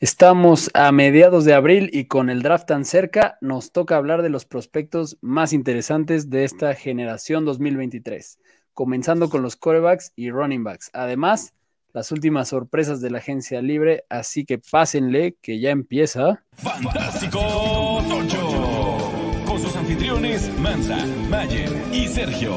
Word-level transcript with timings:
Estamos 0.00 0.70
a 0.74 0.90
mediados 0.90 1.44
de 1.44 1.54
abril 1.54 1.88
y 1.92 2.06
con 2.06 2.28
el 2.28 2.42
draft 2.42 2.66
tan 2.66 2.84
cerca, 2.84 3.38
nos 3.40 3.70
toca 3.70 3.96
hablar 3.96 4.22
de 4.22 4.28
los 4.28 4.44
prospectos 4.44 5.16
más 5.20 5.52
interesantes 5.52 6.30
de 6.30 6.44
esta 6.44 6.74
generación 6.74 7.44
2023, 7.44 8.40
comenzando 8.72 9.30
con 9.30 9.42
los 9.42 9.54
quarterbacks 9.54 10.12
y 10.16 10.30
running 10.30 10.64
backs. 10.64 10.90
Además, 10.94 11.54
las 11.92 12.10
últimas 12.10 12.48
sorpresas 12.48 13.00
de 13.00 13.10
la 13.10 13.18
agencia 13.18 13.62
libre, 13.62 14.04
así 14.08 14.44
que 14.44 14.58
pásenle 14.58 15.36
que 15.40 15.60
ya 15.60 15.70
empieza. 15.70 16.44
Fantástico 16.54 18.02
Tocho, 18.08 19.44
con 19.46 19.60
sus 19.60 19.76
anfitriones 19.76 20.50
Mansa, 20.58 21.06
Mayer 21.30 21.70
y 21.92 22.08
Sergio. 22.08 22.56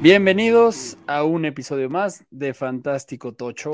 Bienvenidos 0.00 0.96
a 1.08 1.24
un 1.24 1.44
episodio 1.44 1.90
más 1.90 2.24
de 2.30 2.54
Fantástico 2.54 3.32
Tocho. 3.32 3.72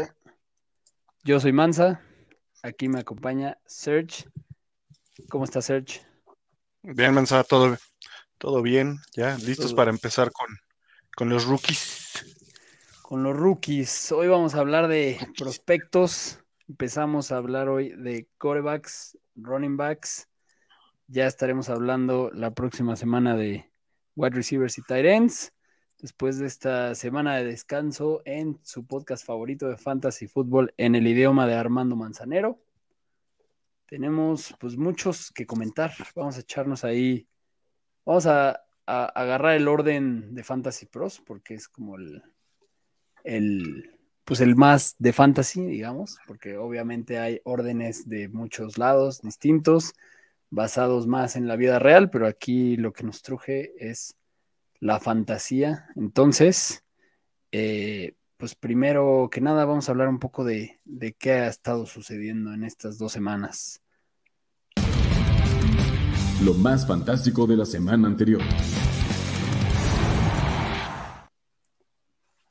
Yo 1.23 1.38
soy 1.38 1.52
Mansa, 1.52 2.01
aquí 2.62 2.88
me 2.88 3.01
acompaña 3.01 3.59
Serge. 3.66 4.24
¿Cómo 5.29 5.45
está 5.45 5.60
Serge? 5.60 6.01
Bien, 6.80 7.12
Mansa, 7.12 7.45
todo, 7.45 7.77
todo 8.38 8.62
bien, 8.62 9.01
ya 9.15 9.37
listos 9.37 9.74
para 9.74 9.91
empezar 9.91 10.32
con, 10.32 10.48
con 11.15 11.29
los 11.29 11.45
rookies. 11.45 12.24
Con 13.02 13.23
los 13.23 13.37
rookies. 13.37 14.10
Hoy 14.10 14.29
vamos 14.29 14.54
a 14.54 14.60
hablar 14.60 14.88
de 14.88 15.18
prospectos. 15.37 16.38
Empezamos 16.66 17.32
a 17.32 17.37
hablar 17.37 17.68
hoy 17.68 17.91
de 17.91 18.30
corebacks, 18.38 19.18
running 19.37 19.77
backs. 19.77 20.27
Ya 21.06 21.27
estaremos 21.27 21.68
hablando 21.68 22.30
la 22.32 22.54
próxima 22.54 22.96
semana 22.96 23.37
de 23.37 23.70
wide 24.16 24.34
receivers 24.34 24.79
y 24.79 24.82
tight 24.82 25.04
ends 25.04 25.54
después 26.05 26.39
de 26.39 26.47
esta 26.47 26.95
semana 26.95 27.37
de 27.37 27.47
descanso 27.47 28.21
en 28.27 28.61
su 28.63 28.87
podcast 28.87 29.25
favorito 29.25 29.69
de 29.69 29.79
Fantasy 29.79 30.27
Football 30.27 30.75
en 30.77 30.95
el 30.95 31.07
idioma 31.07 31.46
de 31.46 31.55
Armando 31.55 31.96
Manzanero. 31.96 32.61
Tenemos 33.87 34.55
pues 34.61 34.77
muchos 34.77 35.30
que 35.30 35.46
comentar. 35.46 35.95
Vamos 36.15 36.37
a 36.37 36.41
echarnos 36.41 36.85
ahí. 36.85 37.27
Vamos 38.05 38.27
a, 38.27 38.61
agarrar 38.87 39.55
el 39.55 39.66
orden 39.66 40.35
de 40.35 40.45
Fantasy 40.45 40.85
Pros 40.85 41.23
porque 41.24 41.55
es 41.55 41.69
como 41.69 41.96
el, 41.96 42.23
el, 43.23 43.99
pues 44.27 44.43
el 44.43 44.57
más 44.57 44.96
de 44.99 45.15
fantasy, 45.15 45.65
digamos, 45.65 46.18
porque 46.27 46.59
obviamente 46.59 47.18
hay 47.18 47.41
órdenes 47.45 48.07
de 48.11 48.29
muchos 48.29 48.77
lados 48.77 49.23
distintos, 49.23 49.95
basados 50.51 51.07
más 51.07 51.35
en 51.35 51.49
la 51.49 51.57
vida 51.57 51.79
real, 51.79 52.11
pero 52.11 52.27
aquí 52.27 52.77
lo 52.77 52.93
que 52.93 53.05
nos 53.05 53.23
truje 53.23 53.73
es 53.79 54.18
la 54.85 55.01
fantasía. 55.01 55.87
Entonces, 55.96 56.85
eh, 57.52 58.16
pues 58.37 58.54
primero 58.54 59.30
que 59.32 59.40
nada 59.40 59.65
vamos 59.65 59.88
a 59.88 59.93
hablar 59.93 60.09
un 60.10 60.18
poco 60.18 60.45
de, 60.45 60.79
de 60.85 61.15
qué 61.15 61.32
ha 61.32 61.49
estado 61.49 61.87
sucediendo 61.87 62.52
en 62.52 62.65
estas 62.65 62.99
dos 62.99 63.10
semanas. 63.10 63.80
Lo 66.44 66.53
más 66.53 66.87
fantástico 66.87 67.47
de 67.47 67.56
la 67.56 67.65
semana 67.65 68.09
anterior. 68.09 68.43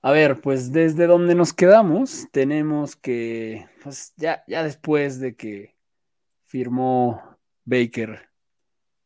A 0.01 0.11
ver, 0.11 0.41
pues 0.41 0.71
desde 0.71 1.05
donde 1.05 1.35
nos 1.35 1.53
quedamos, 1.53 2.27
tenemos 2.31 2.95
que, 2.95 3.69
pues 3.83 4.11
ya, 4.17 4.43
ya 4.47 4.63
después 4.63 5.19
de 5.19 5.35
que 5.35 5.77
firmó 6.45 7.21
Baker 7.63 8.27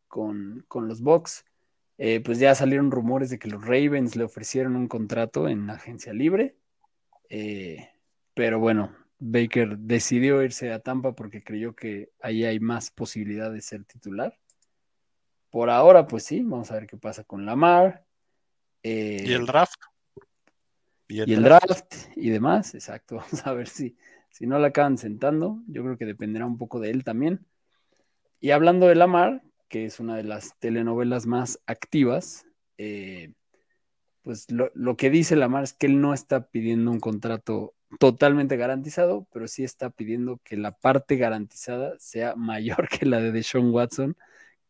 con, 0.07 0.63
con 0.69 0.87
los 0.87 1.01
Bucks, 1.01 1.43
eh, 1.97 2.19
pues 2.19 2.39
ya 2.39 2.53
salieron 2.53 2.91
rumores 2.91 3.29
de 3.29 3.39
que 3.39 3.49
los 3.49 3.63
Ravens 3.63 4.15
le 4.15 4.23
ofrecieron 4.23 4.75
un 4.75 4.87
contrato 4.87 5.47
en 5.47 5.69
agencia 5.69 6.13
libre. 6.13 6.55
Eh, 7.29 7.89
pero 8.33 8.59
bueno, 8.59 8.95
Baker 9.19 9.77
decidió 9.77 10.43
irse 10.43 10.71
a 10.71 10.79
Tampa 10.79 11.13
porque 11.13 11.43
creyó 11.43 11.75
que 11.75 12.11
ahí 12.21 12.45
hay 12.45 12.59
más 12.59 12.91
posibilidad 12.91 13.51
de 13.51 13.61
ser 13.61 13.83
titular. 13.85 14.37
Por 15.49 15.69
ahora, 15.69 16.07
pues 16.07 16.23
sí, 16.23 16.41
vamos 16.43 16.69
a 16.71 16.75
ver 16.75 16.87
qué 16.87 16.97
pasa 16.97 17.23
con 17.23 17.45
Lamar. 17.45 18.05
Eh, 18.83 19.23
y 19.25 19.33
el 19.33 19.45
draft. 19.47 19.81
Y 21.07 21.21
el, 21.21 21.41
draft. 21.41 21.95
y 22.15 22.29
demás, 22.29 22.75
exacto. 22.75 23.15
Vamos 23.31 23.47
a 23.47 23.53
ver 23.53 23.69
si, 23.69 23.95
si 24.29 24.45
no 24.45 24.59
la 24.59 24.67
acaban 24.67 24.97
sentando. 24.97 25.63
Yo 25.67 25.81
creo 25.83 25.97
que 25.97 26.05
dependerá 26.05 26.45
un 26.45 26.57
poco 26.57 26.81
de 26.81 26.91
él 26.91 27.05
también. 27.05 27.45
Y 28.41 28.51
hablando 28.51 28.87
de 28.87 28.95
Lamar, 28.95 29.41
que 29.67 29.85
es 29.85 29.99
una 29.99 30.15
de 30.15 30.23
las 30.23 30.57
telenovelas 30.59 31.25
más 31.25 31.59
activas, 31.65 32.45
eh, 32.77 33.33
pues 34.21 34.47
lo, 34.49 34.97
que 34.97 35.09
dice 35.09 35.35
Lamar 35.35 35.63
es 35.63 35.73
que 35.73 35.87
él 35.87 36.01
no 36.01 36.13
está 36.13 36.47
pidiendo 36.47 36.91
un 36.91 36.99
contrato 36.99 37.73
totalmente 37.99 38.57
garantizado, 38.57 39.25
pero 39.31 39.47
sí 39.47 39.63
está 39.63 39.89
pidiendo 39.89 40.41
que 40.43 40.57
la 40.57 40.71
parte 40.71 41.15
garantizada 41.15 41.95
sea 41.99 42.35
mayor 42.37 42.89
que 42.89 43.05
la 43.05 43.21
de 43.21 43.31
Deshaun 43.31 43.71
Watson, 43.71 44.17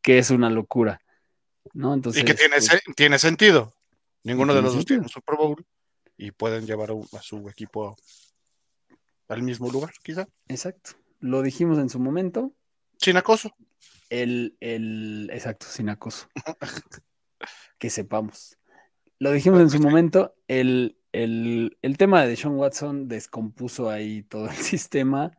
que 0.01 0.19
es 0.19 0.29
una 0.29 0.49
locura. 0.49 1.01
¿no? 1.73 1.93
Entonces, 1.93 2.21
y 2.21 2.25
que 2.25 2.33
tiene, 2.33 2.57
pues 2.57 2.81
tiene 2.95 3.19
sentido. 3.19 3.73
Ninguno 4.23 4.53
de 4.53 4.61
los 4.61 4.75
dos 4.75 4.85
tiene 4.85 5.03
un 5.03 5.09
Super 5.09 5.35
Bowl 5.35 5.65
y 6.17 6.31
pueden 6.31 6.65
llevar 6.65 6.91
a, 6.91 7.21
su 7.21 7.47
equipo 7.49 7.95
al 9.27 9.41
mismo 9.41 9.71
lugar, 9.71 9.91
quizá. 10.03 10.27
Exacto. 10.47 10.91
Lo 11.19 11.41
dijimos 11.41 11.79
en 11.79 11.89
su 11.89 11.99
momento. 11.99 12.53
Sin 12.97 13.17
acoso. 13.17 13.55
El, 14.09 14.57
el, 14.59 15.29
exacto, 15.33 15.65
sin 15.67 15.89
acoso. 15.89 16.27
que 17.77 17.89
sepamos. 17.89 18.57
Lo 19.19 19.31
dijimos 19.31 19.61
en 19.61 19.69
su 19.69 19.79
momento, 19.79 20.35
el, 20.47 20.97
el, 21.11 21.77
el 21.81 21.97
tema 21.97 22.25
de 22.25 22.35
Sean 22.35 22.55
Watson 22.55 23.07
descompuso 23.07 23.89
ahí 23.89 24.23
todo 24.23 24.47
el 24.47 24.55
sistema 24.55 25.31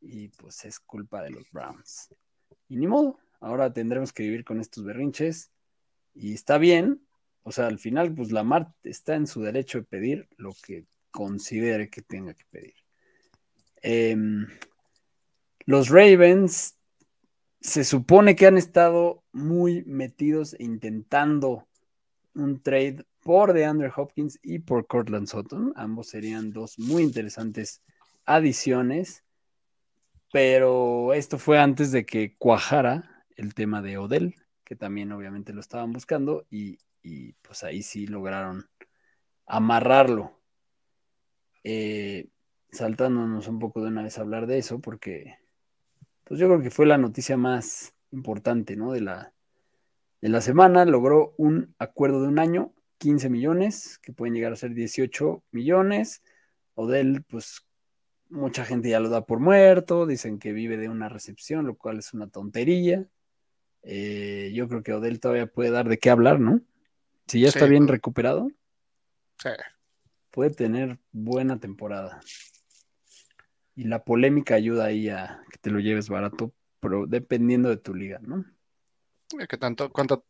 y 0.00 0.28
pues 0.28 0.64
es 0.64 0.80
culpa 0.80 1.22
de 1.22 1.30
los 1.30 1.50
Browns. 1.50 2.14
Y 2.68 2.76
ni 2.76 2.86
modo, 2.86 3.18
ahora 3.40 3.72
tendremos 3.72 4.12
que 4.12 4.22
vivir 4.22 4.44
con 4.44 4.60
estos 4.60 4.84
berrinches 4.84 5.50
y 6.14 6.34
está 6.34 6.58
bien, 6.58 7.06
o 7.42 7.52
sea, 7.52 7.66
al 7.66 7.78
final 7.78 8.14
pues 8.14 8.32
Lamar 8.32 8.72
está 8.82 9.14
en 9.14 9.26
su 9.26 9.42
derecho 9.42 9.78
de 9.78 9.84
pedir 9.84 10.28
lo 10.36 10.52
que 10.62 10.86
considere 11.10 11.90
que 11.90 12.02
tenga 12.02 12.34
que 12.34 12.44
pedir. 12.50 12.74
Em, 13.82 14.46
los 15.66 15.88
Ravens 15.88 16.76
se 17.60 17.84
supone 17.84 18.36
que 18.36 18.46
han 18.46 18.56
estado 18.56 19.22
muy 19.32 19.84
metidos 19.84 20.56
intentando 20.58 21.68
un 22.34 22.62
trade 22.62 23.04
por 23.20 23.52
DeAndre 23.52 23.92
Hopkins 23.94 24.38
y 24.42 24.60
por 24.60 24.86
Cortland 24.86 25.26
Sutton. 25.26 25.72
Ambos 25.76 26.08
serían 26.08 26.52
dos 26.52 26.78
muy 26.78 27.02
interesantes 27.02 27.82
adiciones, 28.24 29.24
pero 30.32 31.12
esto 31.12 31.38
fue 31.38 31.58
antes 31.58 31.92
de 31.92 32.06
que 32.06 32.36
cuajara 32.38 33.26
el 33.36 33.54
tema 33.54 33.82
de 33.82 33.98
Odell, 33.98 34.34
que 34.64 34.76
también 34.76 35.12
obviamente 35.12 35.52
lo 35.52 35.60
estaban 35.60 35.92
buscando 35.92 36.46
y, 36.50 36.78
pues 37.42 37.62
ahí 37.62 37.82
sí 37.82 38.06
lograron 38.06 38.68
amarrarlo. 39.46 40.40
Eh, 41.62 42.30
saltándonos 42.70 43.48
un 43.48 43.58
poco 43.58 43.82
de 43.82 43.88
una 43.88 44.02
vez 44.02 44.16
a 44.16 44.22
hablar 44.22 44.46
de 44.46 44.58
eso, 44.58 44.80
porque 44.80 45.39
pues 46.30 46.38
yo 46.38 46.46
creo 46.46 46.62
que 46.62 46.70
fue 46.70 46.86
la 46.86 46.96
noticia 46.96 47.36
más 47.36 47.92
importante, 48.12 48.76
¿no? 48.76 48.92
De 48.92 49.00
la, 49.00 49.32
de 50.20 50.28
la 50.28 50.40
semana. 50.40 50.84
Logró 50.84 51.34
un 51.38 51.74
acuerdo 51.76 52.22
de 52.22 52.28
un 52.28 52.38
año, 52.38 52.72
15 52.98 53.28
millones, 53.28 53.98
que 53.98 54.12
pueden 54.12 54.34
llegar 54.34 54.52
a 54.52 54.56
ser 54.56 54.72
18 54.72 55.42
millones. 55.50 56.22
Odell, 56.74 57.24
pues 57.24 57.66
mucha 58.28 58.64
gente 58.64 58.90
ya 58.90 59.00
lo 59.00 59.08
da 59.08 59.26
por 59.26 59.40
muerto, 59.40 60.06
dicen 60.06 60.38
que 60.38 60.52
vive 60.52 60.76
de 60.76 60.88
una 60.88 61.08
recepción, 61.08 61.66
lo 61.66 61.76
cual 61.76 61.98
es 61.98 62.14
una 62.14 62.28
tontería. 62.28 63.08
Eh, 63.82 64.52
yo 64.54 64.68
creo 64.68 64.84
que 64.84 64.92
Odell 64.92 65.18
todavía 65.18 65.48
puede 65.48 65.72
dar 65.72 65.88
de 65.88 65.98
qué 65.98 66.10
hablar, 66.10 66.38
¿no? 66.38 66.60
Si 67.26 67.40
ya 67.40 67.48
está 67.48 67.66
bien 67.66 67.88
recuperado, 67.88 68.52
sí. 69.42 69.48
puede 70.30 70.50
tener 70.50 71.00
buena 71.10 71.58
temporada. 71.58 72.20
Y 73.80 73.84
la 73.84 74.04
polémica 74.04 74.56
ayuda 74.56 74.84
ahí 74.84 75.08
a 75.08 75.42
que 75.50 75.56
te 75.56 75.70
lo 75.70 75.80
lleves 75.80 76.10
barato, 76.10 76.52
pero 76.80 77.06
dependiendo 77.06 77.70
de 77.70 77.78
tu 77.78 77.94
liga, 77.94 78.20
¿no? 78.20 78.44
Que 79.48 79.56
tanto, 79.56 79.90
cuánta 79.90 80.20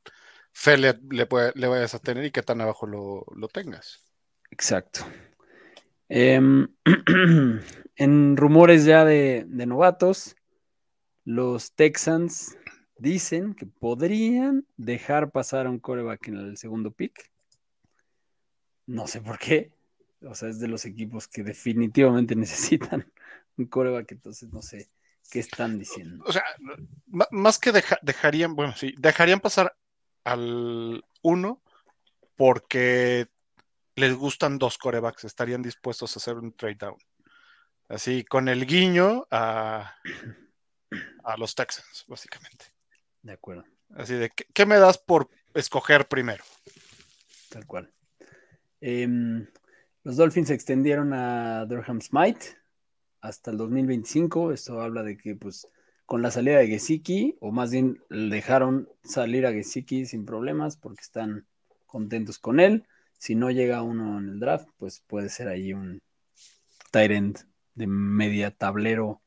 fe 0.52 0.78
le, 0.78 0.92
vayas 1.24 1.96
a 1.96 1.98
tener 1.98 2.24
y 2.24 2.30
qué 2.30 2.42
tan 2.42 2.60
abajo 2.60 2.86
lo, 2.86 3.48
tengas. 3.48 4.04
Exacto. 4.52 5.00
Em, 6.08 6.68
en 7.96 8.36
rumores 8.36 8.84
ya 8.84 9.04
de, 9.04 9.44
novatos, 9.48 10.36
los 11.24 11.72
Texans 11.72 12.56
dicen 12.98 13.54
que 13.54 13.66
podrían 13.66 14.64
dejar 14.76 15.32
pasar 15.32 15.66
a 15.66 15.70
un 15.70 15.80
coreback 15.80 16.28
en 16.28 16.36
el 16.36 16.56
segundo 16.56 16.92
pick. 16.92 17.32
No 18.86 19.08
sé 19.08 19.20
por 19.20 19.40
qué. 19.40 19.72
O 20.22 20.36
sea, 20.36 20.50
es 20.50 20.60
de 20.60 20.68
los 20.68 20.84
equipos 20.84 21.26
que 21.26 21.42
definitivamente 21.42 22.36
necesitan 22.36 23.10
un 23.60 23.66
coreback, 23.66 24.12
entonces 24.12 24.52
no 24.52 24.62
sé 24.62 24.90
qué 25.30 25.38
están 25.38 25.78
diciendo. 25.78 26.24
O 26.26 26.32
sea, 26.32 26.42
más 27.30 27.58
que 27.58 27.72
dejarían, 28.02 28.54
bueno, 28.56 28.74
sí, 28.74 28.94
dejarían 28.98 29.40
pasar 29.40 29.76
al 30.24 31.04
uno 31.22 31.62
porque 32.36 33.28
les 33.96 34.14
gustan 34.14 34.58
dos 34.58 34.78
corebacks, 34.78 35.24
estarían 35.24 35.62
dispuestos 35.62 36.16
a 36.16 36.18
hacer 36.18 36.36
un 36.36 36.52
trade 36.52 36.76
down. 36.76 36.96
Así, 37.88 38.24
con 38.24 38.48
el 38.48 38.66
guiño 38.66 39.26
a, 39.30 39.94
a 41.24 41.36
los 41.36 41.54
Texans, 41.54 42.04
básicamente. 42.06 42.66
De 43.22 43.32
acuerdo. 43.32 43.64
Así 43.94 44.14
de, 44.14 44.30
¿qué, 44.30 44.46
qué 44.54 44.64
me 44.64 44.78
das 44.78 44.98
por 44.98 45.28
escoger 45.54 46.06
primero? 46.08 46.44
Tal 47.50 47.66
cual. 47.66 47.92
Em, 48.80 49.46
los 50.04 50.16
Dolphins 50.16 50.50
extendieron 50.50 51.12
a 51.12 51.66
Durham 51.66 52.00
Smite 52.00 52.59
hasta 53.20 53.50
el 53.50 53.56
2025. 53.56 54.52
Esto 54.52 54.80
habla 54.80 55.02
de 55.02 55.16
que, 55.16 55.34
pues, 55.36 55.68
con 56.06 56.22
la 56.22 56.30
salida 56.30 56.58
de 56.58 56.66
Gesicki, 56.66 57.36
o 57.40 57.52
más 57.52 57.70
bien 57.70 58.02
dejaron 58.10 58.88
salir 59.04 59.46
a 59.46 59.52
Gesicki 59.52 60.06
sin 60.06 60.26
problemas 60.26 60.76
porque 60.76 61.02
están 61.02 61.46
contentos 61.86 62.38
con 62.38 62.60
él. 62.60 62.84
Si 63.18 63.34
no 63.34 63.50
llega 63.50 63.82
uno 63.82 64.18
en 64.18 64.28
el 64.28 64.40
draft, 64.40 64.68
pues 64.78 65.02
puede 65.06 65.28
ser 65.28 65.48
ahí 65.48 65.72
un 65.72 66.02
end 66.92 67.38
de 67.74 67.86
media 67.86 68.50
tablero 68.50 69.20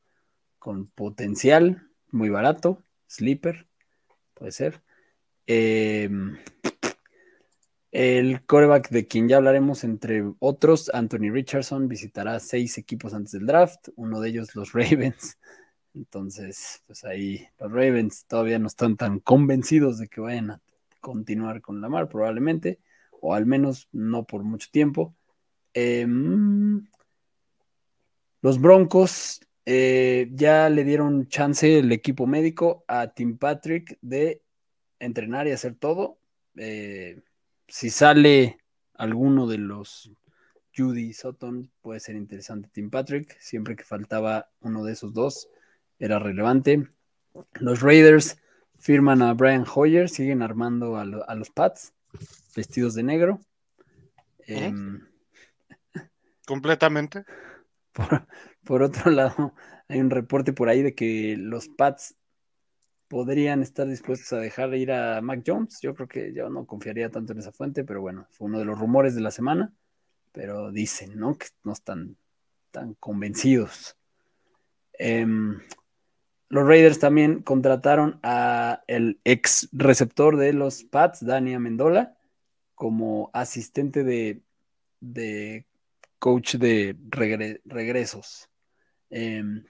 con 0.58 0.86
potencial, 0.86 1.88
muy 2.10 2.28
barato, 2.28 2.82
sleeper, 3.06 3.66
puede 4.34 4.52
ser. 4.52 4.82
Em, 5.46 6.36
el 7.94 8.44
coreback 8.44 8.90
de 8.90 9.06
quien 9.06 9.28
ya 9.28 9.36
hablaremos, 9.36 9.84
entre 9.84 10.24
otros, 10.40 10.90
Anthony 10.92 11.30
Richardson, 11.30 11.86
visitará 11.86 12.40
seis 12.40 12.76
equipos 12.76 13.14
antes 13.14 13.30
del 13.30 13.46
draft, 13.46 13.88
uno 13.94 14.20
de 14.20 14.30
ellos 14.30 14.56
los 14.56 14.72
Ravens. 14.74 15.38
Entonces, 15.94 16.82
pues 16.88 17.04
ahí 17.04 17.46
los 17.60 17.70
Ravens 17.70 18.26
todavía 18.26 18.58
no 18.58 18.66
están 18.66 18.96
tan 18.96 19.20
convencidos 19.20 19.98
de 19.98 20.08
que 20.08 20.20
vayan 20.20 20.50
a 20.50 20.60
continuar 20.98 21.60
con 21.60 21.80
Lamar, 21.80 22.08
probablemente, 22.08 22.80
o 23.20 23.32
al 23.32 23.46
menos 23.46 23.88
no 23.92 24.24
por 24.24 24.42
mucho 24.42 24.68
tiempo. 24.72 25.14
Em, 25.72 26.84
los 28.42 28.60
Broncos 28.60 29.40
eh, 29.66 30.30
ya 30.32 30.68
le 30.68 30.82
dieron 30.82 31.28
chance 31.28 31.78
el 31.78 31.92
equipo 31.92 32.26
médico 32.26 32.84
a 32.88 33.14
Tim 33.14 33.38
Patrick 33.38 33.98
de 34.02 34.42
entrenar 34.98 35.46
y 35.46 35.52
hacer 35.52 35.76
todo. 35.76 36.18
Eh, 36.56 37.22
si 37.68 37.90
sale 37.90 38.58
alguno 38.94 39.46
de 39.46 39.58
los 39.58 40.12
Judy 40.76 41.12
Sutton, 41.12 41.70
puede 41.80 42.00
ser 42.00 42.16
interesante 42.16 42.68
Tim 42.72 42.90
Patrick. 42.90 43.38
Siempre 43.40 43.76
que 43.76 43.84
faltaba 43.84 44.50
uno 44.60 44.84
de 44.84 44.92
esos 44.92 45.12
dos, 45.12 45.48
era 45.98 46.18
relevante. 46.18 46.88
Los 47.54 47.80
Raiders 47.80 48.36
firman 48.78 49.22
a 49.22 49.32
Brian 49.34 49.64
Hoyer, 49.72 50.08
siguen 50.08 50.42
armando 50.42 50.96
a, 50.96 51.04
los 51.04 51.50
Pats, 51.50 51.92
vestidos 52.54 52.94
de 52.94 53.02
negro. 53.02 53.40
Em, 54.46 55.00
Completamente. 56.46 57.24
Por, 57.94 58.26
por, 58.64 58.82
otro 58.82 59.12
lado, 59.12 59.54
hay 59.86 60.00
un 60.00 60.10
reporte 60.10 60.52
por 60.52 60.68
ahí 60.68 60.82
de 60.82 60.96
que 60.96 61.36
los 61.38 61.68
Pats 61.68 62.16
podrían 63.08 63.62
estar 63.62 63.86
dispuestos 63.86 64.32
a 64.32 64.38
dejar 64.38 64.74
ir 64.74 64.92
a 64.92 65.20
Mac 65.20 65.42
Jones. 65.46 65.80
Yo 65.80 65.94
creo 65.94 66.08
que 66.08 66.32
yo 66.32 66.48
no 66.50 66.66
confiaría 66.66 67.10
tanto 67.10 67.32
en 67.32 67.38
esa 67.38 67.52
fuente, 67.52 67.84
pero 67.84 68.00
bueno, 68.00 68.26
fue 68.30 68.46
uno 68.46 68.58
de 68.58 68.64
los 68.64 68.78
rumores 68.78 69.14
de 69.14 69.20
la 69.20 69.30
semana. 69.30 69.72
Pero 70.32 70.72
dicen, 70.72 71.18
¿no? 71.18 71.38
Que 71.38 71.46
no 71.62 71.72
están 71.72 72.16
tan 72.70 72.94
convencidos. 72.94 73.96
Em, 74.94 75.60
los 76.48 76.66
Raiders 76.66 76.98
también 76.98 77.42
contrataron 77.42 78.18
a 78.22 78.82
el 78.86 79.20
ex 79.24 79.68
receptor 79.72 80.36
de 80.36 80.52
los 80.52 80.84
Pats, 80.84 81.24
Dani 81.24 81.54
Amendola, 81.54 82.16
como 82.74 83.30
asistente 83.32 84.04
de, 84.04 84.42
de 85.00 85.66
coach 86.18 86.56
de 86.56 86.96
regresos. 87.08 88.48
Em, 89.10 89.64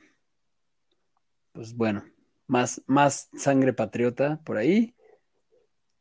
pues 1.53 1.75
bueno, 1.75 2.05
más, 2.47 2.83
más 2.87 3.29
sangre 3.37 3.73
patriota 3.73 4.41
por 4.45 4.57
ahí. 4.57 4.95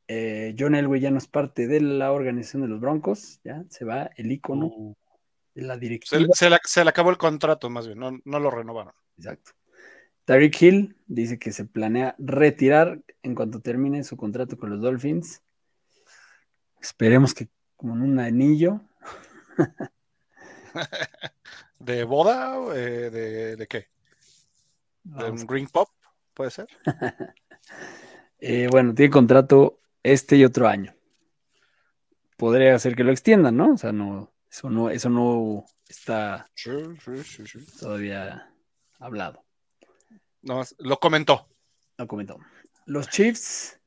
Eh, 0.07 0.55
John 0.57 0.75
Elway 0.75 0.99
ya 1.01 1.11
no 1.11 1.17
es 1.17 1.27
parte 1.27 1.67
de 1.67 1.81
la 1.81 2.11
organización 2.11 2.63
de 2.63 2.67
los 2.67 2.79
Broncos, 2.79 3.39
ya 3.43 3.63
se 3.69 3.85
va 3.85 4.09
el 4.17 4.31
icono 4.31 4.67
Uh, 4.67 4.95
de 5.55 5.61
la 5.61 5.75
se, 5.75 5.79
directiva. 5.79 6.27
se 6.33 6.49
le, 6.49 6.57
se 6.63 6.83
le 6.83 6.89
acabó 6.89 7.09
el 7.09 7.17
contrato, 7.17 7.69
más 7.69 7.87
bien, 7.87 7.99
no, 7.99 8.19
no 8.25 8.39
lo 8.39 8.51
renovaron. 8.51 8.93
Exacto. 9.17 9.51
Tyreek 10.25 10.61
Hill 10.61 10.97
dice 11.05 11.37
que 11.37 11.51
se 11.51 11.65
planea 11.65 12.15
retirar 12.17 13.01
en 13.23 13.35
cuanto 13.35 13.61
termine 13.61 14.03
su 14.03 14.15
contrato 14.17 14.57
con 14.57 14.69
los 14.69 14.81
Dolphins. 14.81 15.41
Esperemos 16.81 17.33
que 17.33 17.49
con 17.75 18.01
un 18.01 18.19
anillo. 18.19 18.81
¿De 21.79 22.03
boda? 22.03 22.57
Eh, 22.75 23.09
de, 23.09 23.55
¿De 23.57 23.67
qué? 23.67 23.87
¿De 25.03 25.29
un 25.29 25.45
Green 25.45 25.67
Pop? 25.67 25.89
¿Puede 26.33 26.51
ser? 26.51 26.67
Eh, 28.45 28.67
bueno, 28.69 28.93
tiene 28.93 29.09
contrato 29.09 29.79
este 30.03 30.35
y 30.35 30.43
otro 30.43 30.67
año. 30.67 30.93
Podría 32.35 32.77
ser 32.77 32.93
que 32.93 33.05
lo 33.05 33.11
extiendan, 33.13 33.55
¿no? 33.55 33.71
O 33.71 33.77
sea, 33.77 33.93
no, 33.93 34.33
eso 34.51 34.69
no, 34.69 34.89
eso 34.89 35.09
no 35.09 35.63
está 35.87 36.45
Sí, 36.53 36.71
sí, 37.05 37.23
sí, 37.23 37.47
sí. 37.47 37.79
todavía 37.79 38.53
hablado. 38.99 39.45
Más, 40.41 40.75
lo 40.77 40.99
comentó. 40.99 41.47
Lo 41.97 42.05
comentó. 42.05 42.37
Los 42.85 43.07
Chiefs 43.07 43.79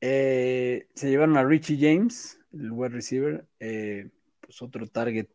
eh, 0.00 0.86
se 0.94 1.10
llevaron 1.10 1.36
a 1.36 1.44
Richie 1.44 1.78
James, 1.80 2.38
el 2.52 2.70
wide 2.70 2.90
receiver, 2.90 3.48
eh, 3.58 4.08
pues 4.40 4.62
otro 4.62 4.86
target 4.86 5.26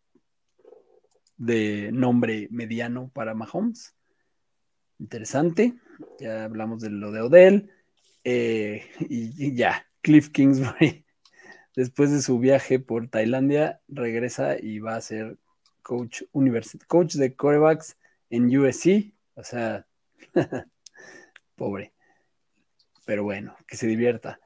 de 1.36 1.90
nombre 1.92 2.48
mediano 2.52 3.10
para 3.14 3.34
Mahomes. 3.34 3.96
Interesante. 5.00 5.74
Ya 6.20 6.44
hablamos 6.46 6.82
de 6.82 6.90
lo 6.90 7.12
de 7.12 7.22
Odell. 7.22 7.72
eh, 8.24 8.86
y, 9.00 9.56
ya, 9.56 9.86
Cliff 10.02 10.30
Kingsbury, 10.30 11.06
después 11.76 12.12
de 12.12 12.22
su 12.22 12.40
viaje 12.40 12.80
por 12.80 13.08
Tailandia, 13.08 13.82
regresa 13.88 14.58
y 14.60 14.80
va 14.80 14.96
a 14.96 15.02
ser 15.02 15.38
coach, 15.82 16.24
coach 16.88 17.16
de 17.16 17.36
corebacks 17.36 17.98
en 18.30 18.56
USC. 18.56 19.14
O 19.36 19.44
sea, 19.44 19.86
pobre. 21.56 21.94
Pero 23.06 23.24
bueno, 23.24 23.56
que 23.68 23.78
se 23.78 23.88
divierta. 23.88 24.40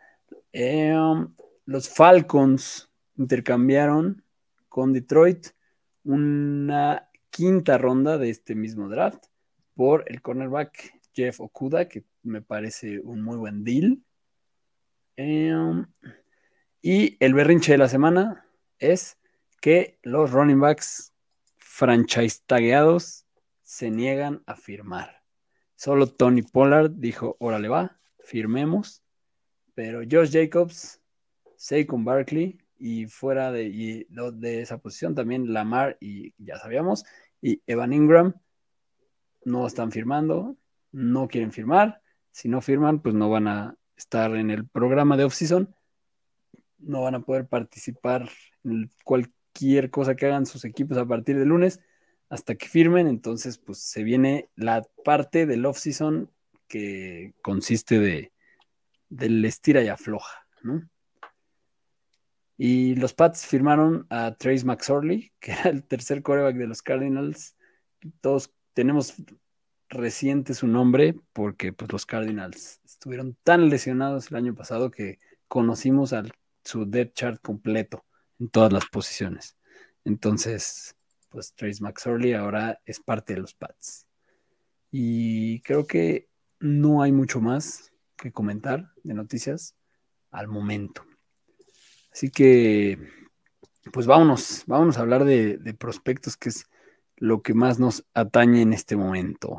Eh, 0.54 0.96
los 1.66 1.90
Falcons 1.90 2.90
intercambiaron 3.18 4.24
con 4.70 4.94
Detroit 4.94 5.48
una 6.04 7.10
quinta 7.30 7.78
ronda 7.78 8.18
de 8.18 8.30
este 8.30 8.56
mismo 8.56 8.88
draft 8.88 9.26
por 9.76 10.06
el 10.08 10.22
cornerback 10.22 10.95
Jeff 11.16 11.40
Okuda, 11.40 11.88
que 11.88 12.04
me 12.24 12.42
parece 12.42 13.00
un 13.00 13.22
muy 13.22 13.38
buen 13.38 13.64
deal. 13.64 14.00
Eh, 15.18 15.54
y 16.82 17.18
el 17.20 17.34
berrinche 17.34 17.72
de 17.72 17.78
la 17.78 17.90
semana 17.90 18.46
es 18.80 19.18
que 19.62 19.98
los 20.04 20.32
running 20.32 20.60
backs 20.60 21.14
franchise 21.58 22.42
tagueados 22.46 23.26
se 23.64 23.90
niegan 23.90 24.44
a 24.46 24.56
firmar. 24.56 25.24
Solo 25.76 26.08
Tony 26.08 26.42
Pollard 26.42 26.92
dijo, 26.92 27.36
órale 27.40 27.68
va, 27.68 28.00
firmemos. 28.20 29.02
Pero 29.74 30.02
Josh 30.10 30.32
Jacobs, 30.32 31.02
Saquon 31.58 32.06
Barkley 32.06 32.60
y 32.78 33.08
fuera 33.08 33.52
de, 33.52 34.06
de 34.10 34.62
esa 34.62 34.78
posición 34.78 35.16
también 35.16 35.54
Lamar 35.54 35.98
y 36.00 36.34
ya 36.38 36.58
sabíamos, 36.60 37.06
y 37.42 37.62
Evan 37.68 37.94
Ingram 37.94 38.34
no 39.44 39.68
están 39.68 39.92
firmando, 39.92 40.58
no 40.96 41.28
quieren 41.28 41.52
firmar. 41.52 42.02
Si 42.32 42.48
no 42.48 42.62
firman, 42.62 43.02
pues 43.02 43.14
no 43.14 43.30
van 43.30 43.48
a 43.48 43.76
estar 43.98 44.36
en 44.36 44.50
el 44.50 44.68
programa 44.68 45.18
de 45.18 45.26
off-season, 45.26 45.76
no 46.80 47.02
van 47.02 47.16
a 47.16 47.22
poder 47.22 47.48
participar 47.48 48.30
en 48.64 48.90
cualquier 49.04 49.90
cosa 49.90 50.16
que 50.16 50.26
hagan 50.26 50.46
sus 50.46 50.64
equipos 50.66 50.98
a 50.98 51.06
partir 51.06 51.38
de 51.38 51.46
lunes 51.46 51.82
hasta 52.30 52.56
que 52.56 52.68
firmen. 52.68 53.08
Entonces, 53.08 53.58
pues 53.58 53.80
se 53.80 54.04
viene 54.04 54.50
la 54.56 54.84
parte 55.04 55.46
del 55.46 55.66
off-season 55.66 56.32
que 56.68 57.34
consiste 57.42 58.00
de 58.00 58.32
del 59.10 59.46
estira 59.46 59.84
y 59.84 59.88
afloja, 59.88 60.48
¿no? 60.64 60.90
Y 62.58 62.96
los 62.96 63.14
Pats 63.14 63.46
firmaron 63.46 64.08
a 64.10 64.36
Trace 64.36 64.66
McSorley, 64.66 65.34
que 65.40 65.52
era 65.52 65.70
el 65.70 65.84
tercer 65.84 66.24
quarterback 66.24 66.56
de 66.56 66.68
los 66.68 66.82
Cardinals. 66.82 67.58
Todos 68.22 68.54
tenemos 68.74 69.16
reciente 69.90 70.54
su 70.54 70.68
nombre 70.68 71.16
porque 71.34 71.74
pues, 71.74 71.92
los 71.92 72.06
Cardinals 72.06 72.80
estuvieron 72.84 73.38
tan 73.44 73.70
lesionados 73.70 74.32
el 74.32 74.38
año 74.38 74.56
pasado 74.56 74.92
que 74.92 75.20
conocimos 75.48 76.14
al, 76.14 76.34
su 76.64 76.86
depth 76.86 77.16
chart 77.16 77.42
completo 77.42 78.04
en 78.40 78.50
todas 78.50 78.74
las 78.74 78.86
posiciones. 78.88 79.56
Entonces, 80.04 80.96
pues 81.30 81.54
Trace 81.54 81.82
McSorley 81.82 82.34
ahora 82.34 82.80
es 82.86 83.00
parte 83.00 83.34
de 83.34 83.42
los 83.42 83.54
Pats. 83.54 84.08
Y 84.92 85.62
creo 85.62 85.86
que 85.86 86.30
no 86.60 87.02
hay 87.02 87.12
mucho 87.12 87.42
más 87.42 87.92
que 88.16 88.32
comentar 88.32 88.92
de 89.04 89.14
noticias 89.14 89.76
al 90.32 90.48
momento. 90.48 91.06
Así 92.12 92.30
que 92.30 92.98
pues 93.92 94.08
vámonos, 94.08 94.64
vámonos 94.66 94.98
a 94.98 95.02
hablar 95.02 95.26
de, 95.26 95.58
de 95.58 95.74
prospectos, 95.74 96.38
que 96.38 96.50
es 96.50 96.66
lo 97.18 97.42
que 97.42 97.54
más 97.54 97.80
nos 97.80 98.06
atañe 98.14 98.62
en 98.62 98.74
este 98.74 98.96
momento. 98.96 99.58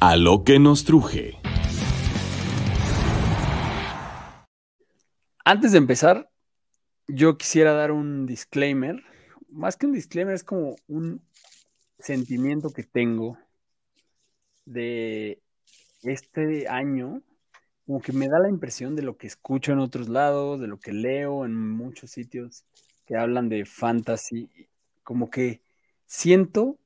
A 0.00 0.16
lo 0.16 0.44
que 0.44 0.58
nos 0.58 0.84
truje. 0.84 1.38
Antes 5.44 5.72
de 5.72 5.78
empezar, 5.78 6.30
yo 7.06 7.38
quisiera 7.38 7.72
dar 7.72 7.90
un 7.90 8.26
disclaimer. 8.26 9.02
Más 9.48 9.76
que 9.76 9.86
un 9.86 9.92
disclaimer, 9.92 10.34
es 10.34 10.44
como 10.44 10.76
un 10.88 11.22
sentimiento 11.98 12.70
que 12.70 12.82
tengo 12.82 13.38
de 14.66 15.42
este 16.02 16.68
año, 16.68 17.22
como 17.86 18.00
que 18.00 18.12
me 18.12 18.28
da 18.28 18.38
la 18.38 18.50
impresión 18.50 18.94
de 18.94 19.02
lo 19.02 19.16
que 19.16 19.26
escucho 19.26 19.72
en 19.72 19.78
otros 19.78 20.08
lados, 20.08 20.60
de 20.60 20.66
lo 20.66 20.78
que 20.78 20.92
leo 20.92 21.46
en 21.46 21.56
muchos 21.56 22.10
sitios 22.10 22.64
que 23.06 23.16
hablan 23.16 23.48
de 23.48 23.64
fantasy, 23.64 24.50
como 25.08 25.30
que 25.30 25.62
siento 26.04 26.78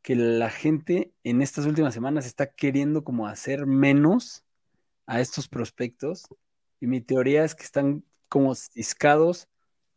que 0.00 0.14
la 0.14 0.48
gente 0.48 1.12
en 1.24 1.42
estas 1.42 1.66
últimas 1.66 1.92
semanas 1.92 2.24
está 2.24 2.54
queriendo 2.54 3.02
como 3.02 3.26
hacer 3.26 3.66
menos 3.66 4.44
a 5.06 5.20
estos 5.20 5.48
prospectos 5.48 6.28
y 6.78 6.86
mi 6.86 7.00
teoría 7.00 7.42
es 7.42 7.56
que 7.56 7.64
están 7.64 8.04
como 8.28 8.54
ciscados 8.54 9.48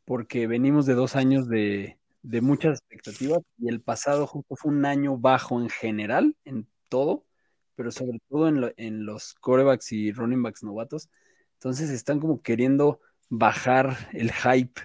porque 0.06 0.48
venimos 0.48 0.88
de 0.88 0.96
dos 0.96 1.16
años 1.16 1.48
de, 1.50 2.00
muchas 2.24 2.80
expectativas 2.80 3.44
y 3.60 3.70
el 3.70 3.80
pasado 3.80 4.26
justo 4.26 4.56
fue 4.56 4.72
un 4.72 4.84
año 4.84 5.16
bajo 5.16 5.62
en 5.62 5.70
general, 5.70 6.36
en 6.46 6.68
todo, 6.90 7.28
pero 7.76 7.92
sobre 7.92 8.20
todo 8.28 8.48
en, 8.48 8.74
en 8.78 9.06
los 9.06 9.36
corebacks 9.36 9.92
y 9.92 10.12
running 10.12 10.42
backs 10.42 10.64
novatos. 10.64 11.12
Entonces 11.54 11.92
están 11.92 12.20
como 12.20 12.42
queriendo 12.42 13.02
bajar 13.30 14.10
el 14.14 14.32
hype 14.32 14.82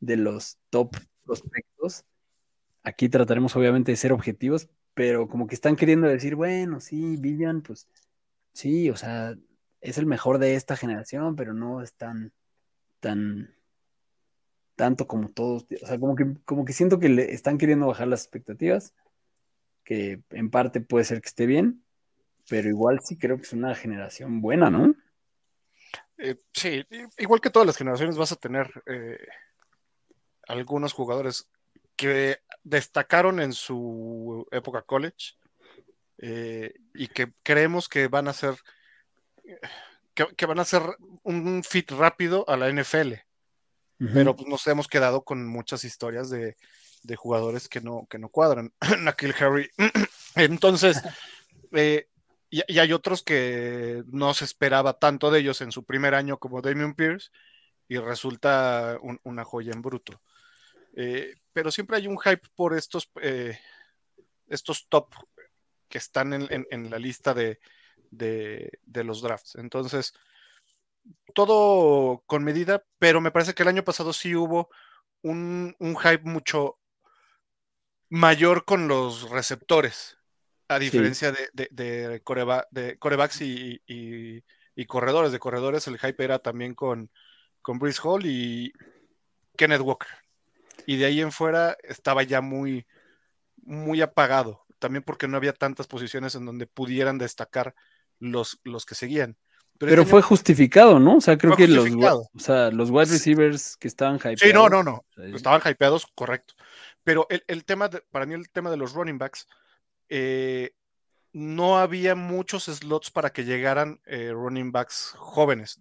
de 0.00 0.16
los 0.16 0.58
top 0.70 0.96
prospectos. 1.24 2.04
Aquí 2.82 3.08
trataremos 3.08 3.54
obviamente 3.56 3.92
de 3.92 3.96
ser 3.96 4.12
objetivos, 4.12 4.68
pero 4.94 5.28
como 5.28 5.46
que 5.46 5.54
están 5.54 5.76
queriendo 5.76 6.08
decir, 6.08 6.34
bueno, 6.34 6.80
sí, 6.80 7.16
Villan, 7.16 7.62
pues 7.62 7.88
sí, 8.52 8.90
o 8.90 8.96
sea, 8.96 9.36
es 9.80 9.98
el 9.98 10.06
mejor 10.06 10.38
de 10.38 10.54
esta 10.54 10.76
generación, 10.76 11.36
pero 11.36 11.54
no 11.54 11.82
es 11.82 11.94
tan, 11.94 12.32
tan, 13.00 13.54
tanto 14.76 15.06
como 15.06 15.28
todos. 15.28 15.66
O 15.82 15.86
sea, 15.86 15.98
como 15.98 16.14
que, 16.14 16.34
como 16.44 16.64
que 16.64 16.72
siento 16.72 16.98
que 16.98 17.08
le 17.08 17.32
están 17.32 17.58
queriendo 17.58 17.86
bajar 17.86 18.08
las 18.08 18.22
expectativas, 18.22 18.94
que 19.84 20.22
en 20.30 20.50
parte 20.50 20.80
puede 20.80 21.04
ser 21.04 21.20
que 21.20 21.28
esté 21.28 21.46
bien, 21.46 21.84
pero 22.48 22.68
igual 22.68 23.00
sí 23.02 23.16
creo 23.16 23.36
que 23.36 23.42
es 23.42 23.52
una 23.52 23.74
generación 23.74 24.40
buena, 24.40 24.70
¿no? 24.70 24.94
Eh, 26.18 26.36
sí, 26.52 26.84
igual 27.18 27.40
que 27.40 27.50
todas 27.50 27.66
las 27.66 27.76
generaciones 27.76 28.16
vas 28.16 28.32
a 28.32 28.36
tener 28.36 28.70
eh, 28.86 29.18
algunos 30.46 30.92
jugadores 30.92 31.48
que 32.08 32.38
destacaron 32.64 33.40
en 33.40 33.52
su 33.52 34.46
época 34.50 34.82
college 34.82 35.36
eh, 36.18 36.74
y 36.94 37.08
que 37.08 37.32
creemos 37.42 37.88
que 37.88 38.08
van 38.08 38.28
a 38.28 38.32
ser 38.32 38.56
que, 40.14 40.46
van 40.46 40.58
a 40.58 40.64
ser 40.64 40.82
un 41.22 41.62
fit 41.64 41.90
rápido 41.90 42.44
a 42.48 42.56
la 42.56 42.70
NFL. 42.70 43.14
Pero 44.12 44.34
pues, 44.34 44.48
nos 44.48 44.66
hemos 44.66 44.88
quedado 44.88 45.22
con 45.22 45.46
muchas 45.46 45.84
historias 45.84 46.28
de, 46.28 46.56
de 47.04 47.16
jugadores 47.16 47.68
que 47.68 47.80
no, 47.80 48.06
que 48.10 48.18
no 48.18 48.28
cuadran. 48.28 48.72
Nakil 48.98 49.34
Harry. 49.38 49.70
Entonces, 50.34 51.00
eh, 51.70 52.08
y, 52.50 52.78
hay 52.78 52.92
otros 52.92 53.22
que 53.22 54.02
no 54.08 54.34
se 54.34 54.44
esperaba 54.44 54.98
tanto 54.98 55.30
de 55.30 55.38
ellos 55.38 55.60
en 55.60 55.70
su 55.70 55.84
primer 55.84 56.16
año 56.16 56.38
como 56.38 56.60
Damian 56.60 56.94
Pierce 56.94 57.30
y 57.86 57.98
resulta 57.98 58.98
una 59.22 59.44
joya 59.44 59.72
en 59.72 59.82
bruto. 59.82 60.20
Eh, 60.94 61.34
pero 61.52 61.70
siempre 61.70 61.96
hay 61.96 62.06
un 62.06 62.18
hype 62.18 62.48
por 62.54 62.76
estos, 62.76 63.10
eh, 63.20 63.58
estos 64.48 64.88
top 64.88 65.14
que 65.88 65.98
están 65.98 66.32
en, 66.32 66.90
la 66.90 66.98
lista 66.98 67.34
de, 67.34 67.60
los 68.86 69.22
drafts. 69.22 69.56
Entonces, 69.56 70.14
todo 71.34 72.22
con 72.26 72.44
medida, 72.44 72.84
pero 72.98 73.20
me 73.20 73.30
parece 73.30 73.54
que 73.54 73.62
el 73.62 73.68
año 73.68 73.84
pasado 73.84 74.12
sí 74.12 74.34
hubo 74.34 74.70
un, 75.22 75.74
hype 75.78 76.22
mucho 76.24 76.78
mayor 78.08 78.64
con 78.64 78.88
los 78.88 79.28
receptores, 79.28 80.18
a 80.68 80.78
diferencia 80.78 81.32
de, 81.32 81.68
de, 81.70 82.22
corebacks 82.22 83.40
y, 83.42 84.42
corredores. 84.86 85.32
De 85.32 85.38
corredores, 85.38 85.86
el 85.88 85.98
hype 85.98 86.24
era 86.24 86.38
también 86.38 86.74
con, 86.74 87.10
con 87.60 87.78
Brice 87.78 88.00
Hall 88.02 88.24
y 88.24 88.72
Kenneth 89.56 89.82
Walker 89.82 90.21
y 90.86 90.96
de 90.96 91.06
ahí 91.06 91.20
en 91.20 91.32
fuera 91.32 91.76
estaba 91.82 92.22
ya 92.22 92.40
muy, 92.40 92.86
muy 93.56 94.00
apagado, 94.00 94.64
también 94.78 95.02
porque 95.02 95.28
no 95.28 95.36
había 95.36 95.52
tantas 95.52 95.86
posiciones 95.86 96.34
en 96.34 96.44
donde 96.44 96.66
pudieran 96.66 97.18
destacar 97.18 97.74
los, 98.18 98.60
los 98.64 98.86
que 98.86 98.94
seguían. 98.94 99.36
Pero, 99.78 100.06
fue 100.06 100.22
justificado, 100.22 101.00
¿no? 101.00 101.16
O 101.16 101.20
sea, 101.20 101.36
creo 101.36 101.56
que 101.56 101.66
los, 101.66 101.88
o 101.90 102.38
sea, 102.38 102.70
los 102.70 102.90
wide 102.90 103.06
receivers 103.06 103.76
que 103.76 103.88
estaban 103.88 104.16
hypeados. 104.16 104.40
Sí, 104.40 104.52
no, 104.52 104.68
no, 104.68 104.82
no. 104.82 105.04
Estaban 105.16 105.60
hypeados, 105.64 106.06
correcto. 106.14 106.54
Pero 107.02 107.26
el, 107.28 107.64
tema, 107.64 107.90
para 108.10 108.26
mí, 108.26 108.34
el 108.34 108.48
tema 108.50 108.70
de 108.70 108.76
los 108.76 108.92
running 108.92 109.18
backs, 109.18 109.48
eh, 110.08 110.74
no 111.32 111.78
había 111.78 112.14
muchos 112.14 112.64
slots 112.64 113.10
para 113.10 113.32
que 113.32 113.44
llegaran 113.44 114.00
eh, 114.04 114.30
running 114.32 114.70
backs 114.70 115.14
jóvenes 115.16 115.80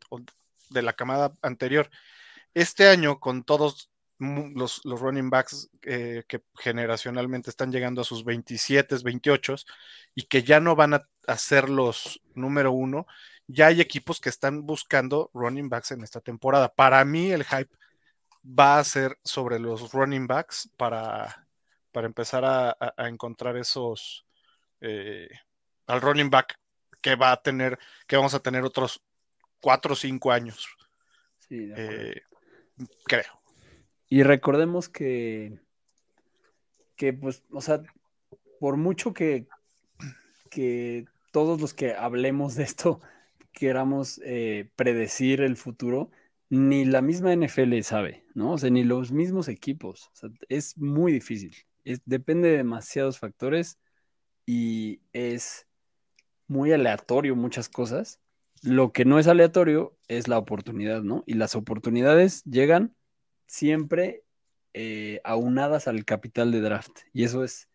de 0.69 0.81
la 0.81 0.93
camada 0.93 1.33
anterior. 1.43 1.89
Este 2.55 2.87
año, 2.87 3.19
con 3.19 3.43
todos 3.43 3.90
los, 4.21 4.81
running 4.83 5.29
backs 5.29 5.69
eh, 5.81 6.23
que 6.27 6.43
generacionalmente 6.55 7.49
están 7.49 7.71
llegando 7.71 8.01
a 8.01 8.05
sus 8.05 8.23
27, 8.23 8.97
28 9.03 9.55
y 10.13 10.23
que 10.23 10.43
ya 10.43 10.59
no 10.59 10.75
van 10.75 10.93
a, 10.93 11.07
ser 11.37 11.69
los 11.69 12.21
número 12.35 12.71
uno, 12.71 13.07
ya 13.47 13.67
hay 13.67 13.81
equipos 13.81 14.19
que 14.19 14.29
están 14.29 14.65
buscando 14.65 15.31
running 15.33 15.69
backs 15.69 15.91
en 15.91 16.03
esta 16.03 16.21
temporada. 16.21 16.69
Para 16.69 17.03
mí 17.03 17.31
el 17.31 17.43
hype 17.43 17.75
va 18.45 18.77
a 18.77 18.83
ser 18.83 19.17
sobre 19.23 19.59
los 19.59 19.91
running 19.91 20.27
backs 20.27 20.69
para, 20.77 21.47
para 21.91 22.05
empezar 22.05 22.45
a, 22.45 22.75
encontrar 23.07 23.57
esos 23.57 24.25
eh, 24.81 25.29
al 25.87 26.01
running 26.01 26.29
back 26.29 26.59
que 27.01 27.15
va 27.15 27.31
a 27.31 27.41
tener, 27.41 27.79
que 28.05 28.17
vamos 28.17 28.35
a 28.35 28.39
tener 28.39 28.63
otros 28.63 29.01
cuatro 29.59 29.93
o 29.93 29.95
cinco 29.95 30.31
años. 30.31 30.67
Eh, 31.49 32.21
creo. 33.05 33.40
Y 34.11 34.23
recordemos 34.23 34.89
que, 34.89 35.57
que 36.97 37.13
pues, 37.13 37.45
o 37.49 37.61
sea, 37.61 37.81
por 38.59 38.75
mucho 38.75 39.13
que, 39.13 39.47
que 40.49 41.05
todos 41.31 41.61
los 41.61 41.73
que 41.73 41.93
hablemos 41.93 42.55
de 42.55 42.63
esto 42.63 42.99
queramos 43.53 44.19
eh, 44.25 44.69
predecir 44.75 45.39
el 45.39 45.55
futuro, 45.55 46.11
ni 46.49 46.83
la 46.83 47.01
misma 47.01 47.31
NFL 47.33 47.79
sabe, 47.83 48.25
¿no? 48.33 48.51
O 48.51 48.57
sea, 48.57 48.69
ni 48.69 48.83
los 48.83 49.13
mismos 49.13 49.47
equipos. 49.47 50.11
Es 50.49 50.77
muy 50.77 51.13
difícil. 51.13 51.55
depende 52.03 52.49
de 52.49 52.57
demasiados 52.57 53.17
factores 53.17 53.79
y 54.45 54.99
es 55.13 55.67
muy 56.47 56.73
aleatorio 56.73 57.37
muchas 57.37 57.69
cosas. 57.69 58.19
Lo 58.61 58.91
que 58.91 59.05
no 59.05 59.19
es 59.19 59.27
aleatorio 59.27 59.95
es 60.09 60.27
la 60.27 60.37
oportunidad, 60.37 61.01
¿no? 61.01 61.23
Y 61.25 61.35
las 61.35 61.55
oportunidades 61.55 62.43
llegan 62.43 62.93
siempre 63.51 64.23
eh, 64.73 65.19
aunadas 65.25 65.89
al 65.89 66.05
capital 66.05 66.51
de 66.51 66.61
draft. 66.61 66.99
Y 67.13 67.25
eso 67.25 67.43
es 67.43 67.69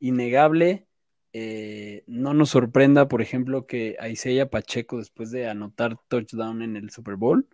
innegable. 0.00 0.86
Eh, 1.34 2.02
no 2.06 2.32
nos 2.32 2.50
sorprenda, 2.50 3.08
por 3.08 3.20
ejemplo, 3.20 3.66
que 3.66 3.98
Isaiah 4.10 4.48
Pacheco, 4.48 4.96
después 4.96 5.30
de 5.30 5.46
anotar 5.46 5.98
touchdown 6.08 6.62
en 6.62 6.76
el 6.76 6.88
Super 6.90 7.16
Bowl, 7.16 7.46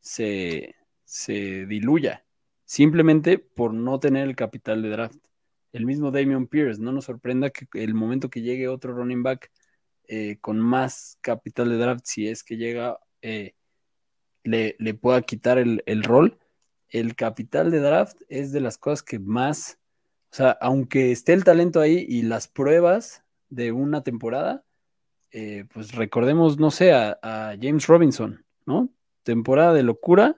se, 0.00 0.74
se 1.04 1.66
diluya, 1.66 2.24
simplemente 2.64 3.38
por 3.38 3.74
no 3.74 4.00
tener 4.00 4.26
el 4.26 4.34
capital 4.34 4.80
de 4.80 4.88
draft. 4.88 5.18
El 5.72 5.84
mismo 5.84 6.10
Damian 6.10 6.46
Pierce, 6.46 6.80
no 6.80 6.92
nos 6.92 7.04
sorprenda 7.04 7.50
que 7.50 7.66
el 7.74 7.92
momento 7.92 8.30
que 8.30 8.40
llegue 8.40 8.68
otro 8.68 8.94
running 8.94 9.22
back 9.22 9.50
eh, 10.04 10.38
con 10.40 10.58
más 10.58 11.18
capital 11.20 11.68
de 11.68 11.76
draft, 11.76 12.06
si 12.06 12.26
es 12.26 12.42
que 12.42 12.56
llega, 12.56 12.98
le, 13.20 14.76
le, 14.78 14.94
pueda 14.94 15.20
quitar 15.20 15.58
el, 15.58 15.82
el 15.84 16.02
rol 16.02 16.38
el 16.90 17.14
capital 17.16 17.70
de 17.70 17.80
draft 17.80 18.22
es 18.28 18.52
de 18.52 18.60
las 18.60 18.78
cosas 18.78 19.02
que 19.02 19.18
más, 19.18 19.78
o 20.32 20.36
sea, 20.36 20.50
aunque 20.60 21.12
esté 21.12 21.32
el 21.32 21.44
talento 21.44 21.80
ahí 21.80 22.04
y 22.08 22.22
las 22.22 22.48
pruebas 22.48 23.22
de 23.50 23.72
una 23.72 24.02
temporada, 24.02 24.64
eh, 25.30 25.66
pues 25.72 25.92
recordemos, 25.94 26.58
no 26.58 26.70
sé, 26.70 26.92
a, 26.92 27.18
James 27.60 27.86
Robinson, 27.86 28.44
¿no? 28.64 28.88
Temporada 29.22 29.74
de 29.74 29.82
locura, 29.82 30.36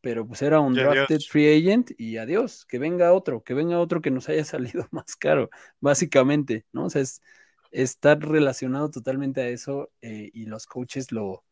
pero 0.00 0.26
pues 0.26 0.42
era 0.42 0.60
un 0.60 0.74
drafted 0.74 1.20
free 1.28 1.58
agent 1.58 1.92
y 1.98 2.16
adiós, 2.16 2.64
que 2.64 2.78
venga 2.78 3.12
otro, 3.12 3.42
que 3.44 3.54
venga 3.54 3.78
otro 3.78 4.00
que 4.00 4.10
nos 4.10 4.28
haya 4.28 4.44
salido 4.44 4.88
más 4.90 5.16
caro, 5.16 5.50
básicamente, 5.80 6.66
¿no? 6.72 6.86
O 6.86 6.90
sea, 6.90 7.02
es 7.02 7.22
estar 7.70 8.18
relacionado 8.18 8.90
totalmente 8.90 9.40
a 9.40 9.48
eso 9.48 9.92
eh, 10.02 10.30
y 10.32 10.46
los 10.46 10.66
coaches 10.66 11.12
lo, 11.12 11.44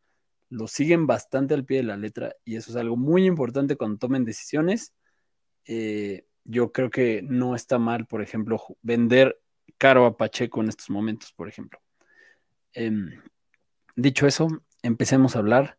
lo 0.49 0.67
siguen 0.67 1.07
bastante 1.07 1.53
al 1.53 1.65
pie 1.65 1.77
de 1.77 1.83
la 1.83 1.97
letra 1.97 2.35
y 2.43 2.55
eso 2.55 2.71
es 2.71 2.77
algo 2.77 2.97
muy 2.97 3.25
importante 3.25 3.75
cuando 3.75 3.97
tomen 3.97 4.25
decisiones. 4.25 4.93
Eh, 5.65 6.25
yo 6.43 6.71
creo 6.71 6.89
que 6.89 7.21
no 7.21 7.55
está 7.55 7.77
mal, 7.77 8.07
por 8.07 8.21
ejemplo, 8.21 8.59
vender 8.81 9.39
caro 9.77 10.05
a 10.05 10.17
Pacheco 10.17 10.61
en 10.61 10.69
estos 10.69 10.89
momentos, 10.89 11.31
por 11.33 11.47
ejemplo. 11.47 11.79
Em, 12.73 13.21
dicho 13.95 14.25
eso, 14.25 14.47
empecemos 14.81 15.35
a 15.35 15.39
hablar. 15.39 15.77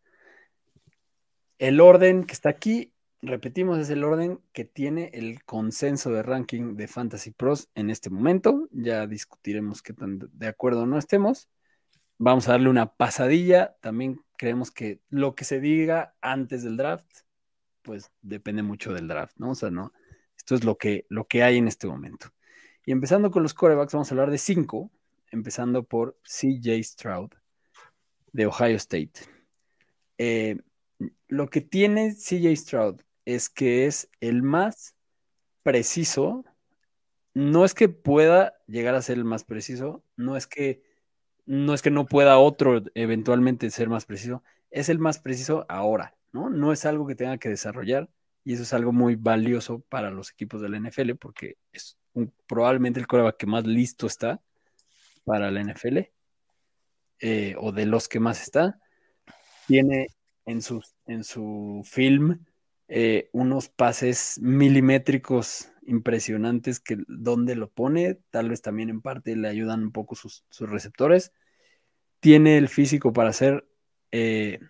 El 1.58 1.80
orden 1.80 2.24
que 2.24 2.32
está 2.32 2.48
aquí, 2.48 2.92
repetimos, 3.20 3.78
es 3.78 3.90
el 3.90 4.04
orden 4.04 4.40
que 4.52 4.64
tiene 4.64 5.10
el 5.12 5.44
consenso 5.44 6.10
de 6.10 6.22
ranking 6.22 6.76
de 6.76 6.88
Fantasy 6.88 7.32
Pros 7.32 7.68
en 7.74 7.90
este 7.90 8.08
momento. 8.08 8.68
Ya 8.70 9.06
discutiremos 9.06 9.82
qué 9.82 9.92
tan 9.92 10.20
de 10.32 10.46
acuerdo 10.46 10.86
no 10.86 10.98
estemos. 10.98 11.48
Vamos 12.22 12.46
a 12.48 12.52
darle 12.52 12.68
una 12.68 12.96
pasadilla. 12.96 13.78
También 13.80 14.20
creemos 14.36 14.70
que 14.70 15.00
lo 15.08 15.34
que 15.34 15.46
se 15.46 15.58
diga 15.58 16.14
antes 16.20 16.62
del 16.62 16.76
draft, 16.76 17.10
pues 17.80 18.12
depende 18.20 18.62
mucho 18.62 18.92
del 18.92 19.08
draft, 19.08 19.38
¿no? 19.38 19.52
O 19.52 19.54
sea, 19.54 19.70
no. 19.70 19.94
Esto 20.36 20.54
es 20.54 20.62
lo 20.62 20.76
que, 20.76 21.06
lo 21.08 21.26
que 21.26 21.42
hay 21.42 21.56
en 21.56 21.66
este 21.66 21.86
momento. 21.86 22.26
Y 22.84 22.92
empezando 22.92 23.30
con 23.30 23.42
los 23.42 23.54
corebacks, 23.54 23.94
vamos 23.94 24.10
a 24.10 24.14
hablar 24.14 24.30
de 24.30 24.36
cinco, 24.36 24.90
empezando 25.30 25.82
por 25.82 26.18
CJ 26.22 26.82
Stroud 26.84 27.30
de 28.32 28.44
Ohio 28.44 28.76
State. 28.76 29.12
Eh, 30.18 30.58
lo 31.26 31.48
que 31.48 31.62
tiene 31.62 32.14
CJ 32.14 32.54
Stroud 32.54 33.00
es 33.24 33.48
que 33.48 33.86
es 33.86 34.10
el 34.20 34.42
más 34.42 34.94
preciso. 35.62 36.44
No 37.32 37.64
es 37.64 37.72
que 37.72 37.88
pueda 37.88 38.58
llegar 38.66 38.94
a 38.94 39.00
ser 39.00 39.16
el 39.16 39.24
más 39.24 39.44
preciso, 39.44 40.04
no 40.16 40.36
es 40.36 40.46
que 40.46 40.89
no 41.50 41.74
es 41.74 41.82
que 41.82 41.90
no 41.90 42.06
pueda 42.06 42.38
otro 42.38 42.80
eventualmente 42.94 43.68
ser 43.70 43.88
más 43.88 44.06
preciso, 44.06 44.44
es 44.70 44.88
el 44.88 45.00
más 45.00 45.18
preciso 45.18 45.66
ahora, 45.68 46.14
¿no? 46.30 46.48
No 46.48 46.72
es 46.72 46.86
algo 46.86 47.08
que 47.08 47.16
tenga 47.16 47.38
que 47.38 47.48
desarrollar 47.48 48.08
y 48.44 48.54
eso 48.54 48.62
es 48.62 48.72
algo 48.72 48.92
muy 48.92 49.16
valioso 49.16 49.80
para 49.88 50.12
los 50.12 50.30
equipos 50.30 50.60
de 50.60 50.68
la 50.68 50.78
NFL 50.78 51.16
porque 51.16 51.56
es 51.72 51.98
probablemente 52.46 53.00
el 53.00 53.08
coreback 53.08 53.36
que 53.36 53.46
más 53.46 53.66
listo 53.66 54.06
está 54.06 54.40
para 55.24 55.50
la 55.50 55.60
NFL 55.60 55.98
eh, 57.18 57.56
o 57.58 57.72
de 57.72 57.84
los 57.84 58.06
que 58.06 58.20
más 58.20 58.42
está. 58.42 58.78
Tiene 59.66 60.06
en 60.46 60.62
su, 60.62 60.80
en 61.06 61.24
su 61.24 61.82
film 61.84 62.44
eh, 62.86 63.28
unos 63.32 63.68
pases 63.68 64.38
milimétricos 64.40 65.72
impresionantes 65.90 66.80
que 66.80 66.98
donde 67.08 67.56
lo 67.56 67.68
pone, 67.68 68.18
tal 68.30 68.48
vez 68.48 68.62
también 68.62 68.90
en 68.90 69.02
parte 69.02 69.36
le 69.36 69.48
ayudan 69.48 69.82
un 69.82 69.92
poco 69.92 70.14
sus, 70.14 70.44
receptores. 70.60 71.32
Tiene 72.20 72.58
el 72.58 72.68
físico 72.68 73.12
para 73.12 73.32
ser 73.32 73.66
eh, 74.12 74.60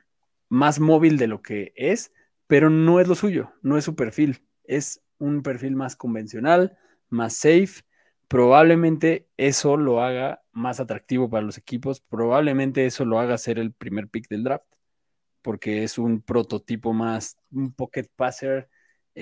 más 0.49 0.81
móvil 0.81 1.19
de 1.19 1.27
lo 1.27 1.43
que 1.43 1.73
es, 1.77 2.13
pero 2.47 2.71
no 2.71 3.01
es 3.01 3.09
lo 3.09 3.15
suyo, 3.15 3.53
no 3.63 3.77
es 3.77 3.85
su 3.85 3.95
perfil, 3.95 4.43
es 4.65 5.03
un 5.19 5.43
perfil 5.43 5.77
más 5.77 5.95
convencional, 5.95 6.79
más 7.11 7.35
safe. 7.35 7.83
Probablemente 8.27 9.29
eso 9.37 9.77
lo 9.77 10.03
haga 10.03 10.43
más 10.53 10.81
atractivo 10.81 11.29
para 11.29 11.45
los 11.45 11.59
equipos, 11.59 12.01
probablemente 12.01 12.87
eso 12.87 13.05
lo 13.05 13.19
haga 13.19 13.37
ser 13.39 13.59
el 13.59 13.73
primer 13.73 14.09
pick 14.09 14.29
del 14.29 14.45
draft, 14.45 14.65
porque 15.43 15.85
es 15.85 15.99
un 15.99 16.23
prototipo 16.23 16.93
más, 16.93 17.37
un 17.51 17.73
pocket 17.73 18.09
passer, 18.17 18.69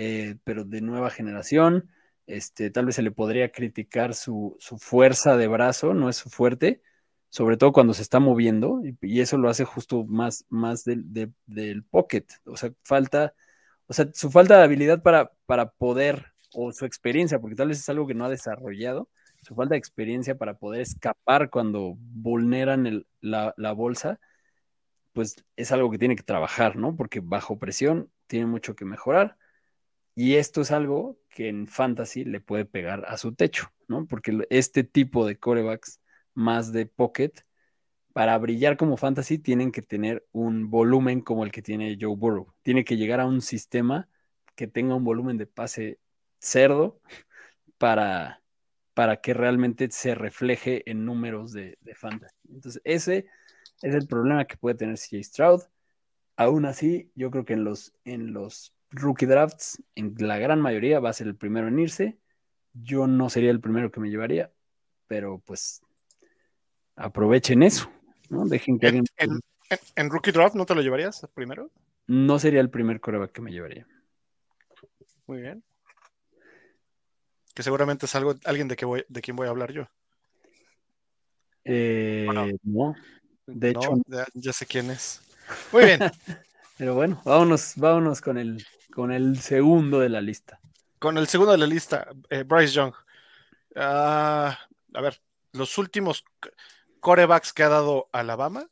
eh, 0.01 0.37
pero 0.45 0.65
de 0.65 0.81
nueva 0.81 1.11
generación. 1.11 1.91
Este, 2.27 2.71
tal 2.71 2.87
vez 2.87 2.95
se 2.95 3.03
le 3.03 3.11
podría 3.11 3.51
criticar 3.51 4.15
su, 4.15 4.57
fuerza 4.79 5.37
de 5.37 5.49
brazo, 5.49 5.93
no 5.95 6.09
es 6.09 6.17
su 6.17 6.31
fuerte, 6.31 6.83
sobre 7.31 7.57
todo 7.57 7.73
cuando 7.73 7.95
se 7.95 8.03
está 8.03 8.21
moviendo, 8.21 8.81
y, 9.03 9.21
eso 9.21 9.39
lo 9.39 9.51
hace 9.51 9.65
justo 9.65 10.05
más, 10.05 10.47
más 10.51 10.85
del, 10.85 11.05
del 11.47 11.83
pocket. 11.85 12.27
O 12.45 12.57
sea, 12.57 12.71
falta, 12.85 13.35
o 13.89 13.93
sea, 13.93 14.09
su 14.15 14.31
falta 14.31 14.59
de 14.59 14.65
habilidad 14.65 15.03
para, 15.03 15.33
para 15.47 15.71
poder, 15.73 16.27
o 16.55 16.73
su 16.73 16.85
experiencia, 16.87 17.41
porque 17.41 17.57
tal 17.57 17.69
vez 17.69 17.79
es 17.79 17.89
algo 17.89 18.07
que 18.07 18.15
no 18.15 18.25
ha 18.25 18.31
desarrollado, 18.31 19.09
su 19.43 19.55
falta 19.57 19.75
de 19.75 19.79
experiencia 19.79 20.37
para 20.39 20.59
poder 20.59 20.83
escapar 20.83 21.51
cuando 21.51 21.97
vulneran 21.99 23.05
la, 23.21 23.55
la 23.57 23.73
bolsa, 23.73 24.21
pues 25.13 25.45
es 25.57 25.73
algo 25.73 25.91
que 25.91 25.99
tiene 25.99 26.17
que 26.17 26.23
trabajar, 26.23 26.77
¿no? 26.77 26.97
Porque 26.97 27.21
bajo 27.21 27.59
presión 27.59 28.11
tiene 28.29 28.47
mucho 28.47 28.77
que 28.77 28.85
mejorar 28.85 29.37
y 30.19 30.35
esto 30.35 30.63
es 30.63 30.73
algo 30.73 31.17
que 31.31 31.49
en 31.49 31.69
fantasy 31.69 32.25
le 32.25 32.41
puede 32.41 32.65
pegar 32.65 33.05
a 33.07 33.17
su 33.19 33.37
techo, 33.37 33.69
¿no? 33.87 34.05
Porque 34.09 34.37
este 34.51 34.83
tipo 34.83 35.25
de 35.25 35.39
corebacks 35.39 36.01
más 36.35 36.73
de 36.73 36.87
pocket, 36.87 37.31
para 38.13 38.37
brillar 38.37 38.77
como 38.77 38.97
fantasy, 38.97 39.39
tienen 39.39 39.71
que 39.71 39.81
tener 39.81 40.27
un 40.33 40.71
volumen 40.71 41.21
como 41.21 41.45
el 41.45 41.53
que 41.53 41.63
tiene 41.63 41.97
Joe 42.01 42.17
Burrow. 42.17 42.53
Tiene 42.63 42.85
que 42.85 42.97
llegar 42.97 43.21
a 43.21 43.27
un 43.27 43.41
sistema 43.41 44.09
que 44.57 44.67
tenga 44.67 44.97
un 44.97 45.05
volumen 45.05 45.39
de 45.39 45.47
pase 45.47 46.01
cerdo 46.41 47.01
para, 47.79 48.43
para 48.95 49.21
que 49.21 49.35
realmente 49.35 49.89
se 49.93 50.17
refleje 50.17 50.83
en 50.91 51.05
números 51.05 51.53
de, 51.53 51.79
fantasy. 51.95 52.35
Entonces, 52.49 52.83
ese 52.83 53.27
es 53.83 53.95
el 53.95 54.09
problema 54.09 54.47
que 54.47 54.57
puede 54.57 54.75
tener 54.75 54.99
CJ 54.99 55.23
Stroud. 55.23 55.63
Aún 56.37 56.67
así, 56.67 57.13
yo 57.15 57.31
creo 57.31 57.45
que 57.45 57.53
en 57.53 57.63
los, 57.63 57.95
en 58.05 58.33
los 58.33 58.75
rookie 58.91 59.27
drafts, 59.27 59.83
en 59.95 60.15
la 60.19 60.39
gran 60.39 60.61
mayoría 60.61 61.01
va 61.01 61.11
a 61.11 61.15
ser 61.15 61.27
el 61.27 61.37
primero 61.37 61.69
en 61.69 61.79
irse. 61.79 62.19
Yo 62.73 63.07
no 63.07 63.29
sería 63.31 63.51
el 63.51 63.61
primero 63.61 63.91
que 63.91 64.01
me 64.01 64.11
llevaría, 64.11 64.53
pero 65.07 65.43
pues 65.45 65.83
aprovechen 66.97 67.63
eso, 67.63 67.91
¿no? 68.29 68.47
Dejen 68.47 68.79
que 68.79 68.89
¿En, 68.89 69.05
en, 69.97 70.11
rookie 70.11 70.33
draft 70.33 70.55
no 70.55 70.67
te 70.67 70.75
lo 70.75 70.83
llevarías 70.83 71.27
primero? 71.35 71.71
No 72.07 72.39
sería 72.39 72.61
el 72.61 72.71
primer 72.71 73.01
coreback 73.01 73.33
que 73.33 73.43
me 73.43 73.53
llevaría. 73.53 73.87
Muy 75.27 75.43
bien. 75.43 75.63
Que 77.55 77.63
seguramente 77.63 78.07
es 78.07 78.15
algo, 78.15 78.35
alguien 78.45 78.69
de, 78.69 78.77
que 78.77 78.85
voy, 78.85 79.05
de 79.09 79.21
quien 79.21 79.37
voy 79.37 79.47
a 79.47 79.51
hablar 79.51 79.73
yo. 79.73 79.89
Eh, 81.65 82.27
no, 82.63 82.95
de 83.47 83.71
hecho. 83.71 84.01
Ya, 84.07 84.27
ya, 84.33 84.53
sé 84.53 84.65
quién 84.65 84.91
es. 84.91 85.21
Muy 85.73 85.85
bien. 85.85 86.01
Pero 86.79 86.95
bueno, 86.95 87.21
vámonos, 87.25 87.75
vámonos 87.77 88.21
con 88.21 88.39
el, 88.39 88.65
con 88.93 89.13
el 89.13 89.41
segundo 89.41 90.01
de 90.01 90.09
la 90.09 90.21
lista. 90.21 90.61
Con 90.99 91.19
el 91.19 91.29
segundo 91.29 91.53
de 91.53 91.59
la 91.59 91.67
lista, 91.67 92.09
eh, 92.31 92.43
Bryce 92.43 92.73
Young. 92.73 92.95
Ah, 93.77 94.59
a 94.95 95.01
ver, 95.01 95.21
los 95.53 95.79
últimos 95.79 96.25
corebacks 97.01 97.53
que 97.53 97.63
ha 97.63 97.69
dado 97.69 98.09
Alabama 98.13 98.69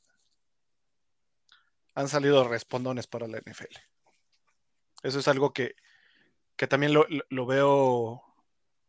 han 1.94 2.08
salido 2.08 2.46
respondones 2.48 3.06
para 3.06 3.26
la 3.26 3.38
NFL. 3.38 3.74
Eso 5.02 5.18
es 5.18 5.28
algo 5.28 5.52
que, 5.52 5.76
también 6.68 6.92
lo, 6.92 7.46
veo 7.46 8.22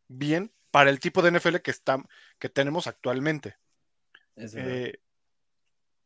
bien 0.08 0.52
para 0.72 0.90
el 0.90 1.00
tipo 1.00 1.22
de 1.22 1.32
NFL 1.32 1.58
que, 1.58 1.72
está, 1.72 2.04
que 2.40 2.50
tenemos 2.50 2.88
actualmente. 2.88 3.58
Eh, 4.36 5.00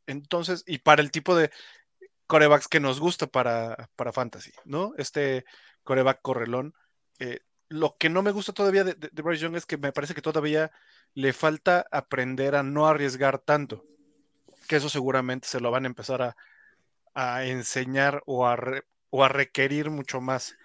entonces, 0.06 0.64
y 0.68 0.80
para 0.80 1.02
el 1.02 1.12
tipo 1.12 1.36
de, 1.36 1.52
corebacks 2.32 2.70
que 2.70 2.80
nos 2.80 3.02
gusta 3.02 3.28
para, 3.28 3.90
para 3.98 4.14
fantasy, 4.14 4.54
¿no? 4.64 4.94
Este 4.98 5.44
coreback 5.84 6.22
correlón. 6.22 6.74
Eh, 7.20 7.42
lo 7.68 7.98
que 7.98 8.10
no 8.10 8.22
me 8.22 8.32
gusta 8.32 8.54
todavía 8.54 8.86
de, 8.86 8.96
Bryce 9.22 9.44
Young 9.44 9.58
es 9.58 9.66
que 9.66 9.78
me 9.78 9.92
parece 9.92 10.14
que 10.14 10.22
todavía 10.22 10.72
le 11.14 11.34
falta 11.34 11.86
aprender 11.92 12.56
a 12.56 12.64
no 12.64 12.88
arriesgar 12.88 13.40
tanto. 13.40 13.84
Que 14.70 14.78
eso 14.78 14.88
seguramente 14.88 15.50
se 15.50 15.60
lo 15.60 15.72
van 15.72 15.84
a 15.84 15.88
empezar 15.88 16.34
a, 17.14 17.46
enseñar 17.46 18.24
o 18.26 18.48
a, 18.48 18.58
o 19.10 19.26
a, 19.26 19.28
requerir 19.28 19.90
mucho 19.90 20.22
más. 20.22 20.56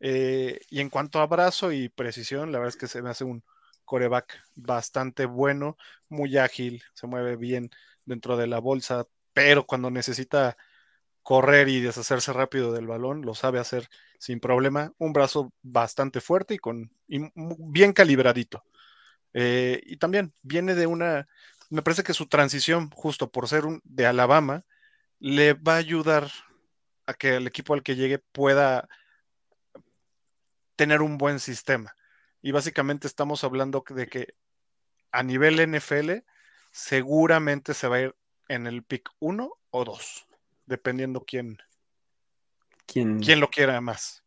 Eh, 0.00 0.60
y 0.68 0.80
en 0.82 0.90
cuanto 0.90 1.20
a 1.20 1.22
abrazo 1.22 1.72
y 1.72 1.88
precisión, 1.88 2.52
la 2.52 2.58
verdad 2.58 2.74
es 2.74 2.76
que 2.76 2.88
se 2.88 3.00
me 3.00 3.08
hace 3.08 3.24
un 3.24 3.42
coreback 3.86 4.38
bastante 4.54 5.24
bueno, 5.24 5.78
muy 6.10 6.36
ágil, 6.36 6.82
se 6.92 7.06
mueve 7.06 7.36
bien 7.36 7.70
dentro 8.04 8.36
de 8.36 8.48
la 8.48 8.58
bolsa, 8.58 9.06
pero 9.32 9.66
cuando 9.66 9.90
necesita 9.90 10.58
correr 11.26 11.68
y 11.68 11.80
deshacerse 11.80 12.32
rápido 12.32 12.72
del 12.72 12.86
balón, 12.86 13.22
lo 13.22 13.34
sabe 13.34 13.58
hacer 13.58 13.88
sin 14.16 14.38
problema. 14.38 14.92
Un 14.96 15.12
brazo 15.12 15.52
bastante 15.60 16.20
fuerte 16.20 16.54
y 16.54 16.58
con 16.58 16.92
bien 17.08 17.92
calibradito. 17.92 18.62
Eh, 19.34 19.82
y 19.86 19.96
también 19.96 20.32
viene 20.42 20.76
de 20.76 20.86
una, 20.86 21.26
me 21.68 21.82
parece 21.82 22.04
que 22.04 22.14
su 22.14 22.26
transición, 22.28 22.90
justo 22.90 23.32
por 23.32 23.48
ser 23.48 23.66
un, 23.66 23.80
de 23.82 24.06
Alabama, 24.06 24.64
le 25.18 25.54
va 25.54 25.74
a 25.74 25.78
ayudar 25.78 26.30
a 27.06 27.14
que 27.14 27.34
el 27.34 27.48
equipo 27.48 27.74
al 27.74 27.82
que 27.82 27.96
llegue 27.96 28.20
pueda 28.20 28.88
tener 30.76 31.02
un 31.02 31.18
buen 31.18 31.40
sistema. 31.40 31.96
Y 32.40 32.52
básicamente 32.52 33.08
estamos 33.08 33.42
hablando 33.42 33.82
de 33.88 34.06
que 34.06 34.34
a 35.10 35.24
nivel 35.24 35.58
NFL 35.58 36.22
seguramente 36.70 37.74
se 37.74 37.88
va 37.88 37.96
a 37.96 38.00
ir 38.02 38.16
en 38.46 38.68
el 38.68 38.84
pick 38.84 39.10
1 39.18 39.52
o 39.70 39.84
2 39.84 40.26
dependiendo 40.66 41.24
quién, 41.26 41.58
quién, 42.86 43.20
quién 43.20 43.40
lo 43.40 43.48
quiera 43.48 43.80
más. 43.80 44.22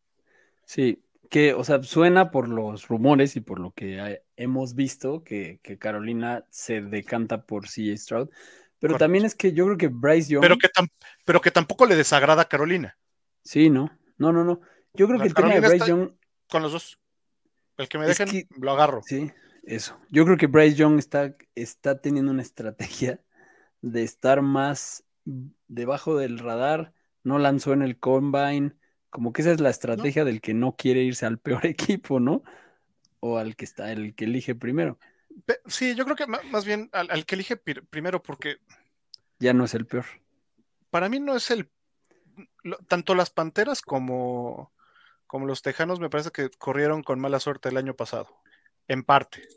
Sí, 0.65 1.03
que, 1.29 1.53
o 1.53 1.63
sea, 1.63 1.81
suena 1.83 2.31
por 2.31 2.49
los 2.49 2.87
rumores 2.87 3.35
y 3.35 3.41
por 3.41 3.59
lo 3.59 3.71
que 3.71 4.21
hemos 4.35 4.75
visto 4.75 5.23
que, 5.23 5.59
Carolina 5.79 6.45
se 6.49 6.81
decanta 6.81 7.45
por 7.45 7.67
CJ 7.67 7.97
Stroud, 7.97 8.29
Pero 8.79 8.97
también 8.97 9.25
es 9.25 9.35
que 9.35 9.53
yo 9.53 9.65
creo 9.65 9.77
que 9.77 9.87
Bryce 9.87 10.29
Young. 10.29 10.41
Pero 10.41 10.57
que, 10.57 10.69
pero 11.25 11.41
que 11.41 11.51
tampoco 11.51 11.85
le 11.85 11.95
desagrada 11.95 12.43
a 12.43 12.49
Carolina. 12.49 12.97
Sí, 13.43 13.69
no. 13.69 13.95
No, 14.17 14.33
no, 14.33 14.43
no. 14.43 14.61
Yo 14.93 15.07
creo 15.07 15.19
que 15.19 15.27
el 15.27 15.33
tema 15.33 15.53
de 15.53 15.59
Bryce 15.59 15.87
Young. 15.87 16.11
Con 16.49 16.63
los 16.63 16.71
dos. 16.71 16.99
El 17.77 17.87
que 17.87 17.97
me 17.97 18.07
dejen, 18.07 18.47
lo 18.59 18.71
agarro. 18.71 19.01
Sí, 19.05 19.31
eso. 19.63 19.99
Yo 20.09 20.25
creo 20.25 20.37
que 20.37 20.47
Bryce 20.47 20.75
Young 20.75 20.97
está, 20.97 21.35
está 21.55 22.01
teniendo 22.01 22.31
una 22.31 22.41
estrategia 22.41 23.21
de 23.81 24.03
estar 24.03 24.41
más 24.41 25.05
debajo 25.25 26.17
del 26.17 26.39
radar. 26.39 26.93
No 27.23 27.39
lanzó 27.39 27.73
en 27.73 27.81
el 27.81 27.99
combine. 27.99 28.73
Como 29.09 29.33
que 29.33 29.41
esa 29.41 29.51
es 29.51 29.59
la 29.59 29.69
estrategia 29.69 30.23
del 30.23 30.41
que 30.41 30.53
no 30.53 30.75
quiere 30.75 31.01
irse 31.01 31.25
al 31.25 31.39
peor 31.39 31.65
equipo, 31.65 32.19
¿no? 32.19 32.43
O 33.19 33.37
al 33.37 33.55
que 33.55 33.65
está, 33.65 33.91
el 33.91 34.15
que 34.15 34.25
elige 34.25 34.55
primero. 34.55 34.97
Sí, 35.65 35.95
yo 35.95 36.05
creo 36.05 36.15
que 36.15 36.27
más 36.27 36.65
bien 36.65 36.89
al, 36.91 37.25
que 37.25 37.35
elige 37.35 37.57
primero 37.57 38.21
porque... 38.21 38.57
Ya 39.39 39.53
no 39.53 39.65
es 39.65 39.73
el 39.73 39.85
peor. 39.85 40.05
Para 40.89 41.09
mí 41.09 41.19
no 41.19 41.35
es 41.35 41.51
el... 41.51 41.69
Tanto 42.87 43.15
las 43.15 43.29
Panteras 43.29 43.81
como, 43.81 44.71
como 45.27 45.45
los 45.45 45.61
Tejanos 45.61 45.99
me 45.99 46.09
parece 46.09 46.31
que 46.31 46.49
corrieron 46.57 47.03
con 47.03 47.19
mala 47.19 47.39
suerte 47.39 47.69
el 47.69 47.77
año 47.77 47.95
pasado, 47.95 48.41
en 48.87 49.03
parte. 49.03 49.47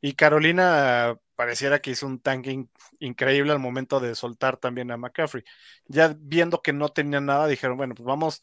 Y 0.00 0.14
Carolina 0.14 1.18
pareciera 1.36 1.80
que 1.80 1.90
hizo 1.90 2.06
un 2.06 2.18
tanking 2.18 2.68
increíble 2.98 3.52
al 3.52 3.58
momento 3.58 4.00
de 4.00 4.14
soltar 4.14 4.56
también 4.56 4.90
a 4.90 4.96
McCaffrey. 4.96 5.44
Ya 5.86 6.16
viendo 6.18 6.62
que 6.62 6.72
no 6.72 6.88
tenía 6.88 7.20
nada, 7.20 7.46
dijeron, 7.46 7.76
bueno, 7.76 7.94
pues 7.94 8.06
vamos 8.06 8.42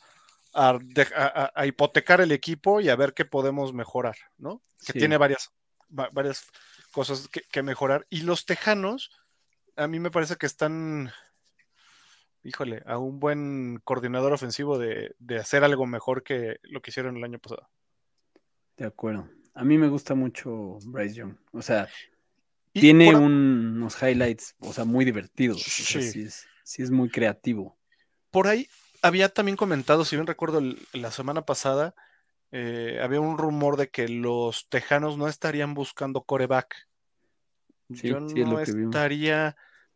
a, 0.54 0.80
hipotecar 1.66 2.22
el 2.22 2.32
equipo 2.32 2.80
y 2.80 2.90
a 2.90 2.96
ver 2.96 3.14
qué 3.14 3.26
podemos 3.26 3.74
mejorar, 3.74 4.16
¿no? 4.38 4.62
Que 4.86 4.94
tiene 4.94 5.18
varias 5.18 5.52
varias 5.90 6.48
cosas 6.92 7.28
que, 7.28 7.64
mejorar. 7.64 8.06
Y 8.10 8.22
los 8.22 8.46
Tejanos, 8.46 9.12
a 9.76 9.88
mí 9.88 10.00
me 10.00 10.12
parece 10.12 10.36
que 10.38 10.46
están, 10.46 11.12
híjole, 12.44 12.84
a 12.86 12.98
un 12.98 13.20
buen 13.20 13.80
coordinador 13.84 14.34
ofensivo 14.34 14.78
de, 14.78 15.16
hacer 15.40 15.64
algo 15.64 15.86
mejor 15.86 16.24
que 16.24 16.58
lo 16.64 16.82
que 16.82 16.92
hicieron 16.92 17.18
el 17.18 17.24
año 17.24 17.40
pasado. 17.40 17.70
De 18.78 18.86
acuerdo. 18.86 19.30
A 19.54 19.64
mí 19.64 19.78
me 19.78 19.88
gusta 19.88 20.16
mucho 20.16 20.80
Bryce 20.86 21.16
Young. 21.16 21.36
O 21.52 21.62
sea, 21.62 21.88
tiene 22.74 23.16
unos 23.16 24.02
highlights, 24.02 24.56
o 24.60 24.74
sea, 24.74 24.86
muy 24.86 25.06
divertidos. 25.06 25.62
sí. 25.62 26.28
es, 26.82 26.92
muy 26.92 27.10
creativo. 27.10 27.78
Por 28.32 28.48
ahí 28.48 28.68
había 29.04 29.30
también 29.30 29.58
comentado, 29.58 30.06
si 30.06 30.16
bien 30.16 30.26
recuerdo 30.26 30.62
la 30.94 31.12
semana 31.12 31.46
pasada, 31.46 31.94
eh, 32.52 33.00
había 33.02 33.20
un 33.20 33.38
rumor 33.38 33.78
de 33.78 33.90
que 33.90 34.08
los 34.08 34.70
tejanos 34.70 35.18
no 35.18 35.28
estarían 35.28 35.74
buscando 35.74 36.24
coreback. 36.24 36.88
Yo 37.90 38.20
no 38.20 38.60
estaría 38.60 39.56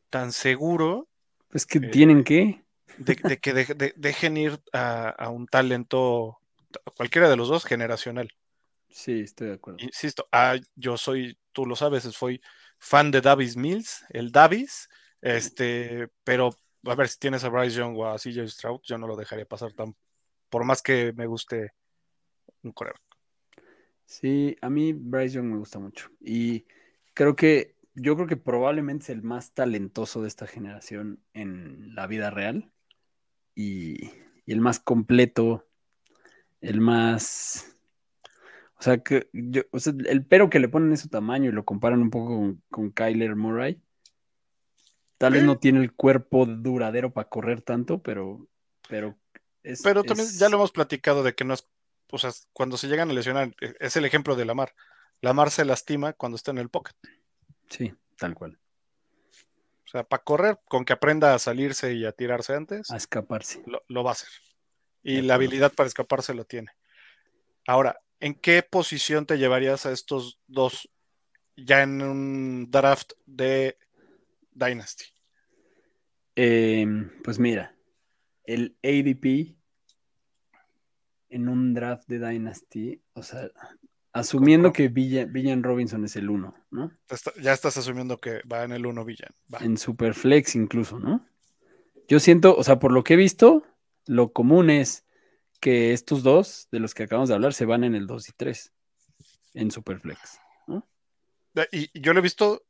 tan 0.10 0.32
seguro. 0.32 1.08
Pues 1.50 1.66
que 1.66 1.80
tienen 1.80 2.24
que. 2.24 2.64
De, 2.98 3.16
que 3.16 3.94
dejen 3.96 4.38
ir 4.38 4.60
a, 4.74 5.30
un 5.30 5.48
talento, 5.48 6.40
cualquiera 6.96 7.30
de 7.30 7.38
los 7.38 7.48
dos, 7.48 7.64
generacional. 7.64 8.30
Sí, 8.90 9.22
estoy 9.22 9.48
de 9.48 9.54
acuerdo. 9.54 9.80
Insisto, 9.84 10.28
ah, 10.32 10.56
yo 10.76 10.98
soy, 10.98 11.38
tú 11.52 11.66
lo 11.66 11.76
sabes, 11.76 12.04
soy 12.04 12.42
fan 12.80 13.12
de 13.12 13.22
Davis 13.22 13.58
Mills, 13.58 14.06
el 14.10 14.32
Davis, 14.32 14.90
este, 15.22 16.10
pero 16.24 16.56
a 16.84 16.96
ver 16.96 17.08
si 17.08 17.20
tienes 17.20 17.44
a 17.44 17.50
Bryce 17.50 17.78
Young 17.78 17.98
o 17.98 18.08
a 18.08 18.18
CJ 18.18 18.48
Stroud, 18.48 18.82
yo 18.84 18.98
no 18.98 19.08
lo 19.08 19.16
dejaría 19.16 19.46
pasar 19.46 19.74
tan, 19.74 19.96
por 20.50 20.64
más 20.64 20.82
que 20.82 21.14
me 21.14 21.26
guste 21.26 21.74
un 22.64 22.74
Sí, 24.06 24.56
a 24.62 24.70
mí 24.70 24.94
Bryce 24.94 25.36
Young 25.36 25.48
me 25.48 25.58
gusta 25.58 25.80
mucho. 25.80 26.10
Y 26.22 26.66
creo 27.14 27.36
que, 27.36 27.76
yo 27.94 28.16
creo 28.16 28.28
que 28.28 28.38
probablemente 28.38 29.04
es 29.04 29.10
el 29.10 29.22
más 29.22 29.54
talentoso 29.54 30.22
de 30.22 30.28
esta 30.28 30.48
generación 30.48 31.20
en 31.34 31.94
la 31.94 32.08
vida 32.08 32.30
real. 32.30 32.72
Y, 33.54 34.12
el 34.46 34.62
más 34.62 34.80
completo, 34.80 35.68
el 36.62 36.80
más. 36.80 37.77
O 38.80 38.84
sea, 38.84 39.00
que 39.00 39.30
yo, 39.34 39.64
o 39.72 39.80
sea, 39.80 39.94
el 40.06 40.26
pero 40.26 40.50
que 40.50 40.60
le 40.60 40.70
ponen 40.70 40.92
en 40.92 40.98
su 40.98 41.10
tamaño 41.10 41.50
y 41.50 41.54
lo 41.54 41.66
comparan 41.66 42.02
un 42.02 42.12
poco 42.12 42.56
con, 42.70 42.92
Kyler 42.92 43.36
Murray. 43.36 43.82
Tal 45.18 45.34
vez 45.34 45.44
no 45.44 45.58
tiene 45.58 45.80
el 45.80 45.94
cuerpo 45.94 46.46
duradero 46.46 47.12
para 47.12 47.28
correr 47.28 47.64
tanto, 47.64 48.04
pero, 48.04 48.48
pero 48.88 49.18
es, 49.64 49.82
Pero 49.82 50.04
también 50.04 50.30
ya 50.30 50.48
lo 50.48 50.58
hemos 50.58 50.72
platicado 50.72 51.24
de 51.24 51.34
que 51.34 51.44
no 51.44 51.56
es 51.56 51.68
o 52.12 52.18
sea, 52.18 52.32
cuando 52.54 52.78
se 52.78 52.88
llegan 52.88 53.10
a 53.10 53.14
lesionar, 53.14 53.54
e, 53.62 53.76
es 53.80 53.96
el 53.96 54.06
ejemplo 54.06 54.36
de 54.36 54.46
Lamar. 54.46 54.74
Lamar 55.22 55.52
se 55.52 55.66
lastima 55.66 56.14
cuando 56.14 56.36
está 56.36 56.52
en 56.52 56.60
el 56.60 56.70
pocket. 56.70 56.96
Sí, 57.70 57.94
tal 58.18 58.36
cual. 58.36 58.60
O 59.86 59.90
sea, 59.90 60.04
para 60.04 60.24
correr, 60.24 60.60
con 60.68 60.86
que 60.86 60.94
aprenda 60.94 61.34
a 61.34 61.40
salirse 61.40 61.94
y 61.94 62.06
a 62.06 62.12
tirarse 62.12 62.54
antes. 62.54 62.92
A 62.92 62.98
escaparse. 62.98 63.64
Lo, 63.88 64.04
va 64.04 64.12
a 64.12 64.14
hacer. 64.14 64.30
Y 65.02 65.22
la 65.22 65.36
habilidad 65.36 65.74
para 65.74 65.88
escaparse 65.88 66.34
lo 66.34 66.44
tiene. 66.44 66.72
Ahora, 67.66 68.00
¿en 68.20 68.36
qué 68.36 68.64
posición 68.64 69.26
te 69.26 69.38
llevarías 69.38 69.86
a 69.86 69.92
estos 69.92 70.40
dos 70.48 70.90
ya 71.56 71.84
en 71.84 72.02
un 72.02 72.68
draft 72.70 73.14
de 73.26 73.78
Dynasty? 74.52 75.06
Em, 76.36 77.12
pues 77.24 77.40
mira, 77.40 77.76
el 78.44 78.78
ADP 78.84 79.58
en 81.30 81.50
un 81.50 81.74
draft 81.74 82.08
de 82.08 82.20
Dynasty, 82.20 83.02
o 83.14 83.24
sea, 83.24 83.50
asumiendo 84.14 84.72
que 84.72 84.88
Villan, 84.88 85.64
Robinson 85.64 86.06
es 86.06 86.16
el 86.16 86.30
1, 86.30 86.56
¿no? 86.72 86.92
ya 87.42 87.54
estás 87.54 87.78
asumiendo 87.78 88.20
que 88.20 88.42
va 88.52 88.64
en 88.64 88.72
el 88.72 88.86
1 88.86 89.04
Villan. 89.04 89.32
En 89.60 89.78
Superflex 89.78 90.56
incluso, 90.56 91.00
¿no? 91.00 91.26
Yo 92.08 92.20
siento, 92.20 92.56
o 92.56 92.64
sea, 92.64 92.80
por 92.80 92.92
lo 92.92 93.04
que 93.04 93.16
he 93.16 93.18
visto, 93.18 93.64
lo 94.06 94.32
común 94.32 94.70
es 94.70 95.07
que 95.60 95.94
estos 95.94 96.24
dos, 96.24 96.68
de 96.72 96.80
los 96.80 96.94
que 96.94 97.04
acabamos 97.04 97.30
de 97.30 97.36
hablar, 97.36 97.54
se 97.54 97.66
van 97.66 97.84
en 97.84 97.96
el 97.96 98.08
2 98.08 98.30
y 98.30 98.32
3, 98.34 98.74
en 99.54 99.72
Superflex, 99.72 100.40
¿no? 100.68 100.88
Y 101.72 102.00
yo 102.00 102.14
lo 102.14 102.20
he 102.20 102.24
visto 102.24 102.66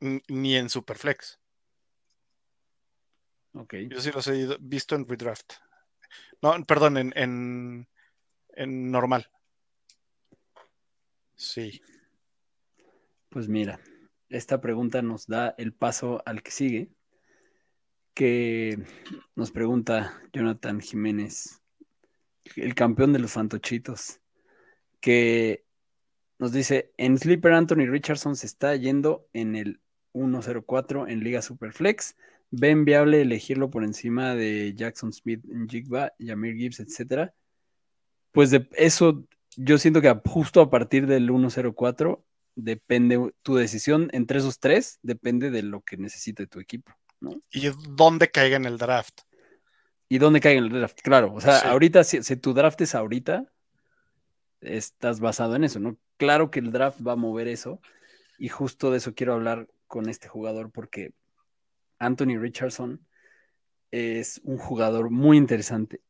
ni 0.00 0.56
en 0.56 0.68
Superflex. 0.68 1.38
Ok. 3.54 3.74
Yo 3.88 4.00
sí 4.00 4.10
los 4.10 4.26
he 4.28 4.56
visto 4.60 4.94
en 4.94 5.06
redraft. 5.06 5.52
No, 6.40 6.64
perdón, 6.64 6.96
en, 6.96 7.86
en 8.54 8.90
normal. 8.90 9.30
Sí. 11.36 11.82
Pues 13.28 13.48
mira, 13.48 13.80
esta 14.28 14.60
pregunta 14.60 15.02
nos 15.02 15.26
da 15.26 15.54
el 15.58 15.72
paso 15.72 16.22
al 16.26 16.42
que 16.42 16.50
sigue, 16.50 16.90
que 18.14 18.84
nos 19.34 19.50
pregunta 19.50 20.20
Jonathan 20.32 20.80
Jiménez, 20.80 21.61
el 22.56 22.74
campeón 22.74 23.12
de 23.12 23.18
los 23.18 23.32
fantochitos, 23.32 24.20
que 25.00 25.64
nos 26.38 26.52
dice, 26.52 26.92
en 26.96 27.18
Sleeper 27.18 27.52
Anthony 27.52 27.86
Richardson 27.86 28.36
se 28.36 28.46
está 28.46 28.74
yendo 28.76 29.28
en 29.32 29.56
el 29.56 29.80
104 30.12 31.08
en 31.08 31.22
Liga 31.22 31.42
Superflex. 31.42 32.16
¿Ven 32.50 32.84
viable 32.84 33.22
elegirlo 33.22 33.70
por 33.70 33.82
encima 33.84 34.34
de 34.34 34.74
Jackson 34.74 35.12
Smith, 35.12 35.42
Jigba, 35.68 36.12
Yamir 36.18 36.56
Gibbs, 36.56 36.80
etcétera? 36.80 37.34
pues 38.32 38.50
de 38.50 38.68
eso 38.72 39.24
yo 39.56 39.78
siento 39.78 40.00
que 40.00 40.14
justo 40.26 40.60
a 40.60 40.70
partir 40.70 41.06
del 41.06 41.28
104 41.28 42.24
depende 42.54 43.32
tu 43.42 43.54
decisión 43.54 44.08
entre 44.12 44.38
esos 44.38 44.58
tres, 44.58 44.98
depende 45.02 45.50
de 45.50 45.62
lo 45.62 45.82
que 45.82 45.96
necesite 45.98 46.46
tu 46.46 46.58
equipo, 46.58 46.92
¿no? 47.20 47.40
Y 47.50 47.70
dónde 47.90 48.30
caiga 48.30 48.56
en 48.56 48.64
el 48.64 48.78
draft. 48.78 49.20
Y 50.12 50.18
dónde 50.18 50.40
caiga 50.40 50.58
en 50.58 50.64
el 50.66 50.78
draft, 50.78 51.00
claro. 51.00 51.32
O 51.32 51.40
sea, 51.40 51.70
ahorita, 51.70 52.04
si, 52.04 52.20
tu 52.36 52.52
draft 52.52 52.78
es 52.82 52.94
ahorita, 52.94 53.50
estás 54.60 55.20
basado 55.20 55.56
en 55.56 55.64
eso, 55.64 55.80
¿no? 55.80 55.96
Claro 56.18 56.50
que 56.50 56.58
el 56.58 56.70
draft 56.70 57.00
va 57.00 57.12
a 57.12 57.16
mover 57.16 57.48
eso. 57.48 57.80
Y 58.36 58.50
justo 58.50 58.90
de 58.90 58.98
eso 58.98 59.14
quiero 59.14 59.32
hablar 59.32 59.68
con 59.86 60.10
este 60.10 60.28
jugador 60.28 60.70
porque 60.70 61.14
Anthony 61.98 62.36
Richardson 62.38 63.06
es 63.90 64.42
un 64.44 64.58
jugador 64.58 65.08
muy 65.08 65.38
interesante. 65.38 66.02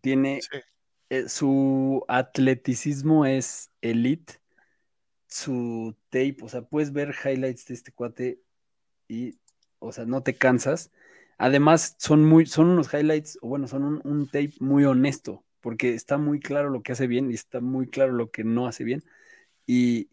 Tiene 0.00 0.40
eh, 1.10 1.28
su 1.28 2.04
atleticismo 2.08 3.24
es 3.24 3.70
elite. 3.82 4.40
Su 5.28 5.96
tape, 6.10 6.38
o 6.42 6.48
sea, 6.48 6.62
puedes 6.62 6.92
ver 6.92 7.14
highlights 7.24 7.66
de 7.66 7.74
este 7.74 7.92
cuate 7.92 8.40
y, 9.06 9.38
o 9.78 9.92
sea, 9.92 10.06
no 10.06 10.24
te 10.24 10.34
cansas. 10.34 10.90
Además, 11.38 11.96
son 11.98 12.24
muy, 12.24 12.46
son 12.46 12.68
unos 12.68 12.92
highlights, 12.92 13.38
o 13.42 13.48
bueno, 13.48 13.68
son 13.68 14.00
un, 14.04 14.26
tape 14.26 14.54
muy 14.60 14.84
honesto, 14.84 15.44
porque 15.60 15.94
está 15.94 16.18
muy 16.18 16.40
claro 16.40 16.70
lo 16.70 16.82
que 16.82 16.92
hace 16.92 17.06
bien 17.06 17.30
y 17.30 17.34
está 17.34 17.60
muy 17.60 17.88
claro 17.88 18.12
lo 18.12 18.30
que 18.30 18.44
no 18.44 18.66
hace 18.66 18.84
bien. 18.84 19.04
Y 19.66 20.10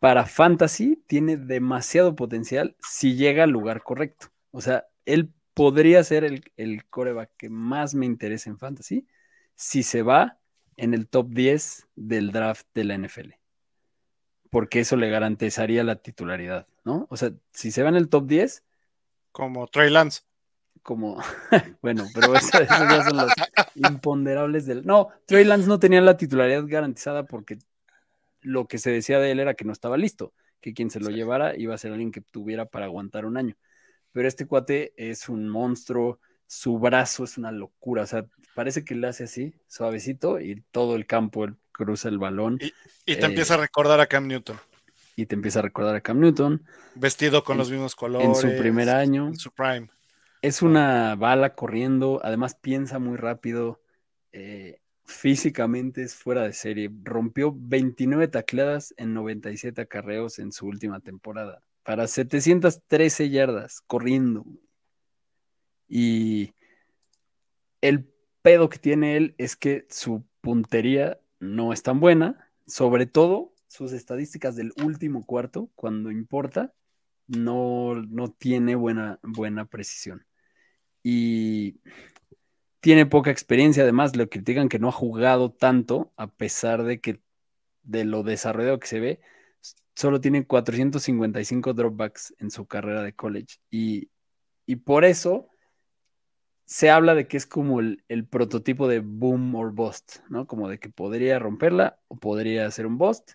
para 0.00 0.26
fantasy 0.26 1.02
tiene 1.06 1.36
demasiado 1.36 2.16
potencial 2.16 2.76
si 2.80 3.16
llega 3.16 3.44
al 3.44 3.50
lugar 3.50 3.82
correcto. 3.82 4.28
O 4.50 4.60
sea, 4.60 4.86
él 5.04 5.32
podría 5.54 6.02
ser 6.04 6.24
el, 6.24 6.44
el 6.56 6.84
coreback 6.86 7.30
que 7.36 7.50
más 7.50 7.94
me 7.94 8.06
interesa 8.06 8.50
en 8.50 8.58
fantasy 8.58 9.06
si 9.54 9.82
se 9.82 10.02
va 10.02 10.38
en 10.76 10.94
el 10.94 11.06
top 11.06 11.28
10 11.28 11.86
del 11.94 12.32
draft 12.32 12.66
de 12.74 12.84
la 12.84 12.94
NFL. 12.94 13.34
Porque 14.48 14.80
eso 14.80 14.96
le 14.96 15.10
garantizaría 15.10 15.84
la 15.84 15.96
titularidad, 15.96 16.66
¿no? 16.84 17.06
O 17.10 17.16
sea, 17.16 17.32
si 17.52 17.70
se 17.70 17.82
va 17.82 17.90
en 17.90 17.96
el 17.96 18.08
top 18.08 18.26
10, 18.26 18.64
Como 19.32 19.66
Trey 19.68 19.90
Lance. 19.90 20.22
Como, 20.82 21.22
bueno, 21.82 22.06
pero 22.14 22.34
esos, 22.34 22.50
ya 22.52 23.04
son 23.04 23.16
los 23.18 23.32
imponderables 23.74 24.66
del. 24.66 24.84
No, 24.84 25.08
Trey 25.26 25.44
Lance 25.44 25.68
no 25.68 25.78
tenía 25.78 26.00
la 26.00 26.16
titularidad 26.16 26.64
garantizada 26.66 27.24
porque 27.24 27.58
lo 28.40 28.66
que 28.66 28.78
se 28.78 28.90
decía 28.90 29.18
de 29.18 29.30
él 29.30 29.40
era 29.40 29.54
que 29.54 29.64
no 29.64 29.72
estaba 29.72 29.96
listo, 29.96 30.32
que 30.60 30.72
quien 30.72 30.90
se 30.90 31.00
lo 31.00 31.10
llevara 31.10 31.56
iba 31.56 31.74
a 31.74 31.78
ser 31.78 31.92
alguien 31.92 32.12
que 32.12 32.20
tuviera 32.20 32.66
para 32.66 32.86
aguantar 32.86 33.26
un 33.26 33.36
año. 33.36 33.56
Pero 34.12 34.26
este 34.26 34.46
cuate 34.46 34.92
es 34.96 35.28
un 35.28 35.48
monstruo, 35.48 36.18
su 36.46 36.78
brazo 36.78 37.24
es 37.24 37.38
una 37.38 37.52
locura, 37.52 38.02
o 38.02 38.06
sea, 38.06 38.26
parece 38.54 38.84
que 38.84 38.94
le 38.94 39.06
hace 39.06 39.24
así, 39.24 39.54
suavecito, 39.68 40.40
y 40.40 40.64
todo 40.72 40.96
el 40.96 41.06
campo 41.06 41.44
él 41.44 41.56
cruza 41.70 42.08
el 42.08 42.18
balón. 42.18 42.58
Y, 43.06 43.16
te 43.16 43.24
empieza 43.24 43.54
a 43.54 43.58
eh, 43.58 43.60
recordar 43.62 44.00
a 44.00 44.06
Cam 44.06 44.26
Newton. 44.26 44.58
Y 45.16 45.26
te 45.26 45.34
empieza 45.34 45.60
a 45.60 45.62
recordar 45.62 45.94
a 45.94 46.00
Cam 46.00 46.20
Newton. 46.20 46.64
Vestido 46.94 47.44
con 47.44 47.56
los 47.56 47.70
mismos 47.70 47.94
colores. 47.94 48.26
En 48.26 48.34
su 48.34 48.56
primer 48.58 48.90
año. 48.90 49.28
En 49.28 49.36
su 49.36 49.50
prime. 49.50 49.88
Es 50.42 50.62
una 50.62 51.16
bala 51.16 51.54
corriendo, 51.54 52.20
además 52.24 52.54
piensa 52.54 52.98
muy 52.98 53.16
rápido. 53.18 53.80
Eh, 54.32 54.80
físicamente 55.04 56.02
es 56.02 56.14
fuera 56.14 56.42
de 56.42 56.52
serie. 56.54 56.90
Rompió 57.02 57.54
29 57.54 58.28
tacleadas 58.28 58.94
en 58.96 59.12
97 59.14 59.82
acarreos 59.82 60.38
en 60.38 60.52
su 60.52 60.66
última 60.66 61.00
temporada. 61.00 61.62
Para 61.82 62.06
713 62.06 63.28
yardas 63.30 63.82
corriendo. 63.86 64.46
Y 65.88 66.54
el 67.82 68.10
pedo 68.42 68.68
que 68.70 68.78
tiene 68.78 69.16
él 69.16 69.34
es 69.38 69.56
que 69.56 69.86
su 69.90 70.24
puntería 70.40 71.20
no 71.38 71.72
es 71.74 71.82
tan 71.82 72.00
buena. 72.00 72.50
Sobre 72.66 73.06
todo 73.06 73.52
sus 73.66 73.92
estadísticas 73.92 74.56
del 74.56 74.72
último 74.82 75.24
cuarto, 75.26 75.70
cuando 75.74 76.10
importa, 76.10 76.72
no, 77.26 77.94
no 77.94 78.30
tiene 78.32 78.74
buena, 78.74 79.18
buena 79.22 79.66
precisión. 79.66 80.24
Y 81.02 81.80
tiene 82.80 83.06
poca 83.06 83.30
experiencia, 83.30 83.82
además 83.82 84.16
le 84.16 84.28
critican 84.28 84.68
que 84.68 84.78
no 84.78 84.88
ha 84.88 84.92
jugado 84.92 85.52
tanto, 85.52 86.12
a 86.16 86.28
pesar 86.28 86.82
de 86.84 87.00
que 87.00 87.20
de 87.82 88.04
lo 88.04 88.22
desarrollado 88.22 88.78
que 88.78 88.86
se 88.86 89.00
ve, 89.00 89.20
solo 89.94 90.20
tiene 90.20 90.46
455 90.46 91.74
dropbacks 91.74 92.34
en 92.38 92.50
su 92.50 92.66
carrera 92.66 93.02
de 93.02 93.14
college. 93.14 93.58
Y, 93.70 94.10
por 94.84 95.04
eso 95.04 95.48
se 96.64 96.90
habla 96.90 97.14
de 97.16 97.26
que 97.26 97.36
es 97.36 97.46
como 97.46 97.80
el, 97.80 98.26
prototipo 98.30 98.88
de 98.88 99.00
boom 99.00 99.54
or 99.56 99.72
bust, 99.72 100.18
¿no? 100.28 100.46
Como 100.46 100.68
de 100.68 100.78
que 100.78 100.88
podría 100.88 101.38
romperla 101.40 102.00
o 102.08 102.16
podría 102.16 102.70
ser 102.70 102.86
un 102.86 102.96
bust, 102.96 103.32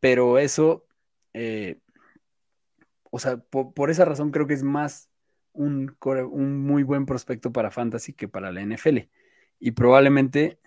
pero 0.00 0.38
eso, 0.38 0.86
eh, 1.32 1.80
o 3.10 3.18
sea, 3.18 3.38
por 3.38 3.90
esa 3.90 4.04
razón 4.04 4.30
creo 4.30 4.46
que 4.46 4.54
es 4.54 4.62
más 4.62 5.08
un, 5.54 5.96
muy 6.66 6.82
buen 6.82 7.06
prospecto 7.06 7.52
para 7.52 7.70
Fantasy 7.70 8.12
que 8.12 8.28
para 8.28 8.52
la 8.52 8.62
NFL. 8.62 9.08
Y 9.58 9.70
probablemente 9.70 10.58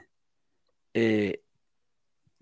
eh, 0.93 1.41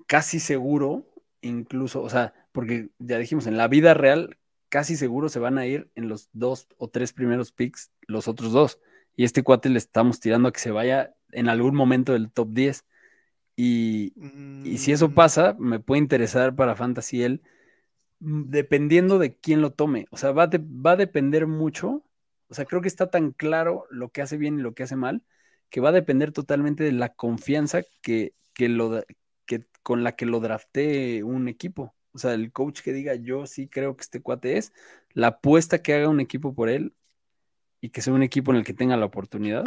casi 0.08 0.40
seguro, 0.40 1.06
incluso, 1.42 2.02
o 2.02 2.10
sea, 2.10 2.34
porque 2.52 2.90
ya 3.00 3.18
dijimos, 3.18 3.48
en 3.48 3.58
la 3.58 3.68
vida 3.68 3.94
real, 3.94 4.38
casi 4.70 4.96
seguro 4.96 5.30
se 5.30 5.40
van 5.40 5.58
a 5.58 5.66
ir 5.66 5.90
en 5.96 6.08
los 6.08 6.30
dos 6.34 6.68
o 6.78 6.90
tres 6.90 7.14
primeros 7.14 7.52
picks 7.52 7.92
los 8.08 8.28
otros 8.28 8.52
dos. 8.52 8.80
Y 9.16 9.24
este 9.24 9.44
cuate 9.44 9.70
le 9.70 9.78
estamos 9.78 10.20
tirando 10.20 10.50
a 10.50 10.54
que 10.54 10.60
se 10.60 10.72
vaya 10.72 11.16
en 11.32 11.50
algún 11.50 11.76
momento 11.76 12.14
del 12.14 12.32
top 12.32 12.50
10. 12.52 12.86
Y, 13.58 14.14
y 14.66 14.78
si 14.78 14.92
eso 14.92 15.10
mm. 15.10 15.14
pasa, 15.14 15.56
me 15.58 15.80
puede 15.80 16.02
interesar 16.02 16.56
para 16.56 16.76
Fantasy 16.76 17.24
él, 17.24 17.42
mm, 18.20 18.50
dependiendo 18.50 19.18
de 19.18 19.36
quién 19.38 19.62
lo 19.62 19.72
tome. 19.72 20.08
O 20.12 20.18
sea, 20.18 20.32
va, 20.32 20.50
va 20.50 20.92
a 20.92 20.96
depender 20.98 21.48
mucho 21.48 22.04
o 22.50 22.54
sea, 22.54 22.66
creo 22.66 22.82
que 22.82 22.88
está 22.88 23.10
tan 23.10 23.32
claro 23.32 23.86
lo 23.90 24.10
que 24.10 24.22
hace 24.22 24.38
bien 24.38 24.60
y 24.60 24.62
lo 24.62 24.74
que 24.74 24.84
hace 24.84 24.96
mal, 24.96 25.24
que 25.70 25.82
va 25.82 25.90
a 25.90 25.94
depender 25.94 26.32
totalmente 26.32 26.84
de 26.84 26.92
la 26.92 27.10
confianza 27.10 27.82
que, 28.02 28.34
lo, 28.58 29.04
que 29.46 29.66
con 29.84 30.04
la 30.04 30.16
que 30.16 30.26
lo 30.26 30.40
draftee 30.40 31.24
un 31.24 31.48
equipo. 31.48 31.96
O 32.14 32.18
sea, 32.18 32.34
el 32.34 32.52
coach 32.52 32.82
que 32.82 32.94
diga, 32.94 33.16
yo 33.16 33.46
sí 33.46 33.68
creo 33.68 33.96
que 33.96 34.04
este 34.04 34.22
cuate 34.22 34.58
es, 34.58 34.74
la 35.14 35.28
apuesta 35.28 35.82
que 35.82 35.94
haga 35.94 36.10
un 36.10 36.20
equipo 36.20 36.54
por 36.54 36.70
él 36.70 36.96
y 37.82 37.90
que 37.90 38.02
sea 38.02 38.14
un 38.14 38.24
equipo 38.24 38.52
en 38.52 38.58
el 38.58 38.64
que 38.64 38.74
tenga 38.74 38.98
la 38.98 39.06
oportunidad. 39.06 39.66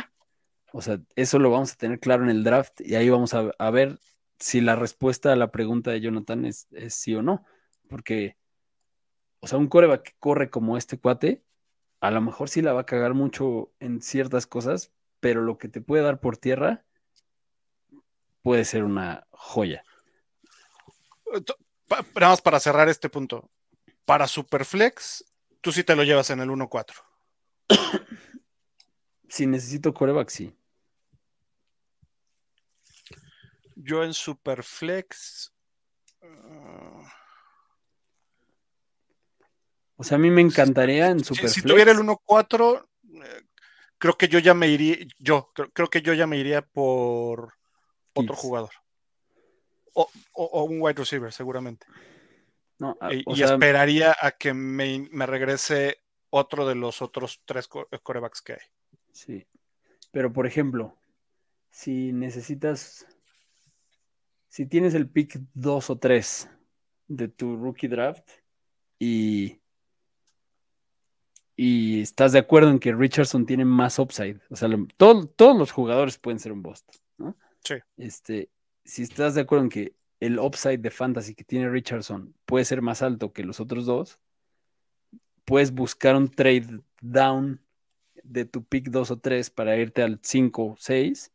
O 0.72 0.82
sea, 0.82 1.00
eso 1.16 1.38
lo 1.38 1.50
vamos 1.50 1.72
a 1.72 1.76
tener 1.76 2.00
claro 2.00 2.24
en 2.24 2.30
el 2.30 2.44
draft 2.44 2.80
y 2.80 2.94
ahí 2.94 3.08
vamos 3.10 3.34
a, 3.34 3.70
ver 3.70 3.98
si 4.38 4.60
la 4.60 4.76
respuesta 4.76 5.32
a 5.32 5.36
la 5.36 5.50
pregunta 5.50 5.90
de 5.90 6.00
Jonathan 6.00 6.44
es, 6.44 6.68
es, 6.72 6.94
sí 6.94 7.14
o 7.14 7.22
no. 7.22 7.44
Porque, 7.88 8.36
o 9.40 9.46
sea, 9.46 9.58
un 9.58 9.68
coreback 9.68 10.02
que 10.02 10.12
corre 10.18 10.50
como 10.50 10.76
este 10.76 10.98
cuate, 10.98 11.42
a 12.00 12.10
lo 12.10 12.20
mejor 12.20 12.48
sí 12.48 12.62
la 12.62 12.72
va 12.72 12.82
a 12.82 12.86
cagar 12.86 13.14
mucho 13.14 13.72
en 13.80 14.00
ciertas 14.00 14.46
cosas, 14.46 14.92
pero 15.20 15.42
lo 15.42 15.58
que 15.58 15.68
te 15.68 15.80
puede 15.80 16.02
dar 16.02 16.20
por 16.20 16.36
tierra 16.36 16.84
puede 18.42 18.64
ser 18.64 18.84
una 18.84 19.26
joya. 19.30 19.82
Nada 21.90 22.28
más 22.30 22.40
para 22.40 22.60
cerrar 22.60 22.88
este 22.88 23.08
punto. 23.08 23.50
Para 24.04 24.26
Superflex, 24.26 25.24
tú 25.60 25.72
sí 25.72 25.84
te 25.84 25.96
lo 25.96 26.04
llevas 26.04 26.30
en 26.30 26.40
el 26.40 26.48
1-4. 26.48 26.94
si 29.28 29.46
necesito 29.46 29.92
coreback, 29.92 30.30
sí. 30.30 30.54
Yo 33.74 34.02
en 34.02 34.14
Superflex. 34.14 35.52
Uh, 36.22 37.04
o 40.00 40.04
sea, 40.04 40.14
a 40.14 40.18
mí 40.20 40.30
me 40.30 40.40
encantaría 40.40 41.10
en 41.10 41.24
Superflex. 41.24 41.54
Si, 41.54 41.62
tuviera 41.62 41.90
el 41.90 41.98
1-4, 41.98 42.86
eh, 43.14 43.42
creo 43.98 44.16
que 44.16 44.28
yo 44.28 44.38
ya 44.38 44.54
me 44.54 44.68
iría, 44.68 44.96
yo 45.18 45.50
creo, 45.74 45.90
que 45.90 46.02
yo 46.02 46.14
ya 46.14 46.24
me 46.24 46.38
iría 46.38 46.62
por 46.62 47.54
otro 48.14 48.36
jugador. 48.36 48.70
O, 49.92 50.62
un 50.62 50.80
wide 50.80 50.98
receiver, 50.98 51.32
seguramente. 51.32 51.84
y, 53.10 53.42
esperaría 53.42 54.16
a 54.20 54.30
que 54.30 54.54
me, 54.54 55.26
regrese 55.26 55.98
otro 56.30 56.64
de 56.64 56.76
los 56.76 57.02
otros 57.02 57.42
tres 57.44 57.66
corebacks 57.66 58.40
que 58.40 58.52
hay. 58.52 58.60
Sí. 59.10 59.48
Pero, 60.12 60.32
por 60.32 60.46
ejemplo, 60.46 60.96
si 61.70 62.12
necesitas, 62.12 63.04
si 64.48 64.64
tienes 64.64 64.94
el 64.94 65.10
pick 65.10 65.40
2 65.54 65.90
o 65.90 65.98
3 65.98 66.50
de 67.08 67.26
tu 67.26 67.56
rookie 67.56 67.88
draft 67.88 68.30
y 69.00 69.60
y 71.60 72.02
estás 72.02 72.30
de 72.30 72.38
acuerdo 72.38 72.70
en 72.70 72.78
que 72.78 72.94
Richardson 72.94 73.44
tiene 73.44 73.64
más 73.64 73.98
upside. 73.98 74.38
O 74.48 74.54
sea, 74.54 74.68
todos 74.96 75.58
los 75.58 75.72
jugadores 75.72 76.16
pueden 76.16 76.38
ser 76.38 76.52
un 76.52 76.62
bust, 76.62 76.88
¿no? 77.16 77.36
Sí. 77.64 77.74
Este, 77.96 78.48
si 78.84 79.02
estás 79.02 79.34
de 79.34 79.40
acuerdo 79.40 79.64
en 79.64 79.70
que 79.70 79.92
el 80.20 80.38
upside 80.38 80.78
de 80.78 80.92
fantasy 80.92 81.34
que 81.34 81.42
tiene 81.42 81.68
Richardson 81.68 82.32
puede 82.46 82.64
ser 82.64 82.80
más 82.80 83.02
alto 83.02 83.32
que 83.32 83.42
los 83.42 83.58
otros 83.58 83.86
dos, 83.86 84.20
puedes 85.44 85.72
buscar 85.72 86.14
un 86.14 86.30
trade 86.30 86.80
down 87.00 87.60
de 88.22 88.44
tu 88.44 88.62
pick 88.62 88.90
2 88.90 89.10
o 89.10 89.18
3 89.18 89.50
para 89.50 89.76
irte 89.76 90.02
al 90.02 90.20
5 90.22 90.64
o 90.64 90.76
6 90.78 91.32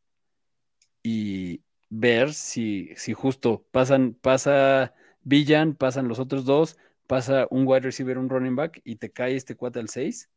y 1.04 1.60
ver 1.90 2.34
si, 2.34 2.92
si 2.96 3.12
justo 3.12 3.66
pasan, 3.72 4.14
pasa 4.14 4.94
Villan, 5.24 5.76
pasan 5.76 6.08
los 6.08 6.20
otros 6.20 6.46
dos, 6.46 6.78
pasa 7.08 7.48
un 7.50 7.68
wide 7.68 7.82
receiver, 7.82 8.18
un 8.18 8.30
running 8.30 8.56
back 8.56 8.82
y 8.84 8.96
te 8.96 9.12
cae 9.12 9.36
este 9.36 9.56
cuate 9.56 9.80
al 9.80 9.90
6, 9.90 10.30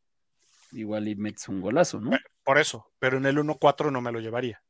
igual 0.73 1.07
y 1.07 1.15
metes 1.15 1.47
un 1.47 1.61
golazo, 1.61 1.99
¿no? 1.99 2.11
Por 2.43 2.57
eso, 2.57 2.91
pero 2.99 3.17
en 3.17 3.25
el 3.25 3.37
1-4 3.37 3.91
no 3.91 4.01
me 4.01 4.11
lo 4.11 4.19
llevaría. 4.19 4.61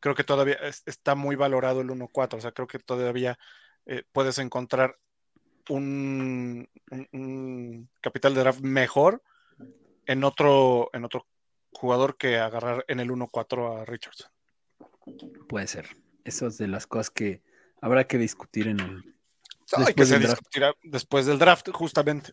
Creo 0.00 0.14
que 0.14 0.24
todavía 0.24 0.58
está 0.86 1.14
muy 1.14 1.36
valorado 1.36 1.80
el 1.80 1.88
1-4, 1.88 2.34
o 2.34 2.40
sea, 2.40 2.52
creo 2.52 2.66
que 2.66 2.78
todavía 2.78 3.38
eh, 3.86 4.02
puedes 4.12 4.38
encontrar 4.38 4.98
un, 5.68 6.68
capital 8.00 8.34
de 8.34 8.40
draft 8.40 8.60
mejor 8.60 9.22
en 10.06 10.24
otro, 10.24 10.90
en 10.92 11.04
otro 11.04 11.26
jugador 11.72 12.16
que 12.16 12.38
agarrar 12.38 12.84
en 12.88 13.00
el 13.00 13.10
1-4 13.10 13.80
a 13.80 13.84
Richardson. 13.84 14.30
Puede 15.48 15.66
ser. 15.66 15.88
Eso 16.24 16.46
es 16.46 16.58
de 16.58 16.68
las 16.68 16.86
cosas 16.86 17.10
que 17.10 17.42
habrá 17.80 18.04
que 18.04 18.18
discutir 18.18 18.68
en 18.68 18.80
el, 18.80 19.11
hay 19.76 19.94
que 19.94 20.06
se 20.06 20.18
discutirá 20.18 20.74
después 20.82 21.26
del 21.26 21.38
draft, 21.38 21.68
justamente. 21.70 22.32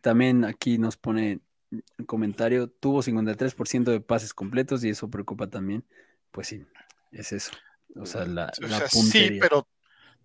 También 0.00 0.44
aquí 0.44 0.78
nos 0.78 0.96
pone 0.96 1.40
comentario, 2.06 2.68
tuvo 2.68 3.02
53% 3.02 3.84
de 3.84 4.00
pases 4.00 4.32
completos 4.32 4.84
y 4.84 4.90
eso 4.90 5.10
preocupa 5.10 5.48
también. 5.48 5.84
Pues 6.30 6.48
sí, 6.48 6.64
es 7.12 7.32
eso. 7.32 7.52
O 7.96 8.06
sea, 8.06 8.24
la, 8.24 8.52
Sí, 8.88 9.38
pero 9.40 9.66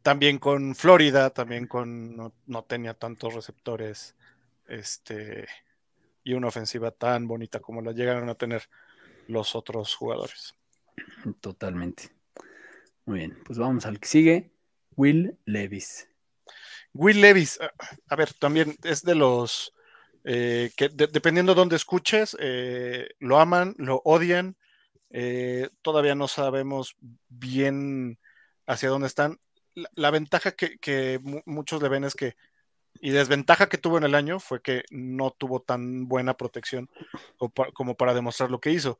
también 0.01 0.37
con 0.37 0.75
Florida, 0.75 1.29
también 1.31 1.67
con 1.67 2.15
no, 2.15 2.63
tenía 2.63 2.93
tantos 2.93 3.33
receptores, 3.33 4.15
este 4.67 5.47
y 6.25 6.33
una 6.33 6.47
ofensiva 6.47 6.91
tan 6.91 7.27
bonita 7.27 7.59
como 7.59 7.81
la 7.81 7.91
llegaron 7.91 8.29
a 8.29 8.35
tener 8.35 8.69
los 9.27 9.55
otros 9.55 9.93
jugadores. 9.95 10.55
Totalmente. 11.41 12.09
Muy 13.05 13.19
bien, 13.19 13.37
pues 13.45 13.59
vamos 13.59 13.85
al 13.85 13.99
que 13.99 14.07
sigue. 14.07 14.52
Will 14.95 15.37
Levis. 15.45 16.07
Will 16.93 17.21
Levis, 17.21 17.59
a 18.07 18.15
ver, 18.15 18.33
también 18.33 18.75
es 18.83 19.03
de 19.03 19.15
los 19.15 19.73
eh, 20.25 20.71
que 20.77 20.89
dependiendo 20.89 21.53
de 21.53 21.59
dónde 21.59 21.75
escuches, 21.75 22.37
eh, 22.39 23.09
lo 23.19 23.39
aman, 23.39 23.75
lo 23.77 24.01
odian, 24.05 24.55
eh, 25.09 25.69
todavía 25.81 26.15
no 26.15 26.27
sabemos 26.27 26.95
bien 27.29 28.19
hacia 28.65 28.89
dónde 28.89 29.07
están. 29.07 29.39
La, 29.95 30.11
ventaja 30.11 30.51
que, 30.51 31.19
muchos 31.45 31.81
le 31.81 31.89
ven 31.89 32.03
es 32.05 32.15
que, 32.15 32.35
y 33.01 33.09
desventaja 33.09 33.67
que 33.67 33.77
tuvo 33.77 33.97
en 33.97 34.03
el 34.03 34.15
año 34.15 34.39
fue 34.39 34.61
que 34.61 34.83
no 34.91 35.31
tuvo 35.31 35.61
tan 35.61 36.07
buena 36.07 36.35
protección 36.35 36.89
como 37.73 37.95
para, 37.95 38.13
demostrar 38.13 38.51
lo 38.51 38.61
que 38.61 38.71
hizo, 38.71 38.99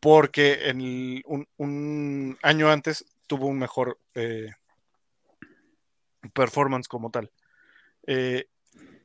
porque 0.00 0.68
en 0.68 1.22
un, 1.58 2.38
año 2.42 2.70
antes 2.70 3.04
tuvo 3.26 3.46
un 3.46 3.58
mejor 3.58 3.98
performance 6.34 6.88
como 6.88 7.10
tal. 7.10 7.30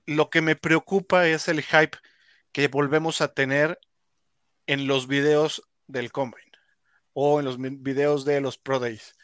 lo 0.05 0.29
que 0.29 0.41
me 0.41 0.55
preocupa 0.55 1.27
es 1.27 1.47
el 1.47 1.61
hype 1.61 1.97
que 2.51 2.67
volvemos 2.67 3.21
a 3.21 3.33
tener 3.33 3.79
en 4.67 4.87
los 4.87 5.07
videos 5.07 5.63
del 5.87 6.11
Combine 6.11 6.51
o 7.13 7.39
en 7.39 7.45
los 7.45 7.57
videos 7.59 8.25
de 8.25 8.41
los 8.41 8.57
Pro 8.57 8.79
Days. 8.79 9.15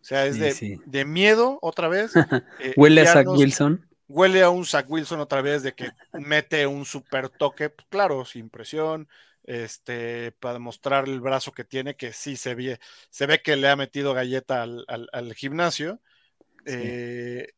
O 0.00 0.04
sea, 0.04 0.26
es 0.26 0.38
de, 0.38 1.04
miedo 1.04 1.58
otra 1.60 1.88
vez. 1.88 2.12
Eh, 2.60 2.74
huele 2.76 3.02
a 3.02 3.12
Zach 3.12 3.26
Wilson. 3.26 3.86
Huele 4.08 4.42
a 4.42 4.50
un 4.50 4.64
Zach 4.64 4.86
Wilson 4.88 5.20
otra 5.20 5.42
vez 5.42 5.62
de 5.62 5.74
que 5.74 5.90
mete 6.12 6.66
un 6.66 6.84
super 6.84 7.28
toque, 7.28 7.70
pues, 7.70 7.86
claro, 7.90 8.24
sin 8.24 8.50
presión, 8.50 9.08
este, 9.44 10.32
para 10.32 10.54
demostrar 10.54 11.08
el 11.08 11.20
brazo 11.20 11.52
que 11.52 11.64
tiene, 11.64 11.96
que 11.96 12.12
sí 12.12 12.36
se 12.36 12.54
ve, 12.54 12.80
se 13.10 13.26
ve 13.26 13.40
que 13.42 13.56
le 13.56 13.68
ha 13.68 13.76
metido 13.76 14.14
galleta 14.14 14.62
al, 14.62 15.34
gimnasio. 15.34 16.00
Eh, 16.66 17.52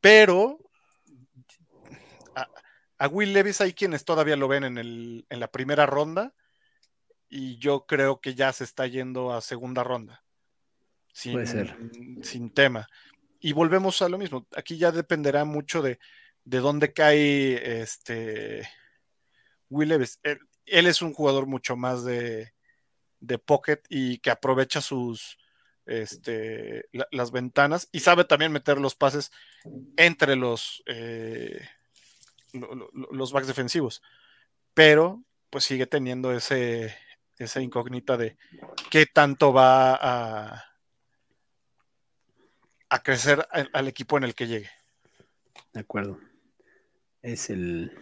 pero 0.00 0.58
a, 2.98 3.08
Will 3.08 3.32
Levis 3.32 3.60
hay 3.60 3.72
quienes 3.72 4.04
todavía 4.04 4.36
lo 4.36 4.48
ven 4.48 4.64
en, 4.64 4.78
el, 4.78 5.26
en 5.28 5.40
la 5.40 5.50
primera 5.50 5.86
ronda 5.86 6.34
y 7.28 7.58
yo 7.58 7.86
creo 7.86 8.20
que 8.20 8.34
ya 8.34 8.52
se 8.52 8.64
está 8.64 8.86
yendo 8.86 9.32
a 9.32 9.40
segunda 9.40 9.84
ronda. 9.84 10.24
Sin, 11.12 11.32
Puede 11.32 11.46
ser. 11.46 11.76
Sin 12.22 12.50
tema. 12.50 12.88
Y 13.40 13.52
volvemos 13.52 14.02
a 14.02 14.08
lo 14.08 14.18
mismo. 14.18 14.46
Aquí 14.56 14.78
ya 14.78 14.92
dependerá 14.92 15.44
mucho 15.44 15.82
de, 15.82 15.98
de 16.44 16.58
dónde 16.58 16.92
cae 16.92 17.80
este 17.82 18.68
Will 19.68 19.90
Levis. 19.90 20.20
Él, 20.22 20.86
es 20.86 21.02
un 21.02 21.12
jugador 21.12 21.46
mucho 21.46 21.76
más 21.76 22.04
de, 22.04 22.52
de 23.20 23.38
pocket 23.38 23.82
y 23.88 24.18
que 24.18 24.30
aprovecha 24.30 24.80
sus 24.80 25.38
este, 25.88 26.88
las 27.10 27.32
ventanas 27.32 27.88
y 27.92 28.00
sabe 28.00 28.24
también 28.24 28.52
meter 28.52 28.78
los 28.78 28.94
pases 28.94 29.32
entre 29.96 30.36
los, 30.36 30.82
eh, 30.86 31.60
los 33.10 33.32
backs 33.32 33.46
defensivos. 33.46 34.02
Pero 34.74 35.24
pues 35.50 35.64
sigue 35.64 35.86
teniendo 35.86 36.32
ese, 36.32 36.94
esa 37.38 37.60
incógnita 37.60 38.16
de 38.16 38.36
qué 38.90 39.06
tanto 39.06 39.52
va 39.52 39.94
a, 39.94 40.64
a 42.88 43.02
crecer 43.02 43.46
al, 43.72 43.88
equipo 43.88 44.16
en 44.16 44.24
el 44.24 44.34
que 44.34 44.46
llegue. 44.46 44.70
De 45.72 45.80
acuerdo. 45.80 46.18
Es 47.22 47.50
el. 47.50 47.92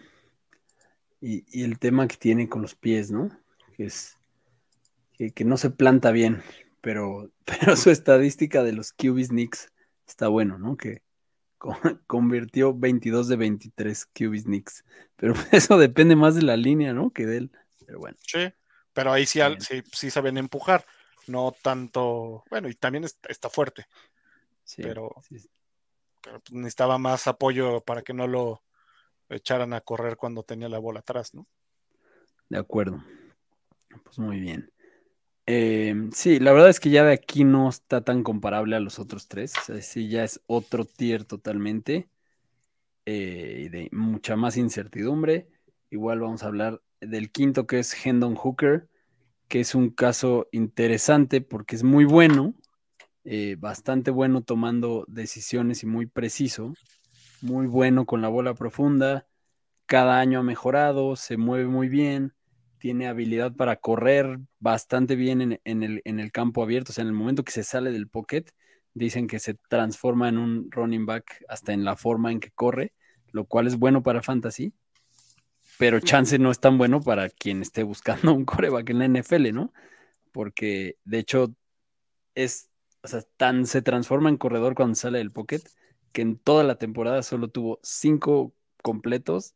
Y, 1.20 1.62
el 1.62 1.78
tema 1.78 2.06
que 2.06 2.16
tiene 2.16 2.48
con 2.48 2.62
los 2.62 2.74
pies, 2.74 3.10
¿no? 3.10 3.30
Que 3.76 3.86
es. 3.86 4.16
Que, 5.12 5.44
no 5.44 5.56
se 5.56 5.70
planta 5.70 6.10
bien, 6.10 6.42
pero, 6.86 7.32
pero 7.44 7.74
su 7.74 7.90
estadística 7.90 8.62
de 8.62 8.72
los 8.72 8.92
QB 8.92 9.30
Knicks 9.30 9.72
está 10.06 10.28
bueno, 10.28 10.56
¿no? 10.56 10.76
Que 10.76 11.02
convirtió 12.06 12.72
22 12.74 13.26
de 13.26 13.34
23 13.34 14.06
QB 14.06 14.44
Knicks. 14.44 14.84
Pero 15.16 15.34
eso 15.50 15.78
depende 15.78 16.14
más 16.14 16.36
de 16.36 16.42
la 16.42 16.56
línea, 16.56 16.94
¿no? 16.94 17.10
Que 17.10 17.26
de 17.26 17.38
él. 17.38 17.50
Pero 17.84 17.98
bueno. 17.98 18.16
Sí. 18.20 18.52
Pero 18.92 19.12
ahí 19.12 19.26
sí, 19.26 19.40
sí, 19.58 19.82
sí, 19.92 20.10
saben 20.10 20.38
empujar, 20.38 20.86
no 21.26 21.52
tanto, 21.60 22.44
bueno, 22.48 22.68
y 22.68 22.74
también 22.74 23.04
está, 23.04 23.50
fuerte. 23.50 23.86
Sí, 24.62 24.80
pero, 24.80 25.10
pero 26.22 26.40
pues, 26.40 26.52
necesitaba 26.52 26.98
más 26.98 27.26
apoyo 27.26 27.80
para 27.80 28.02
que 28.02 28.14
no 28.14 28.28
lo 28.28 28.62
echaran 29.28 29.74
a 29.74 29.80
correr 29.80 30.16
cuando 30.16 30.44
tenía 30.44 30.68
la 30.68 30.78
bola 30.78 31.00
atrás, 31.00 31.34
¿no? 31.34 31.46
De 32.48 32.58
acuerdo. 32.58 33.04
Pues 34.04 34.18
muy 34.18 34.38
bien. 34.38 34.72
Em, 35.46 36.10
sí, 36.12 36.40
la 36.40 36.52
verdad 36.52 36.70
es 36.70 36.80
que 36.80 36.90
ya 36.90 37.04
de 37.04 37.12
aquí 37.12 37.44
no 37.44 37.68
está 37.68 38.00
tan 38.02 38.22
comparable 38.24 38.76
a 38.76 38.80
los 38.80 38.98
otros 38.98 39.28
tres. 39.28 39.52
O 39.56 39.64
sea, 39.64 39.82
sí, 39.82 40.08
ya 40.08 40.24
es 40.24 40.40
otro 40.46 40.84
tier 40.84 41.24
totalmente. 41.24 42.08
Eh, 43.06 43.68
de 43.70 43.88
mucha 43.92 44.36
más 44.36 44.56
incertidumbre. 44.56 45.48
Igual 45.90 46.20
vamos 46.20 46.42
a 46.42 46.46
hablar 46.46 46.82
del 47.00 47.30
quinto 47.30 47.66
que 47.66 47.78
es 47.78 47.94
Hendon 48.04 48.34
Hooker, 48.34 48.88
que 49.48 49.60
es 49.60 49.74
un 49.74 49.90
caso 49.90 50.48
interesante 50.52 51.40
porque 51.40 51.76
es 51.76 51.84
muy 51.84 52.04
bueno, 52.04 52.54
eh, 53.24 53.56
bastante 53.58 54.10
bueno 54.12 54.42
tomando 54.42 55.04
decisiones 55.08 55.82
y 55.84 55.86
muy 55.86 56.06
preciso, 56.06 56.74
muy 57.42 57.66
bueno 57.68 58.06
con 58.06 58.22
la 58.22 58.28
bola 58.28 58.54
profunda, 58.54 59.26
cada 59.86 60.20
año 60.20 60.40
ha 60.40 60.44
mejorado, 60.44 61.16
se 61.16 61.38
mueve 61.38 61.66
muy 61.68 61.88
bien, 61.88 62.34
tiene 62.78 63.08
habilidad 63.08 63.54
para 63.54 63.76
correr 63.76 64.38
bastante 64.58 65.16
bien 65.16 65.58
en, 65.64 65.82
el, 65.82 66.02
en 66.04 66.20
el 66.20 66.32
campo 66.32 66.62
abierto, 66.62 66.92
o 66.92 66.94
sea, 66.94 67.02
en 67.02 67.08
el 67.08 67.14
momento 67.14 67.44
que 67.44 67.52
se 67.52 67.64
sale 67.64 67.90
del 67.92 68.08
pocket, 68.08 68.44
dicen 68.94 69.26
que 69.26 69.38
se 69.38 69.54
transforma 69.68 70.28
en 70.28 70.38
un 70.38 70.70
running 70.70 71.06
back 71.06 71.44
hasta 71.48 71.72
en 71.72 71.84
la 71.84 71.96
forma 71.96 72.32
en 72.32 72.40
que 72.40 72.50
corre, 72.50 72.92
lo 73.32 73.44
cual 73.44 73.66
es 73.66 73.78
bueno 73.78 74.02
para 74.02 74.22
fantasy 74.22 74.72
pero 75.78 76.00
chance 76.00 76.38
no 76.38 76.50
es 76.50 76.60
tan 76.60 76.78
bueno 76.78 77.00
para 77.00 77.28
quien 77.28 77.62
esté 77.62 77.82
buscando 77.82 78.32
un 78.34 78.44
coreback 78.44 78.90
en 78.90 78.98
la 78.98 79.04
NFL, 79.06 79.52
¿no? 79.52 79.72
Porque 80.32 80.96
de 81.04 81.18
hecho 81.18 81.54
es, 82.34 82.70
o 83.02 83.08
sea, 83.08 83.22
tan 83.36 83.66
se 83.66 83.82
transforma 83.82 84.28
en 84.28 84.36
corredor 84.36 84.74
cuando 84.74 84.94
sale 84.94 85.18
del 85.18 85.32
pocket 85.32 85.62
que 86.12 86.22
en 86.22 86.38
toda 86.38 86.64
la 86.64 86.76
temporada 86.78 87.22
solo 87.22 87.48
tuvo 87.48 87.78
cinco 87.82 88.54
completos 88.82 89.54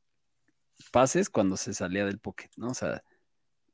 pases 0.92 1.30
cuando 1.30 1.56
se 1.56 1.74
salía 1.74 2.04
del 2.04 2.18
pocket, 2.18 2.50
¿no? 2.56 2.68
O 2.68 2.74
sea, 2.74 3.02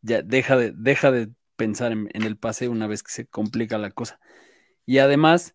deja 0.07 0.57
de, 0.57 0.73
deja 0.73 1.11
de 1.11 1.31
pensar 1.57 1.93
en, 1.93 2.09
el 2.13 2.37
pase 2.37 2.69
una 2.69 2.87
vez 2.87 3.03
que 3.03 3.13
se 3.13 3.27
complica 3.27 3.79
la 3.79 3.91
cosa. 3.91 4.21
Y 4.87 4.99
además 4.99 5.55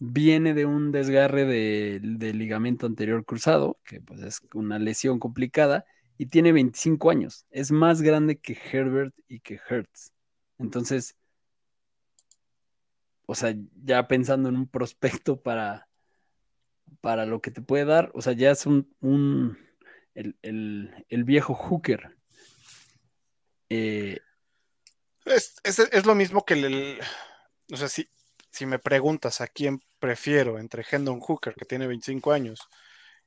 viene 0.00 0.54
de 0.54 0.66
un 0.66 0.92
desgarre 0.92 1.44
de, 1.44 2.00
de 2.02 2.34
ligamento 2.34 2.86
anterior 2.86 3.24
cruzado, 3.24 3.78
que 3.84 4.00
pues 4.00 4.20
es 4.22 4.40
una 4.54 4.78
lesión 4.78 5.18
complicada, 5.18 5.84
y 6.18 6.26
tiene 6.26 6.52
25 6.52 7.10
años. 7.10 7.46
Es 7.50 7.70
más 7.70 8.02
grande 8.02 8.38
que 8.38 8.58
Herbert 8.72 9.14
y 9.28 9.40
que 9.40 9.60
Hertz. 9.68 10.12
Entonces, 10.58 11.16
o 13.26 13.34
sea, 13.34 13.54
ya 13.84 14.08
pensando 14.08 14.48
en 14.48 14.56
un 14.56 14.66
prospecto 14.66 15.40
para, 15.40 15.88
para 17.00 17.26
lo 17.26 17.40
que 17.40 17.50
te 17.50 17.62
puede 17.62 17.84
dar, 17.84 18.10
o 18.14 18.22
sea, 18.22 18.32
ya 18.32 18.50
es 18.50 18.66
un, 18.66 18.88
el, 20.42 21.24
viejo 21.24 21.54
hooker. 21.54 22.17
Eh, 23.70 24.18
es, 25.24 26.06
lo 26.06 26.14
mismo 26.14 26.44
que 26.44 26.54
el, 26.54 27.00
o 27.72 27.76
sea, 27.76 27.88
si, 27.88 28.08
si 28.50 28.66
me 28.66 28.78
preguntas 28.78 29.40
a 29.40 29.46
quién 29.46 29.80
prefiero 29.98 30.58
entre 30.58 30.84
Hendon 30.90 31.20
Hooker, 31.20 31.54
que 31.54 31.64
tiene 31.64 31.86
25 31.86 32.32
años, 32.32 32.60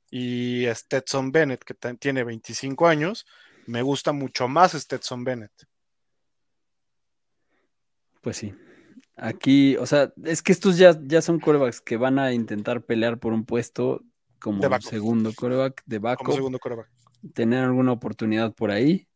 y 0.10 0.66
Stetson 0.74 1.32
Bennett, 1.32 1.64
que 1.64 1.74
tiene 1.96 2.24
25 2.24 2.88
años, 2.88 3.26
me 3.68 3.82
gusta 3.82 4.12
mucho 4.12 4.48
más 4.48 4.74
Stetson 4.74 5.24
Bennett. 5.24 5.52
Pues 8.22 8.38
sí. 8.38 8.54
Aquí, 9.16 9.78
o 9.78 9.86
sea, 9.86 10.12
es 10.24 10.42
que 10.42 10.52
estos 10.52 10.78
ya, 10.78 10.98
ya 11.04 11.22
son 11.22 11.40
corebacks 11.40 11.82
que 11.82 11.98
van 11.98 12.20
a 12.20 12.34
intentar 12.34 12.84
pelear 12.84 13.20
por 13.20 13.34
un 13.34 13.46
puesto 13.46 14.04
como 14.40 14.62
segundo 14.82 15.32
coreback 15.36 15.84
de 15.86 16.00
backup. 16.00 16.34
segundo 16.34 16.60
coreback. 16.60 16.90
Tener 17.34 17.64
alguna 17.64 17.92
oportunidad 17.92 18.54
por 18.54 18.72
ahí. 18.72 19.08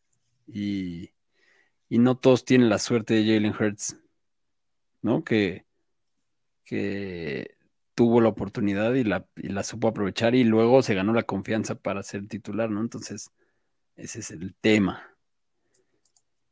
Y, 0.48 1.10
y 1.90 2.00
no 2.00 2.18
todos 2.18 2.46
tienen 2.46 2.70
la 2.70 2.80
suerte 2.80 3.14
de 3.14 3.26
Jalen 3.26 3.54
Hurts, 3.54 3.98
¿no? 5.02 5.24
Que, 5.24 5.66
que 6.64 7.56
tuvo 7.96 8.20
la 8.22 8.30
oportunidad 8.30 8.94
y 8.94 9.04
la, 9.04 9.64
supo 9.64 9.88
aprovechar 9.88 10.36
y 10.36 10.44
luego 10.44 10.82
se 10.84 10.94
ganó 10.94 11.14
la 11.14 11.24
confianza 11.24 11.76
para 11.76 12.04
ser 12.04 12.28
titular, 12.28 12.70
¿no? 12.70 12.82
Entonces, 12.82 13.32
ese 13.96 14.20
es 14.20 14.32
el 14.32 14.54
tema. 14.56 15.16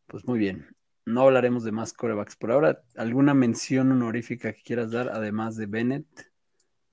Pues 0.07 0.25
muy 0.25 0.39
bien. 0.39 0.75
No 1.05 1.23
hablaremos 1.23 1.65
de 1.65 1.73
más 1.73 1.91
corebacks 1.91 2.38
por 2.38 2.51
ahora. 2.51 2.81
¿Alguna 2.95 3.34
mención 3.34 3.91
honorífica 3.91 4.53
que 4.53 4.63
quieras 4.63 4.91
dar, 4.91 5.09
además 5.09 5.57
de 5.57 5.65
Bennett? 5.65 6.31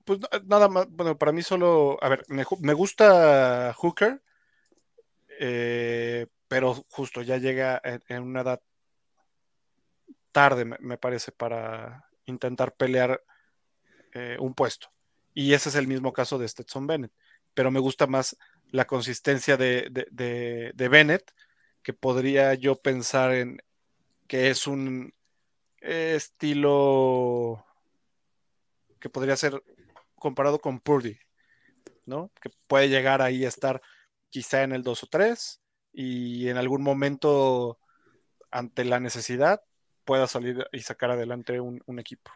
Pues 0.03 0.19
nada 0.45 0.67
más, 0.67 0.89
bueno, 0.89 1.17
para 1.17 1.31
mí 1.31 1.41
solo, 1.43 1.97
a 2.03 2.09
ver, 2.09 2.23
me, 2.27 2.73
gusta 2.73 3.73
Hooker, 3.77 4.21
eh, 5.39 6.27
pero 6.51 6.85
justo 6.89 7.21
ya 7.21 7.37
llega 7.37 7.81
en, 8.09 8.23
una 8.23 8.41
edad 8.41 8.61
tarde, 10.33 10.65
me 10.65 10.97
parece, 10.97 11.31
para 11.31 12.09
intentar 12.25 12.75
pelear 12.75 13.23
eh, 14.13 14.35
un 14.37 14.53
puesto. 14.53 14.91
Y 15.33 15.53
ese 15.53 15.69
es 15.69 15.75
el 15.75 15.87
mismo 15.87 16.11
caso 16.11 16.37
de 16.37 16.49
Stetson 16.49 16.87
Bennett. 16.87 17.13
Pero 17.53 17.71
me 17.71 17.79
gusta 17.79 18.05
más 18.05 18.35
la 18.69 18.83
consistencia 18.83 19.55
de, 19.55 19.87
de, 20.11 20.87
Bennett, 20.89 21.31
que 21.81 21.93
podría 21.93 22.53
yo 22.55 22.75
pensar 22.75 23.31
en 23.31 23.63
que 24.27 24.49
es 24.49 24.67
un 24.67 25.13
estilo 25.79 27.65
que 28.99 29.07
podría 29.07 29.37
ser 29.37 29.63
comparado 30.15 30.59
con 30.59 30.81
Purdy, 30.81 31.17
¿no? 32.05 32.29
Que 32.41 32.49
puede 32.67 32.89
llegar 32.89 33.21
ahí 33.21 33.45
a 33.45 33.47
estar 33.47 33.81
quizá 34.29 34.63
en 34.63 34.73
el 34.73 34.83
2 34.83 35.03
o 35.03 35.07
3 35.07 35.60
y 35.93 36.47
en 36.47 36.57
algún 36.57 36.83
momento 36.83 37.79
ante 38.51 38.85
la 38.85 38.99
necesidad 38.99 39.61
pueda 40.05 40.27
salir 40.27 40.67
y 40.71 40.79
sacar 40.79 41.11
adelante 41.11 41.59
un, 41.59 41.99
equipo. 41.99 42.31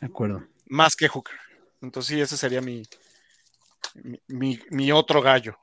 De 0.00 0.06
acuerdo. 0.06 0.46
Más 0.66 0.96
que 0.96 1.08
Hooker. 1.08 1.38
Entonces 1.80 2.14
sí, 2.14 2.20
ese 2.20 2.36
sería 2.36 2.60
mi, 2.60 2.82
mi, 4.28 4.92
otro 4.92 5.22
gallo. 5.22 5.58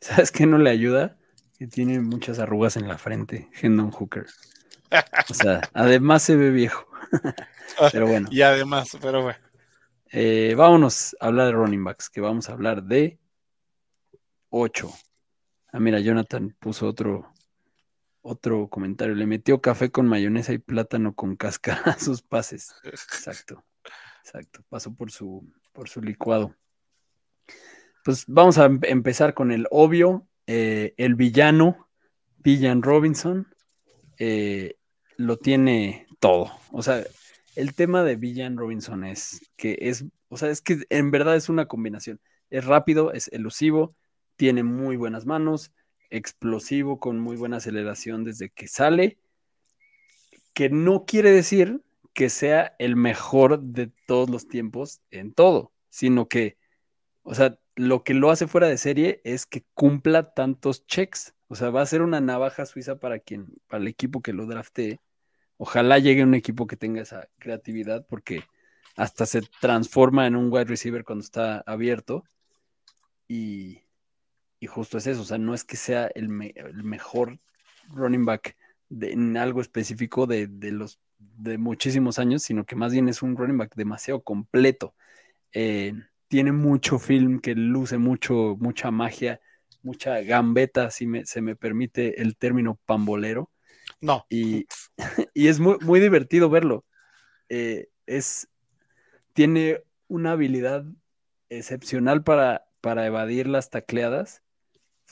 ¿Sabes 0.00 0.30
qué 0.30 0.46
no 0.46 0.58
le 0.58 0.70
ayuda? 0.70 1.18
Que 1.58 1.66
tiene 1.66 2.00
muchas 2.00 2.38
arrugas 2.38 2.76
en 2.76 2.88
la 2.88 2.98
frente, 2.98 3.48
Hendon 3.60 3.90
Hooker. 3.90 4.26
O 5.28 5.34
sea, 5.34 5.60
además 5.74 6.22
se 6.22 6.36
ve 6.36 6.50
viejo. 6.50 6.86
pero 7.92 8.06
bueno. 8.06 8.28
Y 8.30 8.42
además, 8.42 8.96
pero 9.00 9.22
bueno. 9.22 9.38
Eh, 10.10 10.54
vámonos 10.56 11.16
a 11.20 11.26
hablar 11.26 11.46
de 11.46 11.52
running 11.52 11.84
backs, 11.84 12.10
que 12.10 12.20
vamos 12.20 12.48
a 12.48 12.52
hablar 12.52 12.82
de 12.82 13.18
8. 14.50 14.92
Ah, 15.72 15.80
mira, 15.80 16.00
Jonathan 16.00 16.54
puso 16.60 16.86
otro, 16.86 17.32
otro 18.20 18.68
comentario. 18.68 19.14
Le 19.14 19.26
metió 19.26 19.62
café 19.62 19.90
con 19.90 20.06
mayonesa 20.06 20.52
y 20.52 20.58
plátano 20.58 21.14
con 21.14 21.34
cáscara 21.36 21.80
a 21.92 21.98
sus 21.98 22.20
pases. 22.20 22.74
Exacto. 22.84 23.64
Exacto. 24.22 24.62
Pasó 24.68 24.94
por 24.94 25.10
su, 25.10 25.50
por 25.72 25.88
su 25.88 26.02
licuado. 26.02 26.54
Pues 28.04 28.24
vamos 28.26 28.58
a 28.58 28.66
em-, 28.66 28.80
empezar 28.82 29.32
con 29.32 29.50
el 29.50 29.66
obvio. 29.70 30.28
Eh, 30.46 30.92
el 30.98 31.14
villano, 31.14 31.88
Villan 32.38 32.82
Robinson, 32.82 33.48
eh, 34.18 34.76
lo 35.16 35.38
tiene 35.38 36.06
todo. 36.18 36.52
O 36.70 36.82
sea, 36.82 37.02
el 37.56 37.74
tema 37.74 38.02
de 38.02 38.16
Villan 38.16 38.56
Robinson 38.58 39.04
es 39.04 39.50
que 39.56 39.78
es, 39.80 40.04
o 40.28 40.36
sea, 40.36 40.50
es 40.50 40.60
que 40.60 40.84
en 40.90 41.10
verdad 41.10 41.36
es 41.36 41.48
una 41.48 41.66
combinación. 41.66 42.20
Es 42.50 42.64
rápido, 42.66 43.12
es 43.12 43.28
elusivo, 43.28 43.94
tiene 44.36 44.62
muy 44.62 44.96
buenas 44.96 45.26
manos, 45.26 45.72
explosivo 46.10 47.00
con 47.00 47.18
muy 47.20 47.36
buena 47.36 47.58
aceleración 47.58 48.24
desde 48.24 48.50
que 48.50 48.68
sale, 48.68 49.18
que 50.52 50.68
no 50.68 51.04
quiere 51.06 51.30
decir 51.30 51.82
que 52.12 52.28
sea 52.28 52.74
el 52.78 52.96
mejor 52.96 53.60
de 53.60 53.90
todos 54.06 54.28
los 54.28 54.46
tiempos 54.48 55.00
en 55.10 55.32
todo, 55.32 55.72
sino 55.88 56.28
que, 56.28 56.58
o 57.22 57.34
sea, 57.34 57.58
lo 57.74 58.04
que 58.04 58.14
lo 58.14 58.30
hace 58.30 58.46
fuera 58.46 58.68
de 58.68 58.76
serie 58.76 59.20
es 59.24 59.46
que 59.46 59.64
cumpla 59.74 60.34
tantos 60.34 60.86
checks. 60.86 61.34
O 61.48 61.54
sea, 61.54 61.70
va 61.70 61.82
a 61.82 61.86
ser 61.86 62.02
una 62.02 62.20
navaja 62.20 62.66
suiza 62.66 62.98
para 62.98 63.18
quien, 63.18 63.46
para 63.68 63.82
el 63.82 63.88
equipo 63.88 64.20
que 64.22 64.32
lo 64.32 64.46
draftee. 64.46 65.00
Ojalá 65.56 65.98
llegue 65.98 66.22
un 66.24 66.34
equipo 66.34 66.66
que 66.66 66.76
tenga 66.76 67.02
esa 67.02 67.28
creatividad, 67.38 68.06
porque 68.06 68.42
hasta 68.96 69.26
se 69.26 69.42
transforma 69.60 70.26
en 70.26 70.36
un 70.36 70.52
wide 70.52 70.64
receiver 70.64 71.04
cuando 71.04 71.24
está 71.24 71.62
abierto. 71.66 72.24
Y, 73.28 73.81
y 74.62 74.68
justo 74.68 74.96
es 74.96 75.08
eso, 75.08 75.22
o 75.22 75.24
sea, 75.24 75.38
no 75.38 75.54
es 75.54 75.64
que 75.64 75.76
sea 75.76 76.06
el, 76.14 76.28
mejor 76.28 77.40
running 77.88 78.24
back 78.24 78.56
en 79.00 79.36
algo 79.36 79.60
específico 79.60 80.28
de, 80.28 80.46
los 80.70 81.00
de 81.18 81.58
muchísimos 81.58 82.20
años, 82.20 82.44
sino 82.44 82.64
que 82.64 82.76
más 82.76 82.92
bien 82.92 83.08
es 83.08 83.22
un 83.22 83.36
running 83.36 83.58
back 83.58 83.74
demasiado 83.74 84.22
completo. 84.22 84.94
Eh, 85.52 85.94
tiene 86.28 86.52
mucho 86.52 87.00
film 87.00 87.40
que 87.40 87.56
luce 87.56 87.98
mucho, 87.98 88.56
mucha 88.60 88.92
magia, 88.92 89.40
mucha 89.82 90.20
gambeta, 90.20 90.92
si 90.92 91.08
me, 91.08 91.26
se 91.26 91.40
me 91.40 91.56
permite 91.56 92.22
el 92.22 92.36
término 92.36 92.78
pambolero. 92.86 93.50
No. 94.00 94.26
Y, 94.30 94.68
y 95.34 95.48
es 95.48 95.58
muy, 95.58 95.76
muy 95.80 95.98
divertido 95.98 96.48
verlo. 96.50 96.84
Eh, 97.48 97.88
es, 98.06 98.46
tiene 99.32 99.82
una 100.06 100.32
habilidad 100.32 100.84
excepcional 101.48 102.22
para, 102.22 102.64
para 102.80 103.06
evadir 103.06 103.48
las 103.48 103.68
tacleadas 103.68 104.41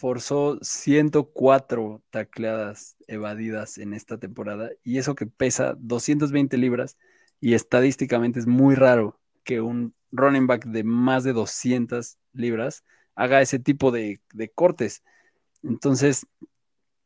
forzó 0.01 0.59
104 0.63 2.03
tacleadas 2.09 2.97
evadidas 3.07 3.77
en 3.77 3.93
esta 3.93 4.17
temporada 4.17 4.71
y 4.83 4.97
eso 4.97 5.15
que 5.15 5.27
pesa 5.27 5.77
220 5.79 6.57
libras 6.57 6.97
y 7.39 7.53
estadísticamente 7.53 8.41
es 8.41 8.47
muy 8.47 8.77
raro 8.77 9.21
que 9.45 9.61
un 9.61 9.95
running 10.11 10.47
back 10.47 10.65
de 10.65 10.85
más 10.85 11.23
de 11.23 11.35
200 11.35 12.17
libras 12.33 12.83
haga 13.15 13.43
ese 13.43 13.59
tipo 13.59 13.91
de, 13.91 14.23
cortes. 14.55 15.03
Entonces, 15.63 16.27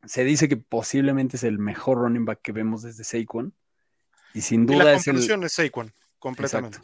se 0.05 0.23
dice 0.23 0.47
que 0.47 0.55
posiblemente 0.55 1.35
es 1.35 1.43
el 1.43 1.59
mejor 1.59 1.97
running 1.97 2.23
back 2.23 2.41
que 2.41 2.53
vemos 2.53 2.81
desde 2.81 3.03
Saquon. 3.03 3.53
Y 4.33 4.39
sin 4.39 4.65
duda 4.65 4.93
es 4.93 5.05
el. 5.07 5.17
es 5.17 5.53
Saquon, 5.53 5.93
completamente. 6.17 6.77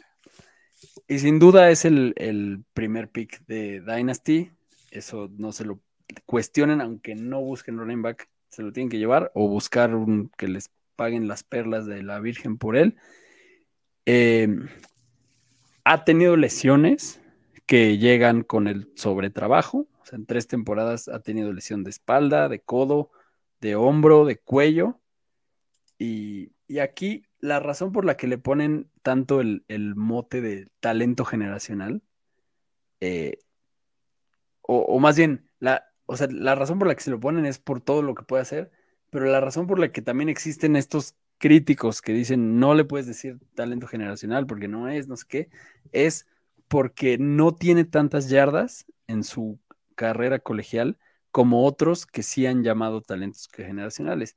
Y 1.08 1.20
sin 1.20 1.38
duda 1.38 1.70
es 1.70 1.86
el, 1.86 2.12
el, 2.16 2.64
primer 2.74 3.08
pick 3.08 3.46
de 3.46 3.80
Dynasty. 3.80 4.50
Eso 4.90 5.30
no 5.38 5.52
se 5.52 5.64
lo 5.64 5.80
cuestionen, 6.26 6.80
aunque 6.80 7.14
no 7.14 7.40
busquen 7.40 7.78
running 7.78 8.02
back, 8.02 8.28
se 8.48 8.62
lo 8.62 8.72
tienen 8.72 8.90
que 8.90 8.98
llevar 8.98 9.30
o 9.34 9.48
buscar 9.48 9.92
que 10.36 10.48
les 10.48 10.70
paguen 10.96 11.28
las 11.28 11.42
perlas 11.42 11.86
de 11.86 12.02
la 12.02 12.20
Virgen 12.20 12.58
por 12.58 12.76
él. 12.76 12.96
Eh, 14.04 14.48
ha 15.84 16.04
tenido 16.04 16.36
lesiones 16.36 17.20
que 17.66 17.98
llegan 17.98 18.42
con 18.42 18.68
el 18.68 18.92
sobretrabajo. 18.96 19.86
En 20.12 20.26
tres 20.26 20.46
temporadas 20.46 21.08
ha 21.08 21.20
tenido 21.20 21.52
lesión 21.52 21.84
de 21.84 21.90
espalda, 21.90 22.48
de 22.48 22.60
codo, 22.60 23.10
de 23.60 23.76
hombro, 23.76 24.26
de 24.26 24.36
cuello. 24.36 25.00
Y, 25.98 26.52
aquí 26.80 27.24
la 27.38 27.60
razón 27.60 27.92
por 27.92 28.04
la 28.04 28.16
que 28.16 28.26
le 28.26 28.38
ponen 28.38 28.90
tanto 29.02 29.40
el, 29.40 29.62
mote 29.96 30.40
de 30.40 30.68
talento 30.80 31.24
generacional, 31.24 32.02
eh, 33.00 33.38
o, 34.62 34.98
más 35.00 35.16
bien, 35.16 35.50
la, 35.58 35.91
o 36.12 36.16
sea, 36.16 36.28
la 36.30 36.54
razón 36.54 36.78
por 36.78 36.88
la 36.88 36.94
que 36.94 37.02
se 37.02 37.10
lo 37.10 37.20
ponen 37.20 37.46
es 37.46 37.58
por 37.58 37.80
todo 37.80 38.02
lo 38.02 38.14
que 38.14 38.22
puede 38.22 38.42
hacer, 38.42 38.70
pero 39.10 39.24
la 39.26 39.40
razón 39.40 39.66
por 39.66 39.78
la 39.78 39.92
que 39.92 40.02
también 40.02 40.28
existen 40.28 40.76
estos 40.76 41.16
críticos 41.38 42.02
que 42.02 42.12
dicen 42.12 42.60
no 42.60 42.74
le 42.74 42.84
puedes 42.84 43.06
decir 43.06 43.38
talento 43.54 43.86
generacional 43.86 44.46
porque 44.46 44.68
no 44.68 44.88
es, 44.88 45.08
no 45.08 45.16
sé 45.16 45.24
qué, 45.28 45.50
es 45.92 46.26
porque 46.68 47.18
no 47.18 47.54
tiene 47.54 47.84
tantas 47.84 48.28
yardas 48.28 48.84
en 49.06 49.24
su 49.24 49.58
carrera 49.94 50.38
colegial 50.38 50.98
como 51.30 51.64
otros 51.64 52.06
que 52.06 52.22
sí 52.22 52.46
han 52.46 52.62
llamado 52.62 53.00
talentos 53.00 53.48
generacionales. 53.52 54.36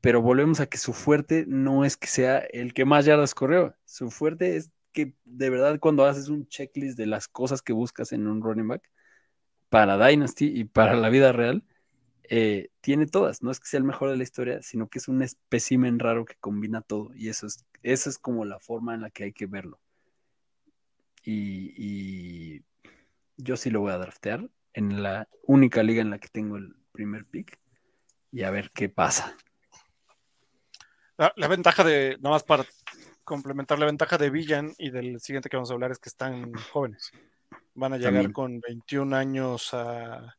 Pero 0.00 0.22
volvemos 0.22 0.60
a 0.60 0.66
que 0.66 0.78
su 0.78 0.94
fuerte 0.94 1.44
no 1.46 1.84
es 1.84 1.96
que 1.98 2.06
sea 2.08 2.38
el 2.38 2.72
que 2.72 2.86
más 2.86 3.04
yardas 3.04 3.34
corrió, 3.34 3.76
su 3.84 4.10
fuerte 4.10 4.56
es 4.56 4.70
que 4.92 5.14
de 5.24 5.50
verdad 5.50 5.78
cuando 5.80 6.06
haces 6.06 6.28
un 6.28 6.48
checklist 6.48 6.96
de 6.98 7.06
las 7.06 7.28
cosas 7.28 7.60
que 7.62 7.74
buscas 7.74 8.12
en 8.12 8.26
un 8.26 8.42
running 8.42 8.68
back, 8.68 8.90
para 9.70 10.04
Dynasty 10.04 10.46
y 10.46 10.64
para 10.64 10.94
la 10.94 11.08
vida 11.08 11.32
real, 11.32 11.64
eh, 12.24 12.70
tiene 12.80 13.06
todas. 13.06 13.42
No 13.42 13.50
es 13.50 13.60
que 13.60 13.68
sea 13.68 13.78
el 13.78 13.84
mejor 13.84 14.10
de 14.10 14.16
la 14.16 14.22
historia, 14.22 14.62
sino 14.62 14.88
que 14.88 14.98
es 14.98 15.08
un 15.08 15.22
espécimen 15.22 15.98
raro 15.98 16.24
que 16.24 16.34
combina 16.36 16.82
todo. 16.82 17.12
Y 17.14 17.28
eso 17.28 17.46
es, 17.46 17.64
eso 17.82 18.10
es 18.10 18.18
como 18.18 18.44
la 18.44 18.60
forma 18.60 18.94
en 18.94 19.02
la 19.02 19.10
que 19.10 19.24
hay 19.24 19.32
que 19.32 19.46
verlo. 19.46 19.80
Y, 21.24 22.62
yo 23.36 23.56
sí 23.56 23.70
lo 23.70 23.80
voy 23.80 23.92
a 23.92 23.98
draftear 23.98 24.50
en 24.74 25.02
la 25.02 25.26
única 25.44 25.82
liga 25.82 26.02
en 26.02 26.10
la 26.10 26.18
que 26.18 26.28
tengo 26.28 26.56
el 26.56 26.76
primer 26.92 27.24
pick 27.24 27.58
y 28.30 28.42
a 28.42 28.50
ver 28.50 28.70
qué 28.70 28.90
pasa. 28.90 29.34
La, 31.16 31.32
la 31.36 31.48
ventaja 31.48 31.82
de, 31.82 32.18
nada 32.20 32.34
más 32.34 32.44
para 32.44 32.66
complementar 33.24 33.78
la 33.78 33.86
ventaja 33.86 34.18
de 34.18 34.28
Villan 34.28 34.74
y 34.76 34.90
del 34.90 35.20
siguiente 35.20 35.48
que 35.48 35.56
vamos 35.56 35.70
a 35.70 35.74
hablar 35.74 35.90
es 35.90 35.98
que 35.98 36.10
están 36.10 36.52
jóvenes. 36.72 37.12
Van 37.80 37.94
a 37.94 37.96
llegar 37.96 38.30
con 38.30 38.60
21 38.60 39.16
años 39.16 39.72
a, 39.72 40.36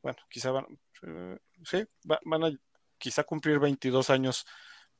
bueno, 0.00 0.18
quizá 0.30 0.52
van, 0.52 0.64
eh, 1.02 1.36
sí, 1.64 1.84
van 2.04 2.44
a 2.44 2.52
quizá 2.98 3.24
cumplir 3.24 3.58
22 3.58 4.10
años 4.10 4.46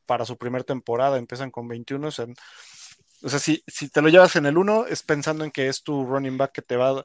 para 0.04 0.24
su 0.24 0.36
primera 0.36 0.64
temporada, 0.64 1.18
empiezan 1.18 1.52
con 1.52 1.68
21, 1.68 2.08
o 2.08 2.10
sea, 2.10 2.26
si, 3.38 3.62
si 3.68 3.90
te 3.90 4.02
lo 4.02 4.08
llevas 4.08 4.34
en 4.34 4.46
el 4.46 4.58
1, 4.58 4.86
es 4.86 5.04
pensando 5.04 5.44
en 5.44 5.52
que 5.52 5.68
es 5.68 5.84
tu 5.84 6.04
running 6.04 6.36
back 6.36 6.50
que 6.50 6.62
te 6.62 6.76
va 6.76 7.04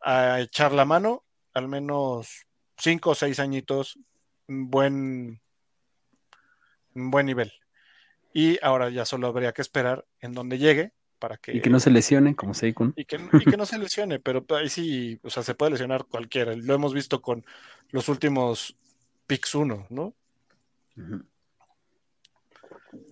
a 0.00 0.40
echar 0.40 0.72
la 0.72 0.84
mano, 0.84 1.24
al 1.54 1.68
menos 1.68 2.44
5 2.78 3.10
o 3.10 3.14
6 3.14 3.38
añitos, 3.38 4.00
buen, 4.48 5.40
buen 6.92 7.26
nivel. 7.26 7.52
Y 8.34 8.58
ahora 8.64 8.90
ya 8.90 9.04
solo 9.04 9.28
habría 9.28 9.52
que 9.52 9.62
esperar 9.62 10.04
en 10.18 10.32
donde 10.32 10.58
llegue 10.58 10.92
y 11.48 11.60
que 11.60 11.70
no 11.70 11.80
se 11.80 11.90
lesione, 11.90 12.34
como 12.34 12.54
Seikun. 12.54 12.94
Y 12.96 13.04
que, 13.04 13.16
y 13.32 13.44
que 13.44 13.56
no 13.56 13.66
se 13.66 13.78
lesione, 13.78 14.18
pero 14.18 14.44
ahí 14.50 14.68
sí, 14.68 15.18
o 15.22 15.30
sea, 15.30 15.42
se 15.42 15.54
puede 15.54 15.72
lesionar 15.72 16.04
cualquiera. 16.04 16.54
Lo 16.54 16.74
hemos 16.74 16.94
visto 16.94 17.20
con 17.20 17.44
los 17.90 18.08
últimos 18.08 18.76
picks 19.26 19.54
1, 19.54 19.86
¿no? 19.90 20.14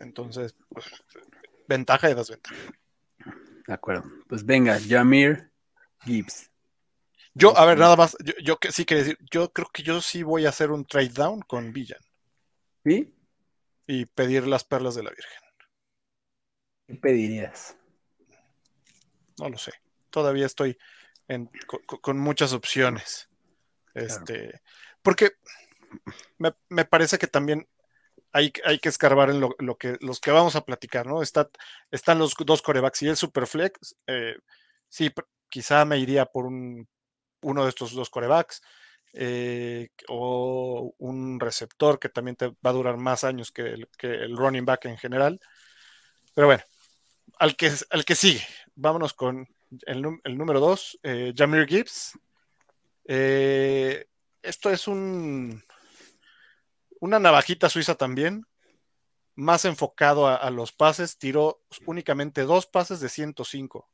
Entonces, 0.00 0.54
pues, 0.68 0.86
ventaja 1.68 2.10
y 2.10 2.14
desventaja. 2.14 2.56
De 3.66 3.72
acuerdo. 3.72 4.04
Pues 4.28 4.44
venga, 4.44 4.78
Jamir 4.86 5.50
Gibbs. 6.04 6.50
Yo, 7.34 7.56
a 7.56 7.64
ver, 7.64 7.78
nada 7.78 7.96
más, 7.96 8.16
yo, 8.24 8.34
yo 8.42 8.58
que 8.58 8.72
sí 8.72 8.84
quería 8.84 9.04
decir, 9.04 9.18
yo 9.30 9.52
creo 9.52 9.68
que 9.72 9.82
yo 9.82 10.00
sí 10.00 10.22
voy 10.22 10.46
a 10.46 10.48
hacer 10.48 10.70
un 10.70 10.84
trade 10.84 11.10
down 11.10 11.42
con 11.42 11.72
Villan. 11.72 12.00
¿Sí? 12.84 13.14
Y 13.86 14.06
pedir 14.06 14.46
las 14.46 14.64
perlas 14.64 14.94
de 14.94 15.04
la 15.04 15.10
Virgen. 15.10 15.40
¿Qué 16.86 16.94
pedirías? 16.96 17.76
No 19.40 19.48
lo 19.48 19.58
sé. 19.58 19.72
Todavía 20.10 20.46
estoy 20.46 20.76
en, 21.28 21.50
con, 21.66 21.80
con, 22.00 22.18
muchas 22.18 22.52
opciones. 22.52 23.28
Este, 23.94 24.50
claro. 24.50 24.58
Porque 25.02 25.32
me, 26.38 26.54
me, 26.68 26.84
parece 26.84 27.18
que 27.18 27.26
también 27.26 27.66
hay, 28.32 28.52
hay 28.64 28.78
que 28.78 28.88
escarbar 28.88 29.30
en 29.30 29.40
lo, 29.40 29.54
lo, 29.58 29.76
que, 29.76 29.96
los 30.00 30.20
que 30.20 30.30
vamos 30.30 30.56
a 30.56 30.64
platicar, 30.64 31.06
¿no? 31.06 31.22
Está, 31.22 31.48
están 31.90 32.18
los 32.18 32.34
dos 32.34 32.62
corebacks 32.62 33.02
y 33.02 33.08
el 33.08 33.16
Superflex. 33.16 33.96
Eh, 34.06 34.36
sí, 34.88 35.10
quizá 35.48 35.84
me 35.84 35.98
iría 35.98 36.26
por 36.26 36.46
un, 36.46 36.88
uno 37.42 37.64
de 37.64 37.70
estos 37.70 37.92
dos 37.92 38.10
corebacks. 38.10 38.60
Eh, 39.12 39.88
o 40.06 40.94
un 40.98 41.40
receptor 41.40 41.98
que 41.98 42.08
también 42.08 42.36
te 42.36 42.46
va 42.46 42.70
a 42.70 42.72
durar 42.72 42.96
más 42.96 43.24
años 43.24 43.50
que 43.50 43.62
el, 43.62 43.88
que 43.98 44.06
el 44.06 44.36
running 44.36 44.64
back 44.64 44.84
en 44.84 44.98
general. 44.98 45.40
Pero 46.32 46.46
bueno, 46.46 46.62
al 47.38 47.56
que, 47.56 47.72
al 47.90 48.04
que 48.04 48.14
sigue, 48.14 48.46
vámonos 48.80 49.12
con 49.12 49.46
el, 49.86 50.02
número 50.02 50.58
dos, 50.58 50.98
eh, 51.02 51.32
Jamir 51.36 51.66
Gibbs. 51.66 52.18
Eh, 53.04 54.06
esto 54.42 54.70
es 54.70 54.88
un, 54.88 55.62
una 57.00 57.18
navajita 57.18 57.68
suiza 57.68 57.94
también, 57.94 58.46
más 59.34 59.64
enfocado 59.64 60.26
a, 60.26 60.50
los 60.50 60.72
pases, 60.72 61.18
tiró 61.18 61.62
únicamente 61.86 62.42
dos 62.42 62.66
pases 62.66 63.00
de 63.00 63.08
105 63.08 63.88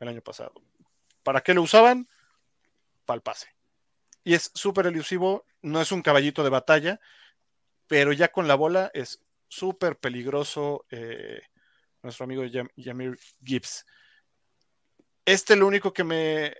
el 0.00 0.08
año 0.08 0.22
pasado. 0.22 0.52
¿Para 1.22 1.42
qué 1.42 1.54
lo 1.54 1.62
usaban? 1.62 2.08
Para 3.04 3.16
el 3.16 3.22
pase. 3.22 3.48
Y 4.24 4.34
es 4.34 4.50
súper 4.54 4.86
elusivo, 4.86 5.44
no 5.62 5.80
es 5.80 5.92
un 5.92 6.02
caballito 6.02 6.42
de 6.42 6.50
batalla, 6.50 7.00
pero 7.86 8.12
ya 8.12 8.28
con 8.28 8.48
la 8.48 8.54
bola 8.54 8.90
es 8.94 9.22
súper 9.48 9.98
peligroso 9.98 10.86
eh, 10.90 11.42
nuestro 12.02 12.24
amigo 12.24 12.44
Yam 12.44 12.68
Yamir 12.76 13.18
Gibbs. 13.42 13.84
Este 15.24 15.54
es 15.54 15.58
lo 15.58 15.66
único 15.66 15.92
que 15.92 16.04
me 16.04 16.54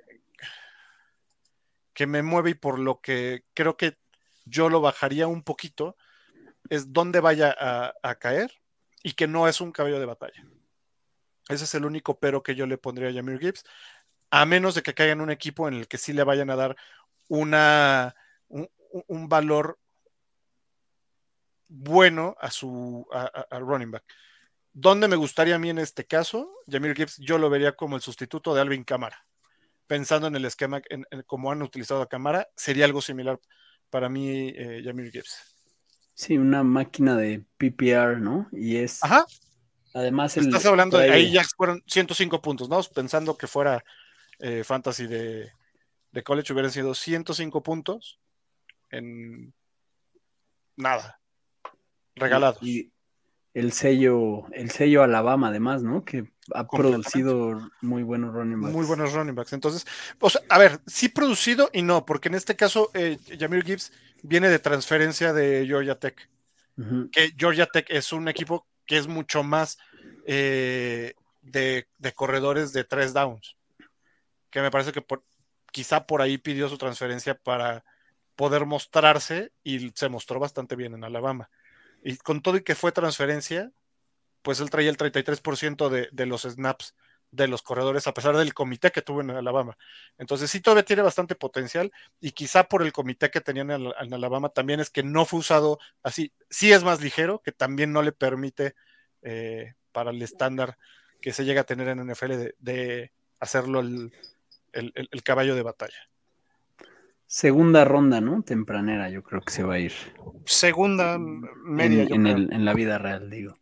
que 1.92 2.06
me 2.06 2.22
mueve 2.22 2.50
y 2.50 2.54
por 2.54 2.78
lo 2.78 3.00
que 3.00 3.44
creo 3.54 3.76
que 3.76 3.96
yo 4.44 4.68
lo 4.68 4.80
bajaría 4.80 5.28
un 5.28 5.42
poquito 5.42 5.96
es 6.68 6.92
dónde 6.92 7.20
vaya 7.20 7.54
a, 7.58 8.14
caer 8.16 8.50
y 9.02 9.12
que 9.12 9.28
no 9.28 9.46
es 9.48 9.60
un 9.60 9.70
caballo 9.70 10.00
de 10.00 10.06
batalla. 10.06 10.44
Ese 11.48 11.64
es 11.64 11.74
el 11.74 11.84
único 11.84 12.18
pero 12.18 12.42
que 12.42 12.54
yo 12.54 12.66
le 12.66 12.78
pondría 12.78 13.08
a 13.08 13.12
Yamir 13.12 13.38
Gibbs, 13.38 13.64
a 14.30 14.44
menos 14.44 14.74
de 14.74 14.82
que 14.82 14.94
caiga 14.94 15.12
en 15.12 15.20
un 15.20 15.30
equipo 15.30 15.68
en 15.68 15.74
el 15.74 15.86
que 15.88 15.98
sí 15.98 16.12
le 16.12 16.24
vayan 16.24 16.50
a 16.50 16.56
dar 16.56 16.76
una, 17.28 18.16
un, 18.48 19.28
valor 19.28 19.78
bueno 21.68 22.34
a 22.40 22.50
su 22.50 23.06
a 23.12 23.58
running 23.60 23.92
back. 23.92 24.04
¿Dónde 24.76 25.06
me 25.06 25.14
gustaría 25.14 25.54
a 25.54 25.58
mí 25.58 25.70
en 25.70 25.78
este 25.78 26.04
caso? 26.04 26.50
Yamir 26.66 26.96
Gibbs, 26.96 27.16
yo 27.18 27.38
lo 27.38 27.48
vería 27.48 27.76
como 27.76 27.94
el 27.94 28.02
sustituto 28.02 28.54
de 28.54 28.60
Alvin 28.60 28.82
Cámara. 28.82 29.24
Pensando 29.86 30.26
en 30.26 30.34
el 30.34 30.44
esquema, 30.44 30.82
en, 30.90 31.06
en 31.12 31.22
cómo 31.22 31.52
han 31.52 31.62
utilizado 31.62 32.02
a 32.02 32.08
Cámara, 32.08 32.48
sería 32.56 32.84
algo 32.84 33.00
similar 33.00 33.38
para 33.88 34.08
mí, 34.08 34.48
eh, 34.48 34.82
Yamir 34.84 35.12
Gibbs. 35.12 35.54
Sí, 36.14 36.36
una 36.36 36.64
máquina 36.64 37.16
de 37.16 37.44
PPR, 37.56 38.20
¿no? 38.20 38.48
Y 38.50 38.76
es. 38.76 39.02
Ajá. 39.04 39.24
Además, 39.94 40.36
el, 40.36 40.46
estás 40.46 40.66
hablando 40.66 40.98
de 40.98 41.12
ahí 41.12 41.30
ya 41.30 41.44
fueron 41.56 41.80
105 41.86 42.42
puntos, 42.42 42.68
¿no? 42.68 42.82
Pensando 42.82 43.38
que 43.38 43.46
fuera 43.46 43.84
eh, 44.40 44.64
fantasy 44.64 45.06
de, 45.06 45.52
de 46.10 46.22
college 46.24 46.52
hubieran 46.52 46.72
sido 46.72 46.94
105 46.94 47.62
puntos 47.62 48.18
en 48.90 49.54
nada, 50.76 51.20
regalados. 52.16 52.60
Y 52.60 52.92
el 53.54 53.72
sello, 53.72 54.44
el 54.52 54.70
sello 54.70 55.04
Alabama, 55.04 55.48
además, 55.48 55.82
¿no? 55.82 56.04
Que 56.04 56.32
ha 56.52 56.66
producido 56.66 57.70
muy 57.80 58.02
buenos 58.02 58.34
running 58.34 58.60
backs. 58.60 58.74
Muy 58.74 58.84
buenos 58.84 59.12
running 59.12 59.34
backs. 59.34 59.52
Entonces, 59.52 59.86
o 60.18 60.28
sea, 60.28 60.42
a 60.48 60.58
ver, 60.58 60.80
sí 60.86 61.08
producido 61.08 61.70
y 61.72 61.82
no, 61.82 62.04
porque 62.04 62.28
en 62.28 62.34
este 62.34 62.56
caso, 62.56 62.90
eh, 62.94 63.16
Jamir 63.38 63.64
Gibbs 63.64 63.92
viene 64.22 64.48
de 64.48 64.58
transferencia 64.58 65.32
de 65.32 65.64
Georgia 65.66 65.98
Tech. 65.98 66.28
Uh 66.76 66.82
-huh. 66.82 67.10
Que 67.12 67.32
Georgia 67.38 67.66
Tech 67.66 67.86
es 67.88 68.12
un 68.12 68.26
equipo 68.26 68.66
que 68.86 68.98
es 68.98 69.06
mucho 69.06 69.44
más 69.44 69.78
eh, 70.26 71.14
de, 71.40 71.86
de, 71.98 72.12
corredores 72.12 72.72
de 72.72 72.82
tres 72.82 73.14
downs. 73.14 73.56
Que 74.50 74.60
me 74.62 74.72
parece 74.72 74.90
que 74.90 75.00
por, 75.00 75.22
quizá 75.70 76.06
por 76.06 76.20
ahí 76.20 76.38
pidió 76.38 76.68
su 76.68 76.76
transferencia 76.76 77.36
para 77.36 77.84
poder 78.34 78.66
mostrarse 78.66 79.52
y 79.62 79.90
se 79.94 80.08
mostró 80.08 80.40
bastante 80.40 80.74
bien 80.74 80.94
en 80.94 81.04
Alabama. 81.04 81.48
Y 82.04 82.16
con 82.18 82.40
todo 82.42 82.56
y 82.56 82.62
que 82.62 82.76
fue 82.76 82.92
transferencia, 82.92 83.72
pues 84.42 84.60
él 84.60 84.70
traía 84.70 84.90
el 84.90 84.96
33% 84.96 85.88
de, 85.88 86.08
de, 86.12 86.26
los 86.26 86.42
snaps 86.42 86.94
de 87.34 87.48
los 87.48 87.62
corredores, 87.62 88.06
a 88.06 88.14
pesar 88.14 88.36
del 88.36 88.54
comité 88.54 88.92
que 88.92 89.02
tuvo 89.02 89.20
en 89.20 89.30
Alabama. 89.30 89.76
Entonces 90.18 90.50
sí 90.50 90.60
todavía 90.60 90.84
tiene 90.84 91.02
bastante 91.02 91.34
potencial 91.34 91.90
y 92.20 92.32
quizá 92.32 92.64
por 92.64 92.82
el 92.82 92.92
comité 92.92 93.30
que 93.30 93.40
tenían 93.40 93.70
en, 93.70 94.14
Alabama 94.14 94.50
también 94.50 94.80
es 94.80 94.90
que 94.90 95.02
no 95.02 95.24
fue 95.24 95.40
usado 95.40 95.78
así. 96.02 96.32
Sí 96.48 96.72
es 96.72 96.84
más 96.84 97.00
ligero, 97.00 97.40
que 97.42 97.52
también 97.52 97.92
no 97.92 98.02
le 98.02 98.12
permite 98.12 98.74
eh, 99.22 99.74
para 99.92 100.10
el 100.10 100.22
estándar 100.22 100.78
que 101.20 101.32
se 101.32 101.44
llega 101.44 101.62
a 101.62 101.64
tener 101.64 101.88
en 101.88 102.06
NFL 102.06 102.32
de, 102.58 103.12
hacerlo 103.40 103.80
el, 103.80 104.12
caballo 105.24 105.54
de 105.54 105.62
batalla. 105.62 106.08
Segunda 107.26 107.84
ronda, 107.84 108.20
¿no? 108.20 108.42
Tempranera, 108.42 109.08
yo 109.10 109.22
creo 109.22 109.40
que 109.40 109.52
se 109.52 109.62
va 109.62 109.74
a 109.74 109.78
ir. 109.78 109.92
Segunda, 110.44 111.18
media. 111.18 112.04
En, 112.04 112.14
en, 112.14 112.26
el, 112.26 112.52
en 112.52 112.64
la 112.64 112.74
vida 112.74 112.98
real, 112.98 113.30
digo. 113.30 113.56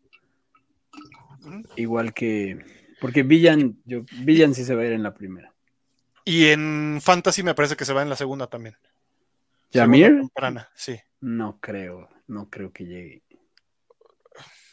¿Mm? 1.40 1.62
Igual 1.76 2.12
que. 2.12 2.58
Porque 3.00 3.22
Villan, 3.22 3.78
yo, 3.84 4.02
Villan 4.24 4.54
sí 4.54 4.64
se 4.64 4.74
va 4.74 4.82
a 4.82 4.86
ir 4.86 4.92
en 4.92 5.02
la 5.02 5.14
primera. 5.14 5.52
Y 6.24 6.46
en 6.46 7.00
Fantasy 7.02 7.42
me 7.42 7.54
parece 7.54 7.76
que 7.76 7.84
se 7.84 7.92
va 7.92 8.02
en 8.02 8.08
la 8.08 8.16
segunda 8.16 8.46
también. 8.46 8.76
¿Yamir? 9.72 10.18
Temprana, 10.18 10.70
sí. 10.74 11.00
No 11.20 11.58
creo, 11.60 12.08
no 12.26 12.48
creo 12.50 12.72
que 12.72 12.84
llegue. 12.84 13.22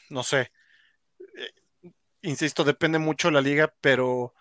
No 0.09 0.23
sé. 0.23 0.51
Eh, 1.19 1.91
insisto, 2.21 2.63
depende 2.63 2.99
mucho 2.99 3.29
de 3.29 3.33
la 3.33 3.41
liga, 3.41 3.73
pero 3.81 4.33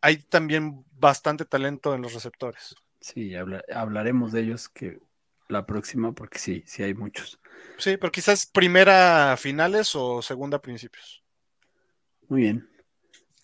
hay 0.00 0.18
también 0.18 0.84
bastante 0.92 1.44
talento 1.44 1.94
en 1.94 2.02
los 2.02 2.12
receptores. 2.12 2.74
Sí, 3.00 3.34
habla, 3.34 3.64
hablaremos 3.72 4.32
de 4.32 4.42
ellos 4.42 4.68
que 4.68 5.00
la 5.48 5.66
próxima, 5.66 6.12
porque 6.12 6.38
sí, 6.38 6.62
sí 6.66 6.82
hay 6.82 6.94
muchos. 6.94 7.40
Sí, 7.78 7.96
pero 7.96 8.12
quizás 8.12 8.46
primera 8.46 9.36
finales 9.36 9.94
o 9.94 10.22
segunda 10.22 10.60
principios. 10.60 11.22
Muy 12.28 12.42
bien. 12.42 12.68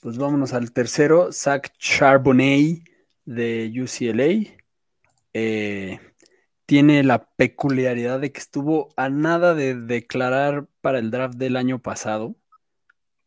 Pues 0.01 0.19
vámonos 0.19 0.53
al 0.53 0.73
tercero, 0.73 1.33
Zach 1.33 1.73
Charbonnet 1.79 2.83
de 3.25 3.73
UCLA. 3.75 4.57
Eh, 5.33 5.99
tiene 6.67 7.03
la 7.03 7.29
peculiaridad 7.31 8.21
de 8.21 8.33
que 8.33 8.41
estuvo 8.41 8.93
a 8.97 9.09
nada 9.09 9.55
de 9.55 9.75
declarar 9.75 10.67
para 10.81 10.99
el 10.99 11.11
draft 11.11 11.37
del 11.37 11.57
año 11.57 11.81
pasado, 11.81 12.37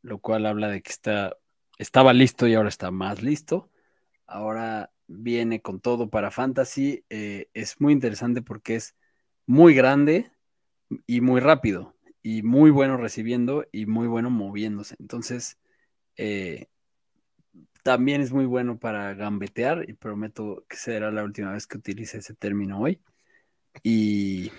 lo 0.01 0.19
cual 0.19 0.45
habla 0.45 0.69
de 0.69 0.81
que 0.81 0.91
está, 0.91 1.35
estaba 1.77 2.13
listo 2.13 2.47
y 2.47 2.53
ahora 2.53 2.69
está 2.69 2.91
más 2.91 3.21
listo. 3.21 3.69
Ahora 4.25 4.91
viene 5.09 5.61
con 5.61 5.81
todo 5.81 6.09
para 6.09 6.31
fantasy. 6.31 7.03
Eh, 7.09 7.49
es 7.53 7.81
muy 7.81 7.93
interesante 7.93 8.41
porque 8.41 8.75
es 8.75 8.95
muy 9.45 9.73
grande 9.73 10.31
y 11.07 11.21
muy 11.21 11.41
rápido 11.41 11.95
y 12.21 12.43
muy 12.43 12.71
bueno 12.71 12.97
recibiendo 12.97 13.65
y 13.71 13.85
muy 13.87 14.07
bueno 14.07 14.29
moviéndose. 14.29 14.95
Entonces, 14.99 15.57
eh, 16.17 16.67
también 17.83 18.21
es 18.21 18.31
muy 18.31 18.45
bueno 18.45 18.77
para 18.77 19.13
gambetear 19.15 19.89
y 19.89 19.93
prometo 19.93 20.65
que 20.69 20.77
será 20.77 21.11
la 21.11 21.23
última 21.23 21.53
vez 21.53 21.65
que 21.65 21.77
utilice 21.77 22.19
ese 22.19 22.35
término 22.35 22.79
hoy. 22.79 23.01
Y 23.83 24.51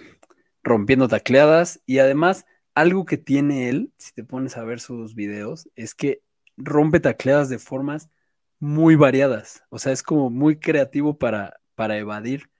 rompiendo 0.62 1.08
tacleadas 1.08 1.80
y 1.86 1.98
además 1.98 2.46
algo 2.74 3.04
que 3.04 3.18
tiene 3.18 3.68
él, 3.68 3.92
si 3.98 4.12
te 4.12 4.24
pones 4.24 4.56
a 4.56 4.64
ver 4.64 4.80
sus 4.80 5.14
videos, 5.14 5.68
es 5.76 5.94
que 5.94 6.22
rompe 6.56 7.00
tacleadas 7.00 7.48
de 7.48 7.58
formas 7.58 8.08
muy 8.60 8.94
variadas. 8.94 9.64
O 9.70 9.78
sea, 9.78 9.92
es 9.92 10.02
como 10.02 10.30
muy 10.30 10.58
creativo 10.60 11.18
para, 11.18 11.60
para 11.74 11.98
evadir. 11.98 12.50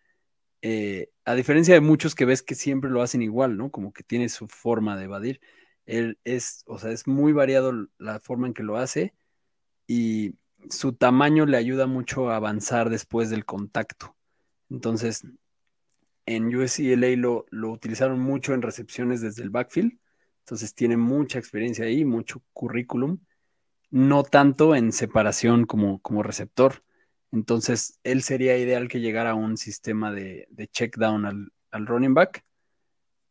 Eh, 0.63 1.11
a 1.25 1.35
diferencia 1.35 1.75
de 1.75 1.81
muchos 1.81 2.15
que 2.15 2.25
ves 2.25 2.43
que 2.43 2.55
siempre 2.55 2.91
lo 2.91 3.03
hacen 3.03 3.23
igual, 3.23 3.57
¿no? 3.57 3.71
Como 3.71 3.93
que 3.93 4.03
tiene 4.03 4.29
su 4.29 4.49
forma 4.49 4.97
de 4.97 5.05
evadir. 5.05 5.41
Él 5.87 6.19
es, 6.25 6.65
o 6.67 6.79
sea, 6.79 6.91
es 6.91 7.07
muy 7.07 7.33
variado 7.33 7.73
la 7.99 8.21
forma 8.21 8.47
en 8.49 8.55
que 8.55 8.63
lo 8.63 8.77
hace 8.79 9.15
y 9.87 10.37
su 10.71 10.93
tamaño 10.95 11.47
le 11.47 11.57
ayuda 11.57 11.87
mucho 11.87 12.31
a 12.31 12.37
avanzar 12.37 12.91
después 12.91 13.31
del 13.31 13.45
contacto. 13.45 14.17
Entonces, 14.71 15.23
en 16.27 16.55
USCLA 16.55 17.17
lo, 17.17 17.47
lo 17.51 17.71
utilizaron 17.73 18.21
mucho 18.21 18.55
en 18.55 18.63
recepciones 18.63 19.21
desde 19.21 19.43
el 19.43 19.51
backfield. 19.51 19.99
Entonces 20.41 20.75
tiene 20.75 20.97
mucha 20.97 21.39
experiencia 21.39 21.85
ahí, 21.87 22.05
mucho 22.05 22.43
currículum 22.53 23.19
no 23.91 24.23
tanto 24.23 24.75
en 24.75 24.93
separación 24.93 25.67
como, 25.67 26.01
como 26.01 26.23
receptor. 26.23 26.83
Entonces, 27.33 27.99
él 28.05 28.23
sería 28.23 28.57
ideal 28.57 28.89
que 28.89 29.01
llegara 29.01 29.31
a 29.31 29.35
un 29.35 29.57
sistema 29.57 30.13
de, 30.13 30.49
check 30.73 30.97
down 30.97 31.27
al, 31.27 31.53
al 31.71 31.87
running 31.87 32.15
back. 32.15 32.45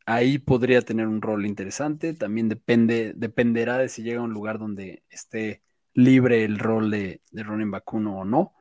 Ahí 0.06 0.38
podría 0.38 0.82
tener 0.82 1.08
un 1.08 1.22
rol 1.22 1.46
interesante. 1.46 2.14
También 2.14 2.50
depende, 2.50 3.14
dependerá 3.16 3.78
de 3.78 3.90
si 3.90 4.04
llega 4.04 4.22
a 4.22 4.24
un 4.24 4.34
lugar 4.34 4.60
donde 4.60 5.04
esté 5.10 5.62
libre 5.94 6.44
el 6.44 6.60
rol 6.60 6.90
de, 6.92 7.22
de 7.32 7.44
running 7.44 7.72
back 7.72 7.94
uno 7.94 8.20
o 8.20 8.26
no. 8.26 8.54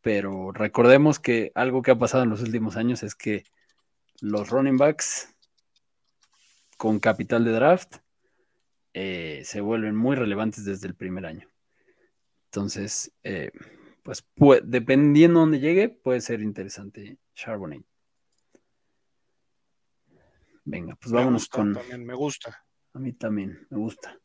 Pero 0.00 0.52
recordemos 0.52 1.18
que 1.18 1.52
algo 1.54 1.82
que 1.82 1.90
ha 1.90 1.98
pasado 1.98 2.24
en 2.24 2.30
los 2.30 2.42
últimos 2.42 2.76
años 2.76 3.02
es 3.02 3.14
que 3.14 3.44
los 4.20 4.50
running 4.50 4.76
backs 4.76 5.34
con 6.76 7.00
capital 7.00 7.44
de 7.44 7.52
draft 7.52 7.96
eh, 8.98 9.42
se 9.44 9.60
vuelven 9.60 9.94
muy 9.94 10.16
relevantes 10.16 10.64
desde 10.64 10.88
el 10.88 10.94
primer 10.94 11.26
año. 11.26 11.46
Entonces, 12.46 13.12
eh, 13.24 13.50
pues 14.02 14.24
dependiendo 14.64 15.40
de 15.40 15.42
dónde 15.42 15.60
llegue, 15.60 15.90
puede 15.90 16.22
ser 16.22 16.40
interesante 16.40 17.18
Charbonnet. 17.34 17.84
Venga, 20.64 20.96
pues 20.96 21.12
vámonos 21.12 21.46
con. 21.46 21.74
También 21.74 22.06
me 22.06 22.14
gusta. 22.14 22.64
A 22.94 22.98
mí 22.98 23.12
también 23.12 23.66
me 23.68 23.76
gusta. 23.76 24.18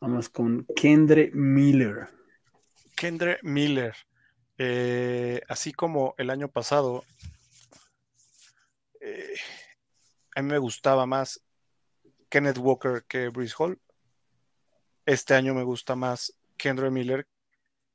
Vamos 0.00 0.30
con 0.30 0.66
Kendre 0.74 1.30
Miller. 1.34 2.08
Kendre 2.96 3.38
Miller. 3.42 3.94
Eh, 4.56 5.42
así 5.48 5.74
como 5.74 6.14
el 6.16 6.30
año 6.30 6.48
pasado, 6.48 7.04
eh, 9.00 9.34
a 10.34 10.40
mí 10.40 10.50
me 10.50 10.58
gustaba 10.58 11.04
más 11.04 11.44
Kenneth 12.30 12.56
Walker 12.56 13.04
que 13.06 13.28
Bruce 13.28 13.54
Hall. 13.58 13.78
Este 15.06 15.34
año 15.34 15.54
me 15.54 15.62
gusta 15.62 15.96
más 15.96 16.34
Kendre 16.56 16.90
Miller 16.90 17.26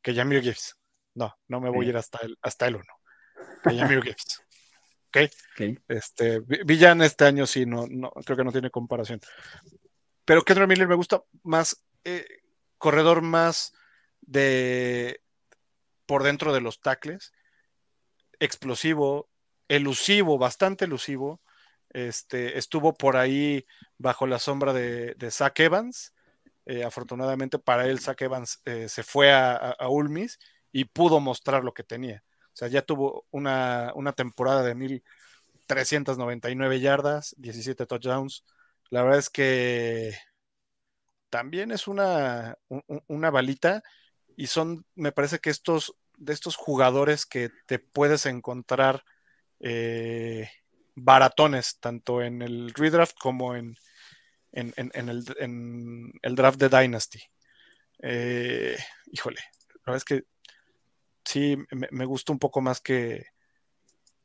que 0.02 0.14
Jamir 0.14 0.42
Gibbs. 0.42 0.78
No, 1.16 1.36
no 1.48 1.60
me 1.60 1.70
voy 1.70 1.88
a 1.88 1.90
ir 1.90 1.98
hasta 1.98 2.20
el, 2.22 2.38
hasta 2.42 2.68
el 2.68 2.76
uno. 2.76 2.94
Que 3.64 3.78
Jamir 3.78 4.02
Gibbs. 4.04 4.44
¿ok? 5.10 5.32
Este, 5.88 6.40
Villan 6.40 7.02
este 7.02 7.26
año 7.26 7.46
sí, 7.46 7.66
no, 7.66 7.88
no, 7.88 8.12
creo 8.26 8.38
que 8.38 8.44
no 8.44 8.52
tiene 8.52 8.70
comparación. 8.70 9.20
Pero 10.26 10.44
Kendra 10.44 10.68
Miller 10.68 10.88
me 10.88 10.96
gusta 10.96 11.24
más, 11.44 11.84
eh, 12.04 12.26
corredor 12.78 13.22
más 13.22 13.74
de 14.22 15.22
por 16.06 16.24
dentro 16.24 16.54
de 16.54 16.62
los 16.62 16.80
tacles, 16.82 17.34
explosivo, 18.40 19.30
elusivo, 19.68 20.38
bastante 20.38 20.86
elusivo. 20.86 21.42
Este, 21.90 22.58
estuvo 22.58 22.94
por 22.94 23.18
ahí 23.18 23.66
bajo 23.98 24.28
la 24.28 24.40
sombra 24.40 24.74
de, 24.74 25.16
de 25.16 25.32
Zach 25.32 25.60
Evans. 25.60 26.14
Eh, 26.70 26.84
afortunadamente 26.84 27.58
para 27.58 27.88
él, 27.88 28.00
Zach 28.00 28.22
Evans 28.22 28.62
eh, 28.64 28.88
se 28.90 29.02
fue 29.02 29.34
a, 29.34 29.76
Ulmis 29.90 30.38
y 30.72 30.86
pudo 30.86 31.20
mostrar 31.20 31.64
lo 31.64 31.74
que 31.74 31.84
tenía. 31.84 32.24
O 32.46 32.52
sea, 32.54 32.68
ya 32.68 32.84
tuvo 32.84 33.26
una, 33.32 33.92
una 33.96 34.14
temporada 34.14 34.62
de 34.62 34.76
1.399 34.76 36.80
yardas, 36.80 37.34
17 37.40 37.88
touchdowns. 37.88 38.46
La 38.92 39.02
verdad 39.02 39.18
es 39.18 39.32
que 39.32 40.16
también 41.32 41.72
es 41.72 41.88
una, 41.88 42.56
una 43.08 43.32
balita 43.32 43.82
y 44.38 44.46
son, 44.46 44.86
me 44.94 45.12
parece 45.12 45.40
que 45.40 45.50
estos, 45.50 45.96
de 46.18 46.34
estos 46.34 46.56
jugadores 46.56 47.26
que 47.26 47.50
te 47.66 47.80
puedes 47.80 48.28
encontrar 48.28 49.04
eh, 49.60 50.48
baratones, 50.94 51.80
tanto 51.80 52.22
en 52.22 52.44
el 52.44 52.76
redraft 52.76 53.18
como 53.18 53.56
en, 53.56 53.76
en, 54.52 54.74
en, 54.76 55.10
el, 55.10 55.24
en 55.40 56.12
el, 56.22 56.36
draft 56.36 56.60
de 56.60 56.70
Dynasty. 56.70 57.22
Eh, 58.02 58.78
híjole, 59.12 59.40
la 59.68 59.82
verdad 59.86 59.98
es 59.98 60.06
que 60.06 60.24
sí, 61.24 61.58
me, 61.72 61.88
me 61.92 62.06
gusta 62.06 62.32
un 62.32 62.40
poco 62.40 62.62
más 62.62 62.82
que, 62.82 63.28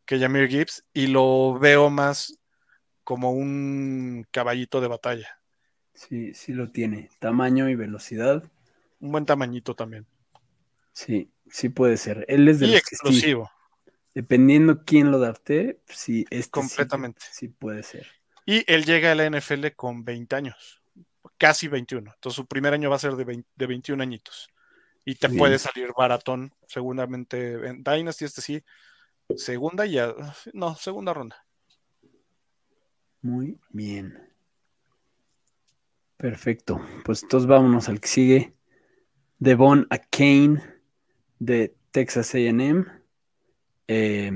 que 0.07 0.19
Jamir 0.19 0.49
Gibbs 0.49 0.85
y 0.93 1.07
lo 1.09 1.59
veo 1.59 1.91
más 1.91 2.39
como 3.05 3.33
un 3.33 4.27
caballito 4.31 4.81
de 4.81 4.89
batalla. 4.89 5.41
Sí, 5.95 6.35
sí 6.35 6.53
lo 6.53 6.71
tiene. 6.71 7.11
Tamaño 7.21 7.69
y 7.69 7.77
velocidad. 7.77 8.43
Un 9.01 9.13
buen 9.13 9.27
tamañito 9.27 9.75
también. 9.75 10.07
Sí, 10.93 11.31
sí 11.51 11.69
puede 11.69 11.97
ser. 11.97 12.25
Él 12.29 12.49
es 12.49 12.61
de 12.61 12.69
y 12.69 12.75
explosivo. 12.75 13.51
dependiendo 14.15 14.85
quién 14.85 15.11
lo 15.11 15.19
darte, 15.19 15.81
sí, 15.89 16.25
este 16.31 16.51
completamente. 16.51 17.21
Sí, 17.31 17.49
puede 17.49 17.83
ser. 17.83 18.07
Y 18.47 18.71
él 18.71 18.85
llega 18.85 19.13
a 19.13 19.15
la 19.15 19.27
NFL 19.27 19.69
con 19.77 20.05
20 20.05 20.37
años, 20.37 20.83
casi 21.39 21.69
21. 21.69 22.13
Entonces 22.15 22.37
su 22.37 22.47
primer 22.47 22.75
año 22.75 22.91
va 22.91 22.97
a 22.97 23.01
ser 23.01 23.17
de, 23.17 23.25
20, 23.25 23.49
de 23.55 23.67
21 23.67 24.03
añitos. 24.03 24.49
Y 25.05 25.17
te 25.17 25.29
puede 25.29 25.59
salir 25.59 25.91
baratón, 25.97 26.53
seguramente 26.67 27.67
en 27.67 27.83
Dynasty, 27.85 28.25
este 28.25 28.41
sí, 28.41 28.65
segunda 29.37 29.85
y 29.87 29.93
ya, 29.93 30.15
no, 30.55 30.75
segunda 30.77 31.13
ronda. 31.13 31.45
Muy 33.21 33.59
bien. 33.71 34.19
Perfecto. 36.17 36.81
Pues 37.05 37.23
entonces 37.23 37.47
vámonos 37.47 37.89
al 37.89 38.01
que 38.01 38.09
sigue. 38.09 38.55
Devon 39.39 39.89
Kane 40.11 40.63
de 41.39 41.75
Texas 41.91 42.35
AM. 42.35 42.87
Eh, 43.89 44.31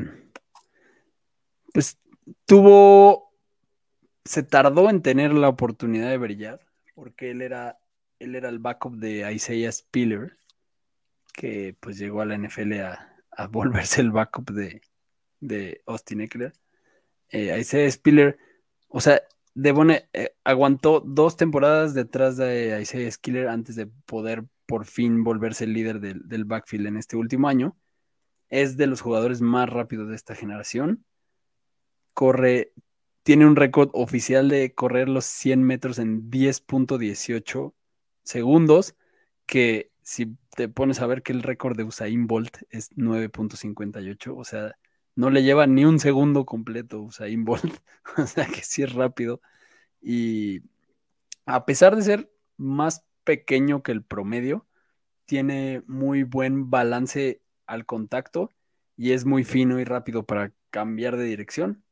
pues 1.72 1.98
tuvo. 2.46 3.28
Se 4.29 4.43
tardó 4.43 4.91
en 4.91 5.01
tener 5.01 5.33
la 5.33 5.49
oportunidad 5.49 6.11
de 6.11 6.18
brillar. 6.18 6.61
Porque 6.95 7.31
él 7.31 7.41
era. 7.41 7.79
Él 8.18 8.35
era 8.35 8.51
el 8.51 8.59
backup 8.59 8.97
de 8.97 9.33
Isaiah 9.33 9.72
Spiller. 9.72 10.37
Que 11.33 11.74
pues 11.81 11.97
llegó 11.97 12.20
a 12.20 12.26
la 12.26 12.37
NFL 12.37 12.74
a, 12.81 13.16
a 13.31 13.47
volverse 13.49 14.03
el 14.03 14.11
backup 14.11 14.51
de, 14.51 14.83
de 15.41 15.81
Austin 15.87 16.20
Eckler. 16.20 16.53
Eh, 17.31 17.57
Isaiah 17.59 17.91
Spiller. 17.91 18.39
O 18.89 19.01
sea, 19.01 19.22
Devon 19.55 19.93
eh, 19.93 20.37
aguantó 20.45 21.01
dos 21.01 21.39
temporadas 21.39 21.95
detrás 21.95 22.37
de 22.37 22.79
Isaiah 22.83 23.11
Skiller 23.11 23.49
antes 23.49 23.76
de 23.76 23.87
poder 23.87 24.45
por 24.66 24.85
fin 24.85 25.24
volverse 25.24 25.64
el 25.64 25.72
líder 25.72 26.01
del, 26.01 26.29
del, 26.29 26.45
backfield 26.45 26.87
en 26.89 26.99
este 26.99 27.16
último 27.16 27.49
año. 27.49 27.79
Es 28.51 28.76
de 28.76 28.89
los 28.89 29.01
jugadores 29.01 29.41
más 29.41 29.70
rápidos 29.70 30.11
de 30.11 30.16
esta 30.16 30.35
generación. 30.35 31.07
Corre, 32.12 32.72
tiene 33.29 33.45
un 33.45 33.57
récord 33.57 33.91
oficial 33.93 34.49
de 34.49 34.72
correr 34.72 35.07
los 35.07 35.26
100 35.26 35.62
metros 35.62 35.99
en 35.99 36.31
10.18 36.31 37.74
segundos, 38.22 38.95
que 39.45 39.91
si 40.01 40.39
te 40.57 40.70
pones 40.70 41.03
a 41.03 41.07
ver 41.07 41.22
que 41.22 41.33
el 41.33 41.43
récord 41.43 41.76
de 41.76 41.85
Usain 41.85 42.26
Bolt 42.26 42.62
es 42.70 42.91
9.58, 42.97 44.35
o 44.35 44.45
sea, 44.45 44.79
no 45.14 45.29
le 45.29 45.43
lleva 45.43 45.66
ni 45.66 45.85
un 45.85 45.99
segundo 45.99 46.47
completo 46.47 47.03
Usain 47.03 47.45
Bolt, 47.45 47.76
o 48.16 48.26
sea 48.26 48.47
que 48.47 48.62
sí 48.62 48.83
es 48.83 48.95
rápido. 48.95 49.43
Y 50.01 50.62
a 51.45 51.66
pesar 51.66 51.97
de 51.97 52.03
ser 52.05 52.33
más 52.57 53.05
pequeño 53.24 53.83
que 53.83 53.93
el 53.93 54.03
promedio, 54.03 54.66
tiene 55.26 55.83
muy 55.87 56.22
buen 56.22 56.70
balance 56.70 57.43
al 57.66 57.85
contacto 57.85 58.49
y 58.97 59.12
es 59.12 59.26
muy 59.26 59.45
fino 59.45 59.79
y 59.79 59.85
rápido 59.85 60.24
para 60.24 60.55
cambiar 60.70 61.18
de 61.18 61.24
dirección. 61.24 61.85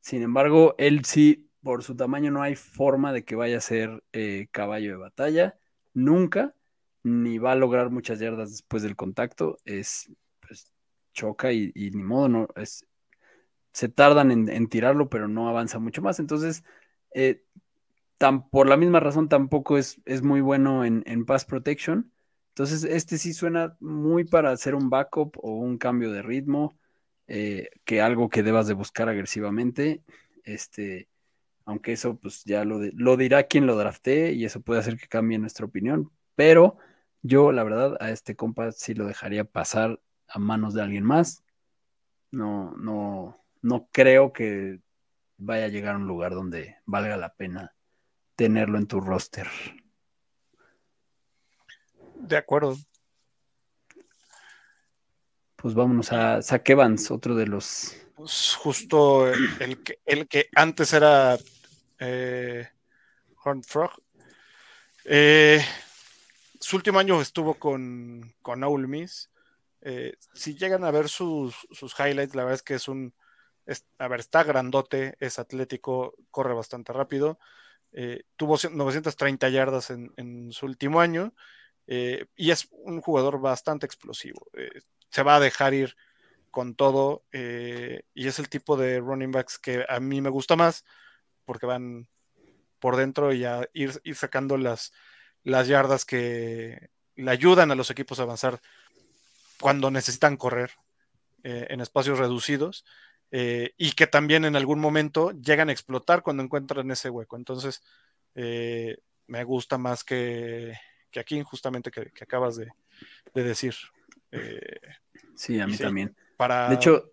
Sin 0.00 0.22
embargo, 0.22 0.74
él 0.78 1.04
sí, 1.04 1.50
por 1.62 1.82
su 1.82 1.96
tamaño, 1.96 2.30
no 2.30 2.42
hay 2.42 2.56
forma 2.56 3.12
de 3.12 3.24
que 3.24 3.36
vaya 3.36 3.58
a 3.58 3.60
ser 3.60 4.02
eh, 4.12 4.48
caballo 4.50 4.90
de 4.92 4.96
batalla, 4.96 5.58
nunca, 5.94 6.54
ni 7.02 7.38
va 7.38 7.52
a 7.52 7.56
lograr 7.56 7.90
muchas 7.90 8.18
yardas 8.18 8.50
después 8.50 8.82
del 8.82 8.96
contacto. 8.96 9.58
Es 9.64 10.10
choca 11.12 11.52
y, 11.52 11.72
ni 11.74 12.02
modo, 12.02 12.28
no, 12.28 12.48
es, 12.56 12.86
se 13.72 13.88
tardan 13.88 14.30
en, 14.30 14.68
tirarlo, 14.68 15.08
pero 15.08 15.28
no 15.28 15.48
avanza 15.48 15.78
mucho 15.78 16.02
más. 16.02 16.18
Entonces, 16.20 16.64
eh, 17.14 17.44
por 18.50 18.68
la 18.68 18.76
misma 18.76 19.00
razón 19.00 19.28
tampoco 19.28 19.78
es, 19.78 20.00
es 20.04 20.22
muy 20.22 20.40
bueno 20.40 20.84
en, 20.84 21.02
en, 21.06 21.24
pass 21.26 21.44
protection. 21.44 22.12
Entonces, 22.50 22.84
este 22.84 23.18
sí 23.18 23.32
suena 23.32 23.76
muy 23.80 24.24
para 24.24 24.50
hacer 24.50 24.74
un 24.74 24.90
backup 24.90 25.36
o 25.38 25.52
un 25.52 25.78
cambio 25.78 26.10
de 26.12 26.22
ritmo, 26.22 26.78
eh, 27.32 27.70
que 27.84 28.00
algo 28.00 28.28
que 28.28 28.42
debas 28.42 28.66
de 28.66 28.74
buscar 28.74 29.08
agresivamente. 29.08 30.02
Este, 30.42 31.08
aunque 31.64 31.92
eso 31.92 32.16
pues 32.16 32.42
ya 32.44 32.64
lo, 32.64 32.80
lo 32.94 33.16
dirá 33.16 33.44
quien 33.44 33.66
lo 33.66 33.76
drafté 33.76 34.32
y 34.32 34.44
eso 34.44 34.60
puede 34.60 34.80
hacer 34.80 34.96
que 34.96 35.06
cambie 35.06 35.38
nuestra 35.38 35.64
opinión. 35.64 36.10
Pero 36.34 36.76
yo, 37.22 37.52
la 37.52 37.62
verdad, 37.62 37.96
a 38.00 38.10
este 38.10 38.34
compa 38.34 38.72
sí 38.72 38.94
lo 38.94 39.06
dejaría 39.06 39.44
pasar 39.44 40.00
a 40.26 40.40
manos 40.40 40.74
de 40.74 40.82
alguien 40.82 41.04
más. 41.04 41.44
No, 42.32 42.72
no, 42.76 43.40
no 43.62 43.88
creo 43.92 44.32
que 44.32 44.80
vaya 45.36 45.66
a 45.66 45.68
llegar 45.68 45.94
a 45.94 45.98
un 45.98 46.08
lugar 46.08 46.32
donde 46.34 46.78
valga 46.84 47.16
la 47.16 47.34
pena 47.34 47.76
tenerlo 48.34 48.76
en 48.76 48.88
tu 48.88 49.00
roster. 49.00 49.46
De 52.16 52.36
acuerdo. 52.36 52.76
Pues 55.60 55.74
vámonos 55.74 56.10
a 56.12 56.40
Zach 56.40 56.64
otro 57.10 57.34
de 57.34 57.46
los. 57.46 57.94
Pues 58.14 58.54
justo 58.54 59.28
el, 59.28 59.82
que, 59.82 59.98
el 60.06 60.26
que 60.26 60.48
antes 60.54 60.92
era 60.94 61.38
eh, 61.98 62.66
Horn 63.44 63.62
Frog. 63.62 63.90
Eh, 65.04 65.62
su 66.58 66.76
último 66.76 66.98
año 66.98 67.20
estuvo 67.20 67.54
con, 67.54 68.34
con 68.40 68.90
Miss 68.90 69.30
Eh, 69.82 70.14
si 70.34 70.54
llegan 70.56 70.84
a 70.84 70.90
ver 70.90 71.08
sus, 71.08 71.54
highlights, 71.98 72.34
la 72.34 72.44
verdad 72.44 72.54
es 72.54 72.62
que 72.62 72.74
es 72.74 72.88
un, 72.88 73.14
a 73.98 74.08
ver, 74.08 74.20
está 74.20 74.44
grandote, 74.44 75.16
es 75.20 75.38
atlético, 75.38 76.14
corre 76.30 76.54
bastante 76.54 76.92
rápido. 76.94 77.38
Eh, 77.92 78.22
tuvo 78.36 78.56
930 78.70 79.48
yardas 79.50 79.90
en, 79.90 80.52
su 80.52 80.64
último 80.64 81.00
año 81.00 81.34
y 81.86 82.50
es 82.50 82.68
un 82.70 83.00
jugador 83.00 83.40
bastante 83.40 83.84
explosivo. 83.84 84.46
Se 85.10 85.22
va 85.22 85.36
a 85.36 85.40
dejar 85.40 85.74
ir 85.74 85.96
con 86.50 86.74
todo 86.74 87.24
y 87.32 88.26
es 88.26 88.38
el 88.38 88.48
tipo 88.48 88.76
de 88.76 88.98
running 88.98 89.30
backs 89.30 89.58
que 89.58 89.84
a 89.88 90.00
mí 90.00 90.20
me 90.20 90.30
gusta 90.30 90.56
más 90.56 90.84
porque 91.44 91.66
van 91.66 92.08
por 92.80 92.96
dentro 92.96 93.32
y 93.32 93.44
a 93.44 93.68
ir, 93.72 94.00
sacando 94.14 94.56
las, 94.56 94.92
las 95.44 95.68
yardas 95.68 96.04
que 96.04 96.90
le 97.14 97.30
ayudan 97.30 97.70
a 97.70 97.74
los 97.74 97.90
equipos 97.90 98.18
a 98.18 98.24
avanzar 98.24 98.60
cuando 99.60 99.90
necesitan 99.90 100.36
correr 100.36 100.72
eh, 101.44 101.66
en 101.70 101.80
espacios 101.80 102.18
reducidos 102.18 102.84
eh, 103.30 103.72
y 103.76 103.92
que 103.92 104.06
también 104.06 104.44
en 104.44 104.56
algún 104.56 104.80
momento 104.80 105.30
llegan 105.32 105.68
a 105.68 105.72
explotar 105.72 106.22
cuando 106.22 106.42
encuentran 106.42 106.90
ese 106.90 107.10
hueco. 107.10 107.36
Entonces, 107.36 107.82
eh, 108.34 108.98
me 109.26 109.44
gusta 109.44 109.78
más 109.78 110.02
que, 110.02 110.74
que 111.10 111.20
aquí, 111.20 111.42
justamente 111.42 111.90
que, 111.90 112.10
acabas 112.20 112.56
de, 112.56 112.72
decir. 113.34 113.74
Sí, 115.34 115.60
a 115.60 115.66
mí 115.66 115.76
también. 115.76 116.16
Para, 116.36 116.68
de 116.68 116.74
hecho, 116.76 117.12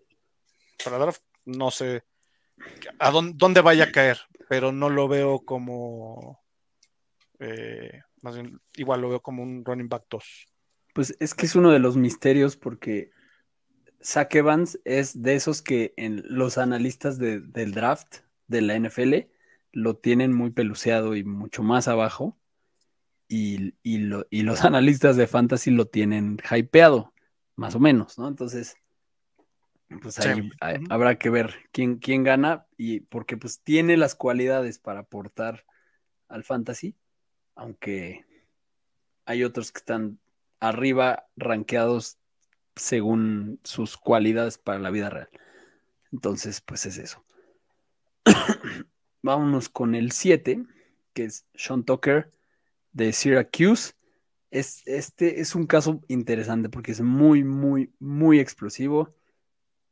para 0.84 0.98
dar, 0.98 1.14
no 1.44 1.70
sé 1.70 2.04
a 2.98 3.10
dónde, 3.10 3.60
vaya 3.60 3.84
a 3.84 3.92
caer, 3.92 4.18
pero 4.48 4.72
no 4.72 4.88
lo 4.90 5.08
veo 5.08 5.40
como, 5.40 6.42
más 8.22 8.34
bien, 8.34 8.60
igual 8.74 9.00
lo 9.00 9.08
veo 9.10 9.20
como 9.20 9.42
un 9.42 9.64
running 9.64 9.88
back 9.88 10.06
2. 10.10 10.48
Pues 10.94 11.16
es 11.20 11.34
que 11.34 11.46
es 11.46 11.54
uno 11.54 11.70
de 11.70 11.78
los 11.78 11.96
misterios 11.96 12.56
porque 12.56 13.10
Zach 14.02 14.34
Evans 14.34 14.80
es 14.84 15.22
de 15.22 15.34
esos 15.34 15.62
que 15.62 15.94
en 15.96 16.22
los 16.26 16.58
analistas 16.58 17.18
del 17.18 17.72
draft 17.72 18.16
de 18.46 18.62
la 18.62 18.74
NFL 18.78 19.14
lo 19.72 19.96
tienen 19.96 20.32
muy 20.32 20.50
peluceado 20.50 21.14
y 21.14 21.22
mucho 21.24 21.62
más 21.62 21.86
abajo. 21.86 22.36
Y, 23.28 23.74
los 23.92 24.24
analistas 24.64 25.16
de 25.16 25.26
fantasy 25.26 25.70
lo 25.70 25.86
tienen 25.86 26.38
hypeado, 26.50 27.12
más 27.56 27.74
o 27.74 27.80
menos, 27.80 28.18
¿no? 28.18 28.28
Entonces, 28.28 28.76
pues 30.02 30.18
ahí 30.20 30.50
habrá 30.90 31.18
que 31.18 31.30
ver 31.30 31.54
quién, 31.72 31.96
quién 31.96 32.22
gana 32.22 32.66
y 32.76 33.00
porque 33.00 33.36
pues 33.36 33.60
tiene 33.62 33.96
las 33.96 34.14
cualidades 34.14 34.78
para 34.78 35.00
aportar 35.00 35.64
al 36.28 36.44
fantasy, 36.44 36.94
aunque 37.54 38.26
hay 39.24 39.44
otros 39.44 39.72
que 39.72 39.78
están 39.78 40.18
arriba 40.60 41.26
rankeados 41.36 42.18
según 42.76 43.60
sus 43.64 43.96
cualidades 43.96 44.58
para 44.58 44.78
la 44.78 44.90
vida 44.90 45.10
real. 45.10 45.28
Entonces, 46.12 46.60
pues 46.60 46.86
es 46.86 46.98
eso. 46.98 47.24
Vámonos 49.22 49.68
con 49.68 49.94
el 49.94 50.12
7, 50.12 50.64
que 51.12 51.24
es 51.24 51.46
Sean 51.54 51.84
Tucker 51.84 52.32
de 52.98 53.12
Syracuse. 53.12 53.92
Es, 54.50 54.82
este 54.86 55.40
es 55.40 55.54
un 55.54 55.66
caso 55.66 56.02
interesante 56.08 56.68
porque 56.68 56.92
es 56.92 57.00
muy, 57.00 57.44
muy, 57.44 57.92
muy 57.98 58.40
explosivo. 58.40 59.14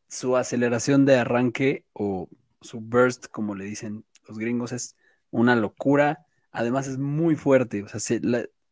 Su 0.08 0.36
aceleración 0.36 1.06
de 1.06 1.16
arranque 1.16 1.84
o 1.92 2.28
su 2.60 2.80
burst, 2.80 3.26
como 3.28 3.54
le 3.54 3.64
dicen 3.64 4.04
los 4.28 4.38
gringos, 4.38 4.72
es 4.72 4.96
una 5.30 5.56
locura. 5.56 6.26
Además 6.50 6.88
es 6.88 6.98
muy 6.98 7.36
fuerte. 7.36 7.82
O 7.82 7.88
sea, 7.88 8.00
se, 8.00 8.20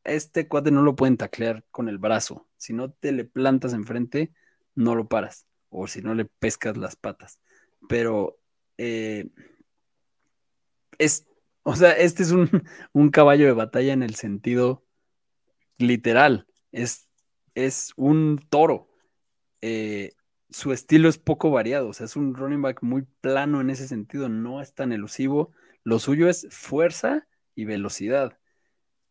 este 0.03 0.49
cuate 0.49 0.71
no 0.71 0.83
lo 0.83 0.97
pueden 0.97 1.17
taclear 1.17 1.65
con 1.71 1.89
el 1.89 1.99
brazo. 1.99 2.49
Si 2.57 2.73
no 2.73 2.91
te 2.91 3.13
le 3.13 3.25
plantas 3.25 3.73
enfrente, 3.73 4.33
no 4.75 4.97
lo 4.97 5.07
paras. 5.07 5.47
O 5.69 5.87
si 5.87 6.03
no 6.03 6.15
le 6.15 6.25
pescas 6.25 6.77
las 6.77 6.97
patas. 6.97 7.39
Pero 7.89 8.39
eh, 8.79 9.29
es, 10.99 11.27
o 11.67 11.77
sea, 11.77 11.93
este 11.93 12.23
es 12.23 12.31
un, 12.33 13.11
caballo 13.11 13.47
de 13.47 13.53
batalla 13.53 13.93
en 13.93 14.03
el 14.03 14.15
sentido 14.15 14.85
literal. 15.79 16.47
Es, 16.73 17.09
es 17.55 17.93
un 17.97 18.41
toro. 18.51 18.89
Eh, 19.63 20.13
su 20.51 20.73
estilo 20.73 21.09
es 21.09 21.19
poco 21.19 21.51
variado. 21.51 21.89
O 21.89 21.93
sea, 21.93 22.07
es 22.07 22.17
un 22.17 22.35
running 22.35 22.63
back 22.63 22.83
muy 22.83 23.03
plano 23.21 23.61
en 23.61 23.71
ese 23.71 23.89
sentido. 23.89 24.29
No 24.29 24.61
es 24.61 24.75
tan 24.75 24.93
elusivo. 24.93 25.53
Lo 25.85 25.99
suyo 25.99 26.29
es 26.29 26.47
fuerza 26.51 27.27
y 27.55 27.65
velocidad 27.65 28.39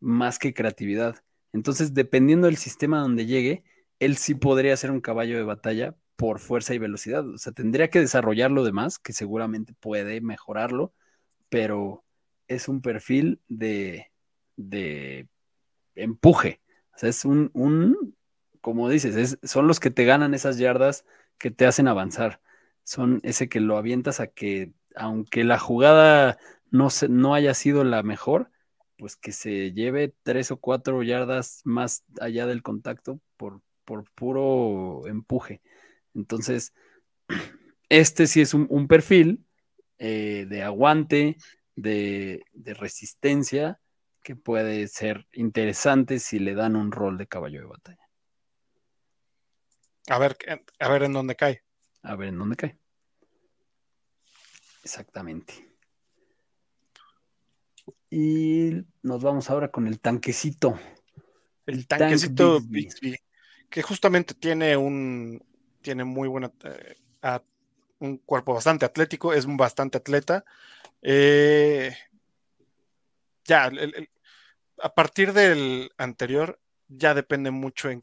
más 0.00 0.38
que 0.38 0.54
creatividad. 0.54 1.16
Entonces, 1.52 1.94
dependiendo 1.94 2.46
del 2.46 2.56
sistema 2.56 3.00
donde 3.00 3.26
llegue, 3.26 3.64
él 4.00 4.16
sí 4.16 4.34
podría 4.34 4.76
ser 4.76 4.90
un 4.90 5.00
caballo 5.00 5.36
de 5.36 5.44
batalla 5.44 5.96
por 6.16 6.38
fuerza 6.40 6.74
y 6.74 6.78
velocidad. 6.78 7.28
O 7.28 7.38
sea, 7.38 7.52
tendría 7.52 7.90
que 7.90 8.00
desarrollar 8.00 8.50
lo 8.50 8.64
demás, 8.64 8.98
que 8.98 9.12
seguramente 9.12 9.74
puede 9.74 10.20
mejorarlo, 10.20 10.94
pero 11.48 12.03
es 12.48 12.68
un 12.68 12.80
perfil 12.80 13.40
de, 13.48 14.10
de 14.56 15.28
empuje. 15.94 16.60
O 16.94 16.98
sea, 16.98 17.08
es 17.08 17.24
un, 17.24 17.50
un 17.54 18.14
como 18.64 18.88
dices, 18.88 19.38
son 19.42 19.66
los 19.66 19.78
que 19.78 19.90
te 19.90 20.06
ganan 20.06 20.32
esas 20.32 20.56
yardas 20.56 21.04
que 21.36 21.50
te 21.50 21.66
hacen 21.66 21.86
avanzar. 21.86 22.40
Son 22.82 23.20
ese 23.22 23.50
que 23.50 23.60
lo 23.60 23.76
avientas 23.76 24.20
a 24.20 24.28
que, 24.28 24.72
aunque 24.96 25.44
la 25.44 25.58
jugada 25.58 26.38
no, 26.70 26.88
se, 26.88 27.10
no 27.10 27.34
haya 27.34 27.52
sido 27.52 27.84
la 27.84 28.02
mejor, 28.02 28.50
pues 28.96 29.16
que 29.16 29.32
se 29.32 29.72
lleve 29.72 30.14
tres 30.22 30.50
o 30.50 30.56
cuatro 30.56 31.02
yardas 31.02 31.60
más 31.64 32.04
allá 32.20 32.46
del 32.46 32.62
contacto 32.62 33.20
por, 33.36 33.60
por 33.84 34.10
puro 34.12 35.06
empuje. 35.08 35.60
Entonces, 36.14 36.72
este 37.90 38.26
sí 38.26 38.40
es 38.40 38.54
un, 38.54 38.88
perfil 38.88 39.44
eh, 39.98 40.46
de 40.48 40.62
aguante, 40.62 41.36
de, 41.76 42.44
resistencia, 42.54 43.80
que 44.22 44.36
puede 44.36 44.88
ser 44.88 45.26
interesante 45.32 46.18
si 46.18 46.38
le 46.38 46.54
dan 46.54 46.76
un 46.76 46.92
rol 46.92 47.18
de 47.18 47.26
caballo 47.26 47.60
de 47.60 47.66
batalla. 47.66 48.08
A 50.08 50.18
ver, 50.18 50.36
a 50.78 50.88
ver 50.88 51.02
en 51.02 51.12
dónde 51.12 51.36
cae. 51.36 51.62
A 52.02 52.14
ver 52.16 52.28
en 52.28 52.38
dónde 52.38 52.56
cae. 52.56 52.78
Exactamente. 54.82 55.54
Y 58.10 58.84
nos 59.02 59.22
vamos 59.22 59.50
ahora 59.50 59.70
con 59.70 59.86
el 59.86 60.00
tanquecito. 60.00 60.78
El 61.66 61.86
tanquecito 61.86 62.60
que 63.70 63.82
justamente 63.82 64.34
tiene 64.34 64.76
un 64.76 65.42
tiene 65.80 66.04
muy 66.04 66.28
buena 66.28 66.52
eh, 66.64 66.96
un 67.98 68.18
cuerpo 68.18 68.54
bastante 68.54 68.84
atlético, 68.84 69.32
es 69.32 69.46
bastante 69.46 69.98
atleta. 69.98 70.44
Eh, 71.04 71.94
ya, 73.44 73.70
a 74.82 74.94
partir 74.94 75.32
del 75.32 75.92
anterior, 75.98 76.58
ya 76.88 77.14
depende 77.14 77.50
mucho 77.50 77.90
en 77.90 78.02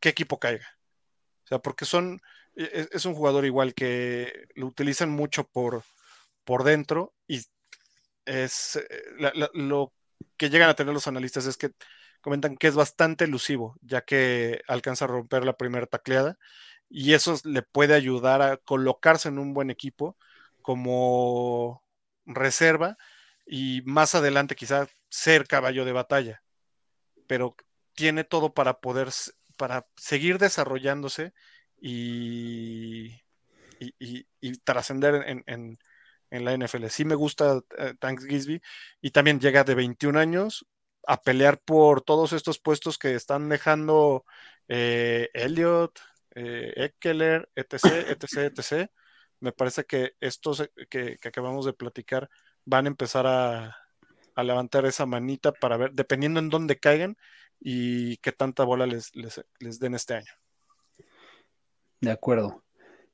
qué 0.00 0.08
equipo 0.10 0.38
caiga. 0.38 0.66
O 1.44 1.48
sea, 1.48 1.58
porque 1.60 1.84
son, 1.84 2.20
e, 2.56 2.64
e, 2.64 2.88
es, 2.92 3.04
un 3.06 3.14
jugador 3.14 3.44
igual 3.44 3.74
que 3.74 4.48
lo 4.54 4.66
utilizan 4.66 5.10
mucho 5.10 5.44
por, 5.48 5.84
por 6.44 6.64
dentro 6.64 7.14
y 7.28 7.42
es 8.24 8.76
eh, 8.76 9.02
lo 9.54 9.92
que 10.36 10.50
llegan 10.50 10.70
a 10.70 10.74
tener 10.74 10.94
los 10.94 11.06
analistas 11.08 11.46
es 11.46 11.56
que 11.56 11.70
comentan 12.20 12.56
que 12.56 12.68
es 12.68 12.74
bastante 12.74 13.24
elusivo, 13.24 13.76
ya 13.82 14.02
que 14.02 14.62
alcanza 14.68 15.04
a 15.04 15.08
romper 15.08 15.44
la 15.44 15.56
primera 15.56 15.86
tacleada 15.86 16.38
y 16.88 17.14
eso 17.14 17.38
le 17.44 17.62
puede 17.62 17.94
ayudar 17.94 18.42
a 18.42 18.56
colocarse 18.58 19.28
en 19.28 19.38
un 19.38 19.54
buen 19.54 19.70
equipo 19.70 20.16
como 20.62 21.85
reserva 22.26 22.96
y 23.46 23.82
más 23.84 24.14
adelante 24.14 24.56
quizá 24.56 24.88
ser 25.08 25.46
caballo 25.46 25.84
de 25.84 25.92
batalla, 25.92 26.42
pero 27.26 27.56
tiene 27.94 28.24
todo 28.24 28.52
para 28.54 28.80
poder, 28.80 29.08
para 29.56 29.86
seguir 29.96 30.38
desarrollándose 30.38 31.32
y, 31.80 33.22
y, 33.80 34.26
trascender 34.64 35.24
en, 35.26 35.78
en 36.30 36.44
la 36.44 36.52
NFL. 36.54 36.86
Sí 36.88 37.04
me 37.04 37.14
gusta 37.14 37.60
eh, 37.78 37.94
Tanks 37.98 38.26
Gisby 38.26 38.60
y 39.00 39.10
también 39.10 39.40
llega 39.40 39.64
de 39.64 39.74
21 39.74 40.18
años 40.18 40.66
a 41.06 41.20
pelear 41.22 41.60
por 41.60 42.02
todos 42.02 42.32
estos 42.32 42.58
puestos 42.58 42.98
que 42.98 43.14
están 43.14 43.48
dejando 43.48 44.24
eh, 44.68 45.30
Elliot, 45.34 45.98
eh, 46.34 46.72
Eckler, 46.76 47.48
etc, 47.54 47.84
etc, 48.08 48.58
etc. 48.58 48.90
Me 49.40 49.52
parece 49.52 49.84
que 49.84 50.12
estos 50.20 50.68
que, 50.88 51.18
acabamos 51.24 51.66
de 51.66 51.72
platicar 51.72 52.28
van 52.64 52.86
a 52.86 52.88
empezar 52.88 53.26
a, 53.26 53.76
levantar 54.42 54.84
esa 54.84 55.06
manita 55.06 55.52
para 55.52 55.76
ver, 55.76 55.92
dependiendo 55.92 56.40
en 56.40 56.50
dónde 56.50 56.78
caigan 56.78 57.16
y 57.58 58.18
qué 58.18 58.32
tanta 58.32 58.64
bola 58.64 58.86
les, 58.86 59.14
les, 59.16 59.42
les 59.60 59.78
den 59.78 59.94
este 59.94 60.14
año. 60.14 60.32
De 62.00 62.10
acuerdo. 62.10 62.62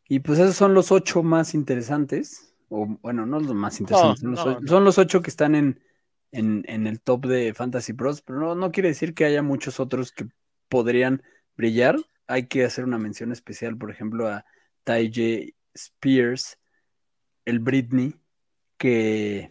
Y 0.09 0.19
pues 0.19 0.41
esos 0.41 0.57
son 0.57 0.75
los 0.75 0.91
ocho 0.91 1.23
más 1.23 1.55
interesantes 1.55 2.53
o 2.73 2.87
bueno, 3.03 3.27
no 3.27 3.39
los 3.39 3.55
más 3.55 3.79
interesantes, 3.81 4.21
son, 4.67 4.85
los, 4.85 4.97
ocho 4.97 5.21
que 5.21 5.29
están 5.29 5.55
en, 5.55 5.83
en, 6.33 6.87
el 6.87 7.03
top 7.03 7.27
de 7.27 7.53
Fantasy 7.53 7.93
Pros, 7.93 8.23
pero 8.23 8.41
no, 8.41 8.55
no 8.55 8.73
quiere 8.73 8.89
decir 8.89 9.13
que 9.13 9.27
haya 9.27 9.43
muchos 9.43 9.79
otros 9.79 10.11
que 10.11 10.27
podrían 10.71 11.23
brillar. 11.55 11.97
hay 12.27 12.47
que 12.47 12.65
hacer 12.65 12.85
una 12.85 12.97
mención 12.97 13.31
especial, 13.31 13.77
por 13.77 13.91
ejemplo, 13.91 14.27
a 14.27 14.47
J. 14.87 15.53
Spears, 15.75 16.59
el 17.45 17.59
Britney, 17.61 18.15
que, 18.77 19.51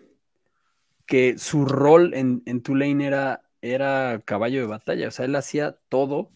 que 1.06 1.38
su 1.38 1.66
rol 1.66 2.14
en, 2.14 2.44
en 2.46 2.62
Tulane 2.62 3.06
era, 3.06 3.44
era 3.62 4.22
caballo 4.26 4.62
de 4.62 4.68
batalla, 4.68 5.08
o 5.08 5.12
sea, 5.12 5.26
él 5.26 5.36
hacía 5.36 5.78
todo 5.90 6.32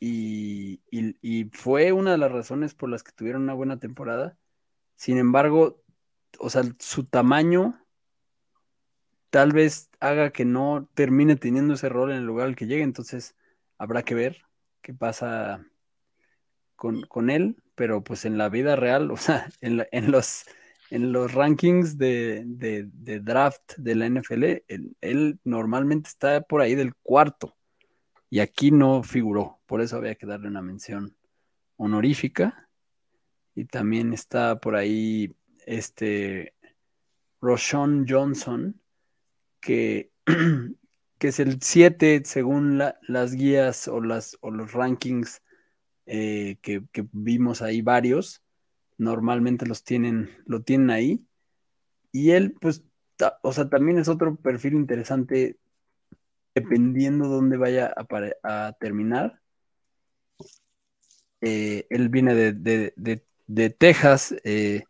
y, 0.00 0.82
y, 0.90 1.44
fue 1.52 1.92
una 1.92 2.12
de 2.12 2.18
las 2.18 2.30
razones 2.30 2.74
por 2.74 2.90
las 2.90 3.02
que 3.02 3.12
tuvieron 3.12 3.42
una 3.42 3.54
buena 3.54 3.78
temporada. 3.78 4.36
Sin 4.96 5.16
embargo, 5.16 5.82
o 6.38 6.50
sea, 6.50 6.62
su 6.78 7.04
tamaño 7.04 7.82
tal 9.30 9.52
vez 9.52 9.90
haga 10.00 10.30
que 10.30 10.44
no 10.44 10.90
termine 10.94 11.36
teniendo 11.36 11.74
ese 11.74 11.88
rol 11.88 12.10
en 12.12 12.18
el 12.18 12.24
lugar 12.24 12.48
al 12.48 12.56
que 12.56 12.66
llegue, 12.66 12.82
entonces 12.82 13.34
habrá 13.78 14.02
que 14.02 14.14
ver 14.14 14.42
qué 14.82 14.92
pasa 14.92 15.66
con, 16.76 17.02
con 17.02 17.30
él, 17.30 17.56
pero 17.74 18.02
pues 18.02 18.24
en 18.24 18.38
la 18.38 18.48
vida 18.48 18.76
real, 18.76 19.10
o 19.10 19.16
sea, 19.16 19.48
en, 19.60 20.10
los 20.10 20.44
en 20.90 21.12
los 21.12 21.32
rankings 21.32 21.98
de, 21.98 22.44
draft 23.22 23.76
de 23.76 23.94
la 23.94 24.08
NFL, 24.08 24.44
él, 25.00 25.38
normalmente 25.44 26.08
está 26.08 26.40
por 26.42 26.60
ahí 26.60 26.74
del 26.74 26.94
cuarto 26.94 27.56
y 28.30 28.40
aquí 28.40 28.70
no 28.70 29.02
figuró, 29.02 29.60
por 29.66 29.80
eso 29.80 29.96
había 29.96 30.14
que 30.14 30.26
darle 30.26 30.48
una 30.48 30.62
mención 30.62 31.16
honorífica. 31.76 32.68
Y 33.56 33.66
también 33.66 34.12
está 34.12 34.58
por 34.58 34.74
ahí 34.74 35.36
este 35.64 36.54
Roshon 37.40 38.04
Johnson, 38.08 38.80
que, 39.60 40.10
que 41.18 41.28
es 41.28 41.38
el 41.38 41.62
7 41.62 42.22
según 42.24 42.82
las 43.06 43.34
guías 43.34 43.86
o, 43.86 44.00
las, 44.00 44.36
o 44.40 44.50
los 44.50 44.72
rankings 44.72 45.40
eh, 46.06 46.56
que, 46.62 46.82
vimos 47.12 47.62
ahí 47.62 47.82
varios 47.82 48.42
normalmente 48.98 49.66
los 49.66 49.84
tienen, 49.84 50.30
lo 50.46 50.62
tienen 50.62 50.90
ahí. 50.90 51.24
Y 52.12 52.30
él, 52.30 52.54
pues, 52.60 52.84
o 53.42 53.52
sea, 53.52 53.68
también 53.68 53.98
es 53.98 54.08
otro 54.08 54.36
perfil 54.36 54.74
interesante 54.74 55.58
dependiendo 56.54 57.28
dónde 57.28 57.56
vaya 57.56 57.92
a, 58.42 58.72
terminar. 58.78 59.40
Eh, 61.40 61.86
él 61.90 62.08
viene 62.08 62.34
de, 62.34 63.74
Texas. 63.78 64.34
Eh, 64.44 64.84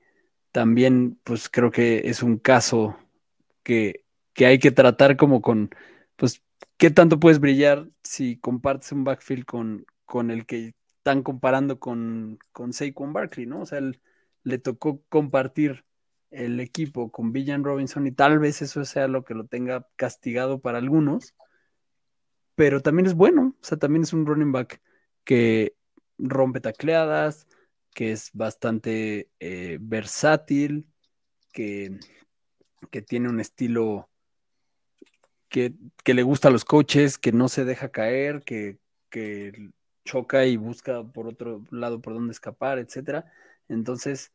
también, 0.52 1.18
pues 1.24 1.48
creo 1.48 1.70
que 1.70 2.02
es 2.04 2.22
un 2.22 2.38
caso 2.38 2.96
que, 3.62 4.04
que, 4.34 4.46
hay 4.46 4.58
que 4.58 4.70
tratar 4.70 5.16
como 5.16 5.40
con, 5.40 5.70
pues, 6.16 6.42
¿qué 6.76 6.90
tanto 6.90 7.18
puedes 7.18 7.40
brillar 7.40 7.88
si 8.02 8.36
compartes 8.38 8.92
un 8.92 9.04
backfield 9.04 9.46
con, 9.46 9.86
con 10.04 10.30
el 10.30 10.46
que 10.46 10.74
están 11.04 11.22
comparando 11.22 11.78
con, 11.78 12.38
con 12.50 12.72
Saquon 12.72 13.12
Barkley, 13.12 13.44
¿no? 13.44 13.60
O 13.60 13.66
sea, 13.66 13.76
él 13.76 14.00
le 14.42 14.56
tocó 14.56 15.02
compartir 15.10 15.84
el 16.30 16.58
equipo 16.60 17.12
con 17.12 17.30
Villan 17.30 17.62
Robinson 17.62 18.06
y 18.06 18.12
tal 18.12 18.38
vez 18.38 18.62
eso 18.62 18.86
sea 18.86 19.06
lo 19.06 19.22
que 19.22 19.34
lo 19.34 19.44
tenga 19.44 19.86
castigado 19.96 20.62
para 20.62 20.78
algunos, 20.78 21.34
pero 22.54 22.80
también 22.80 23.04
es 23.04 23.12
bueno, 23.12 23.54
o 23.60 23.64
sea, 23.64 23.76
también 23.76 24.04
es 24.04 24.14
un 24.14 24.24
running 24.24 24.50
back 24.50 24.80
que 25.24 25.76
rompe 26.16 26.60
tacleadas, 26.60 27.48
que 27.94 28.12
es 28.12 28.30
bastante 28.32 29.28
eh, 29.40 29.76
versátil, 29.82 30.86
que, 31.52 31.98
que, 32.90 33.02
tiene 33.02 33.28
un 33.28 33.40
estilo 33.40 34.08
que, 35.50 35.74
que, 36.02 36.14
le 36.14 36.22
gusta 36.22 36.48
a 36.48 36.50
los 36.50 36.64
coaches, 36.64 37.18
que 37.18 37.30
no 37.32 37.48
se 37.48 37.66
deja 37.66 37.90
caer, 37.90 38.42
que, 38.42 38.78
que 39.10 39.70
choca 40.04 40.46
y 40.46 40.56
busca 40.56 41.02
por 41.04 41.26
otro 41.26 41.64
lado 41.70 42.00
por 42.00 42.14
dónde 42.14 42.32
escapar, 42.32 42.78
etcétera. 42.78 43.32
Entonces, 43.68 44.32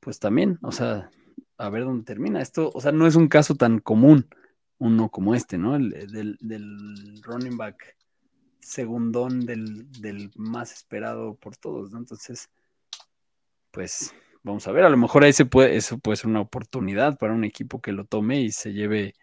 pues 0.00 0.18
también, 0.18 0.58
o 0.62 0.72
sea, 0.72 1.10
a 1.58 1.70
ver 1.70 1.84
dónde 1.84 2.04
termina. 2.04 2.40
Esto, 2.40 2.70
o 2.74 2.80
sea, 2.80 2.92
no 2.92 3.06
es 3.06 3.16
un 3.16 3.28
caso 3.28 3.54
tan 3.54 3.78
común, 3.80 4.28
uno 4.78 5.10
como 5.10 5.34
este, 5.34 5.58
¿no? 5.58 5.76
El, 5.76 5.90
del, 6.40 7.22
running 7.22 7.56
back 7.56 7.96
segundón 8.60 9.46
del, 9.46 9.90
del, 10.00 10.30
más 10.36 10.72
esperado 10.72 11.36
por 11.36 11.56
todos, 11.56 11.92
¿no? 11.92 11.98
Entonces, 11.98 12.50
pues 13.70 14.14
vamos 14.42 14.66
a 14.66 14.72
ver, 14.72 14.84
a 14.84 14.90
lo 14.90 14.96
mejor 14.96 15.24
ese 15.24 15.44
puede, 15.44 15.76
eso 15.76 15.98
puede 15.98 16.16
ser 16.16 16.28
una 16.28 16.40
oportunidad 16.40 17.18
para 17.18 17.34
un 17.34 17.44
equipo 17.44 17.80
que 17.80 17.92
lo 17.92 18.04
tome 18.04 18.40
y 18.40 18.50
se 18.50 18.72
lleve 18.72 19.14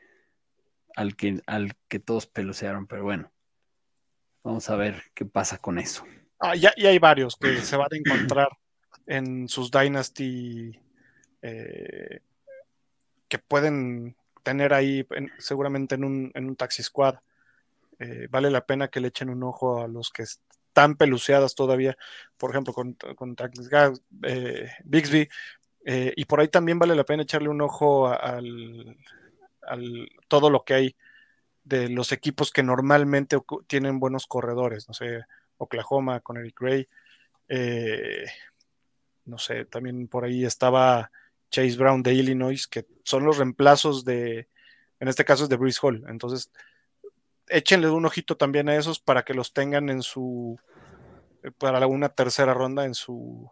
al 0.95 1.15
que, 1.15 1.41
al 1.47 1.73
que 1.87 1.99
todos 1.99 2.27
pelucearon, 2.27 2.87
pero 2.87 3.03
bueno, 3.03 3.32
Vamos 4.43 4.69
a 4.69 4.75
ver 4.75 5.03
qué 5.13 5.25
pasa 5.25 5.57
con 5.57 5.79
eso. 5.79 6.05
Ah, 6.39 6.55
ya, 6.55 6.73
y 6.75 6.85
hay 6.85 6.99
varios 6.99 7.37
que 7.37 7.61
se 7.61 7.77
van 7.77 7.87
a 7.91 7.95
encontrar 7.95 8.49
en 9.07 9.47
sus 9.47 9.71
Dynasty 9.71 10.77
eh, 11.41 12.19
que 13.29 13.39
pueden 13.39 14.17
tener 14.43 14.73
ahí 14.73 15.07
seguramente 15.37 15.95
en 15.95 16.03
un, 16.03 16.31
en 16.35 16.45
un 16.49 16.55
Taxi 16.57 16.83
Squad. 16.83 17.15
Eh, 17.99 18.27
vale 18.29 18.51
la 18.51 18.65
pena 18.65 18.89
que 18.89 18.99
le 18.99 19.07
echen 19.07 19.29
un 19.29 19.43
ojo 19.43 19.81
a 19.81 19.87
los 19.87 20.11
que 20.11 20.23
están 20.23 20.95
peluceadas 20.95 21.55
todavía, 21.55 21.97
por 22.35 22.51
ejemplo, 22.51 22.73
con, 22.73 22.97
con 23.15 23.37
eh, 24.23 24.71
Bixby, 24.83 25.29
y 25.85 26.25
por 26.25 26.39
ahí 26.39 26.47
también 26.47 26.79
vale 26.79 26.95
la 26.95 27.03
pena 27.03 27.23
echarle 27.23 27.49
un 27.49 27.61
ojo 27.61 28.07
al, 28.07 28.97
al 29.61 30.09
todo 30.27 30.49
lo 30.49 30.63
que 30.63 30.73
hay 30.73 30.95
de 31.63 31.89
los 31.89 32.11
equipos 32.11 32.51
que 32.51 32.63
normalmente 32.63 33.37
tienen 33.67 33.99
buenos 33.99 34.27
corredores, 34.27 34.87
no 34.87 34.93
sé, 34.93 35.21
Oklahoma 35.57 36.19
con 36.19 36.37
Eric 36.37 36.59
Gray, 36.59 36.87
eh, 37.47 38.25
no 39.25 39.37
sé, 39.37 39.65
también 39.65 40.07
por 40.07 40.25
ahí 40.25 40.45
estaba 40.45 41.11
Chase 41.49 41.77
Brown 41.77 42.03
de 42.03 42.13
Illinois, 42.13 42.67
que 42.67 42.85
son 43.03 43.23
los 43.23 43.37
reemplazos 43.37 44.03
de, 44.03 44.49
en 44.99 45.07
este 45.07 45.23
caso 45.23 45.43
es 45.43 45.49
de 45.49 45.55
Bruce 45.55 45.79
Hall, 45.81 46.03
entonces 46.07 46.51
échenle 47.47 47.89
un 47.89 48.05
ojito 48.05 48.35
también 48.35 48.69
a 48.69 48.75
esos 48.75 48.99
para 48.99 49.23
que 49.23 49.33
los 49.33 49.53
tengan 49.53 49.89
en 49.89 50.01
su, 50.01 50.59
eh, 51.43 51.51
para 51.51 51.85
una 51.87 52.09
tercera 52.09 52.53
ronda 52.53 52.85
en 52.85 52.93
su 52.95 53.49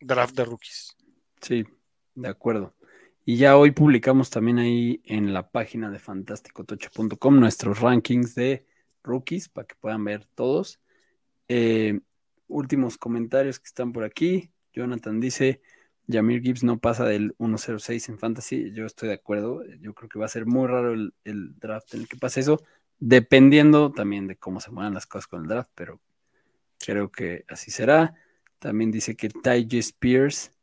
draft 0.00 0.34
de 0.34 0.44
rookies. 0.44 0.96
Sí, 1.40 1.64
de 2.14 2.28
acuerdo. 2.28 2.74
Y 3.26 3.36
ya 3.36 3.56
hoy 3.56 3.70
publicamos 3.70 4.28
también 4.28 4.58
ahí 4.58 5.00
en 5.04 5.32
la 5.32 5.50
página 5.50 5.90
de 5.90 5.98
fantasticotocho.com 5.98 7.40
nuestros 7.40 7.80
rankings 7.80 8.34
de 8.34 8.66
rookies 9.02 9.48
para 9.48 9.66
que 9.66 9.74
puedan 9.76 10.04
ver 10.04 10.26
todos. 10.34 10.78
Eh, 11.48 12.00
últimos 12.48 12.98
comentarios 12.98 13.58
que 13.58 13.66
están 13.66 13.92
por 13.94 14.04
aquí. 14.04 14.52
Jonathan 14.74 15.20
dice, 15.20 15.62
Jamir 16.06 16.42
Gibbs 16.42 16.64
no 16.64 16.78
pasa 16.78 17.06
del 17.06 17.34
1.06 17.38 18.10
en 18.10 18.18
fantasy. 18.18 18.72
Yo 18.72 18.84
estoy 18.84 19.08
de 19.08 19.14
acuerdo. 19.14 19.62
Yo 19.80 19.94
creo 19.94 20.10
que 20.10 20.18
va 20.18 20.26
a 20.26 20.28
ser 20.28 20.44
muy 20.44 20.66
raro 20.66 20.92
el, 20.92 21.12
draft 21.58 21.94
en 21.94 22.00
el 22.00 22.08
que 22.08 22.18
pase 22.18 22.40
eso, 22.40 22.62
dependiendo 22.98 23.90
también 23.90 24.26
de 24.26 24.36
cómo 24.36 24.60
se 24.60 24.70
muevan 24.70 24.92
las 24.92 25.06
cosas 25.06 25.28
con 25.28 25.42
el 25.42 25.48
draft, 25.48 25.70
pero 25.74 25.98
creo 26.78 27.10
que 27.10 27.46
así 27.48 27.70
será. 27.70 28.14
También 28.58 28.90
dice 28.90 29.16
que 29.16 29.30
Ty 29.30 29.78
Spears 29.78 30.53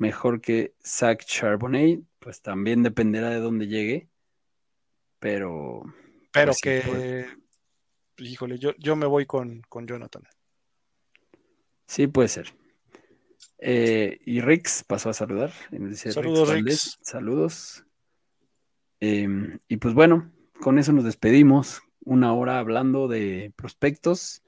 mejor 0.00 0.40
que 0.40 0.74
Zach 0.84 1.24
Charbonnet, 1.24 2.00
pues 2.18 2.40
también 2.40 2.82
dependerá 2.82 3.30
de 3.30 3.40
dónde 3.40 3.68
llegue, 3.68 4.08
pero... 5.18 5.82
Pero 6.32 6.52
pues 6.52 6.60
que, 6.60 7.26
híjole, 8.18 8.58
yo, 8.58 8.72
yo 8.78 8.96
me 8.96 9.06
voy 9.06 9.26
con, 9.26 9.62
Jonathan. 9.86 10.22
Sí, 11.86 12.06
puede 12.06 12.28
ser. 12.28 12.54
Eh, 13.58 14.20
y 14.24 14.40
Rix 14.40 14.84
pasó 14.84 15.10
a 15.10 15.14
saludar. 15.14 15.52
Saludos, 15.94 16.48
Rix. 16.50 16.98
Saludos. 17.02 17.84
Em, 19.00 19.58
y 19.68 19.78
pues 19.78 19.92
bueno, 19.92 20.30
con 20.60 20.78
eso 20.78 20.92
nos 20.92 21.04
despedimos. 21.04 21.82
Una 22.04 22.32
hora 22.32 22.58
hablando 22.58 23.08
de 23.08 23.52
prospectos. 23.56 24.42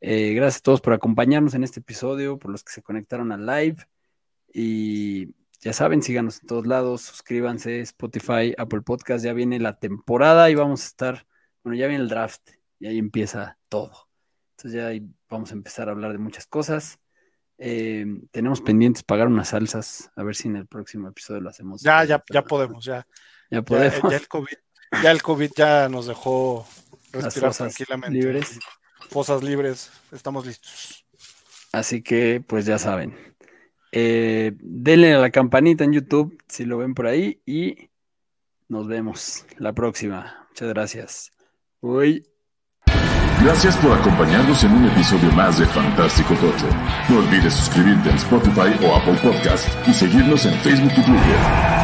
Eh, 0.00 0.34
gracias 0.34 0.60
a 0.60 0.64
todos 0.64 0.80
por 0.82 0.92
acompañarnos 0.92 1.54
en 1.54 1.64
este 1.64 1.80
episodio, 1.80 2.38
por 2.38 2.50
los 2.50 2.62
que 2.62 2.72
se 2.72 2.82
conectaron 2.82 3.32
al 3.32 3.46
live. 3.46 3.76
Y 4.54 5.34
ya 5.60 5.72
saben, 5.72 6.00
síganos 6.00 6.40
en 6.40 6.46
todos 6.46 6.66
lados, 6.66 7.02
suscríbanse, 7.02 7.80
Spotify, 7.80 8.54
Apple 8.56 8.82
Podcast, 8.82 9.24
ya 9.24 9.32
viene 9.32 9.58
la 9.58 9.78
temporada 9.78 10.48
y 10.48 10.54
vamos 10.54 10.82
a 10.82 10.86
estar, 10.86 11.26
bueno, 11.64 11.76
ya 11.76 11.88
viene 11.88 12.04
el 12.04 12.08
draft 12.08 12.50
y 12.78 12.86
ahí 12.86 12.98
empieza 12.98 13.58
todo. 13.68 14.08
Entonces 14.52 14.80
ya 14.80 14.86
ahí 14.86 15.02
vamos 15.28 15.50
a 15.50 15.54
empezar 15.54 15.88
a 15.88 15.92
hablar 15.92 16.12
de 16.12 16.18
muchas 16.18 16.46
cosas. 16.46 17.00
Eh, 17.58 18.06
tenemos 18.30 18.60
pendientes 18.60 19.02
pagar 19.02 19.26
unas 19.26 19.48
salsas, 19.48 20.10
a 20.14 20.22
ver 20.22 20.36
si 20.36 20.48
en 20.48 20.56
el 20.56 20.66
próximo 20.66 21.08
episodio 21.08 21.40
lo 21.40 21.50
hacemos. 21.50 21.82
Ya, 21.82 22.04
ya, 22.04 22.22
ya 22.32 22.42
podemos, 22.42 22.84
ya. 22.84 23.06
Ya 23.50 23.62
podemos. 23.62 24.10
Ya, 24.10 24.16
el 24.16 24.28
COVID, 24.28 24.56
ya 25.02 25.10
el 25.10 25.22
COVID 25.22 25.50
ya 25.56 25.88
nos 25.88 26.06
dejó 26.06 26.66
respirar 27.12 27.52
tranquilamente. 27.54 28.18
Libres. 28.18 28.58
Fosas 29.10 29.42
libres, 29.42 29.90
estamos 30.12 30.46
listos. 30.46 31.04
Así 31.72 32.02
que, 32.02 32.40
pues 32.46 32.66
ya 32.66 32.78
saben, 32.78 33.33
eh, 33.96 34.52
denle 34.58 35.14
a 35.14 35.18
la 35.18 35.30
campanita 35.30 35.84
en 35.84 35.92
YouTube 35.92 36.36
si 36.48 36.64
lo 36.64 36.78
ven 36.78 36.94
por 36.94 37.06
ahí 37.06 37.40
y 37.46 37.90
nos 38.68 38.88
vemos 38.88 39.46
la 39.56 39.72
próxima. 39.72 40.48
Muchas 40.48 40.68
gracias. 40.70 41.32
Uy. 41.80 42.26
Gracias 43.40 43.76
por 43.76 43.92
acompañarnos 43.92 44.64
en 44.64 44.72
un 44.72 44.86
episodio 44.86 45.30
más 45.32 45.60
de 45.60 45.66
Fantástico 45.66 46.34
Tocho. 46.34 46.66
No 47.08 47.18
olvides 47.18 47.54
suscribirte 47.54 48.10
en 48.10 48.16
Spotify 48.16 48.84
o 48.84 48.96
Apple 48.96 49.18
Podcast 49.22 49.68
y 49.86 49.92
seguirnos 49.92 50.44
en 50.44 50.54
Facebook 50.54 50.92
y 50.96 51.02
Twitter. 51.02 51.83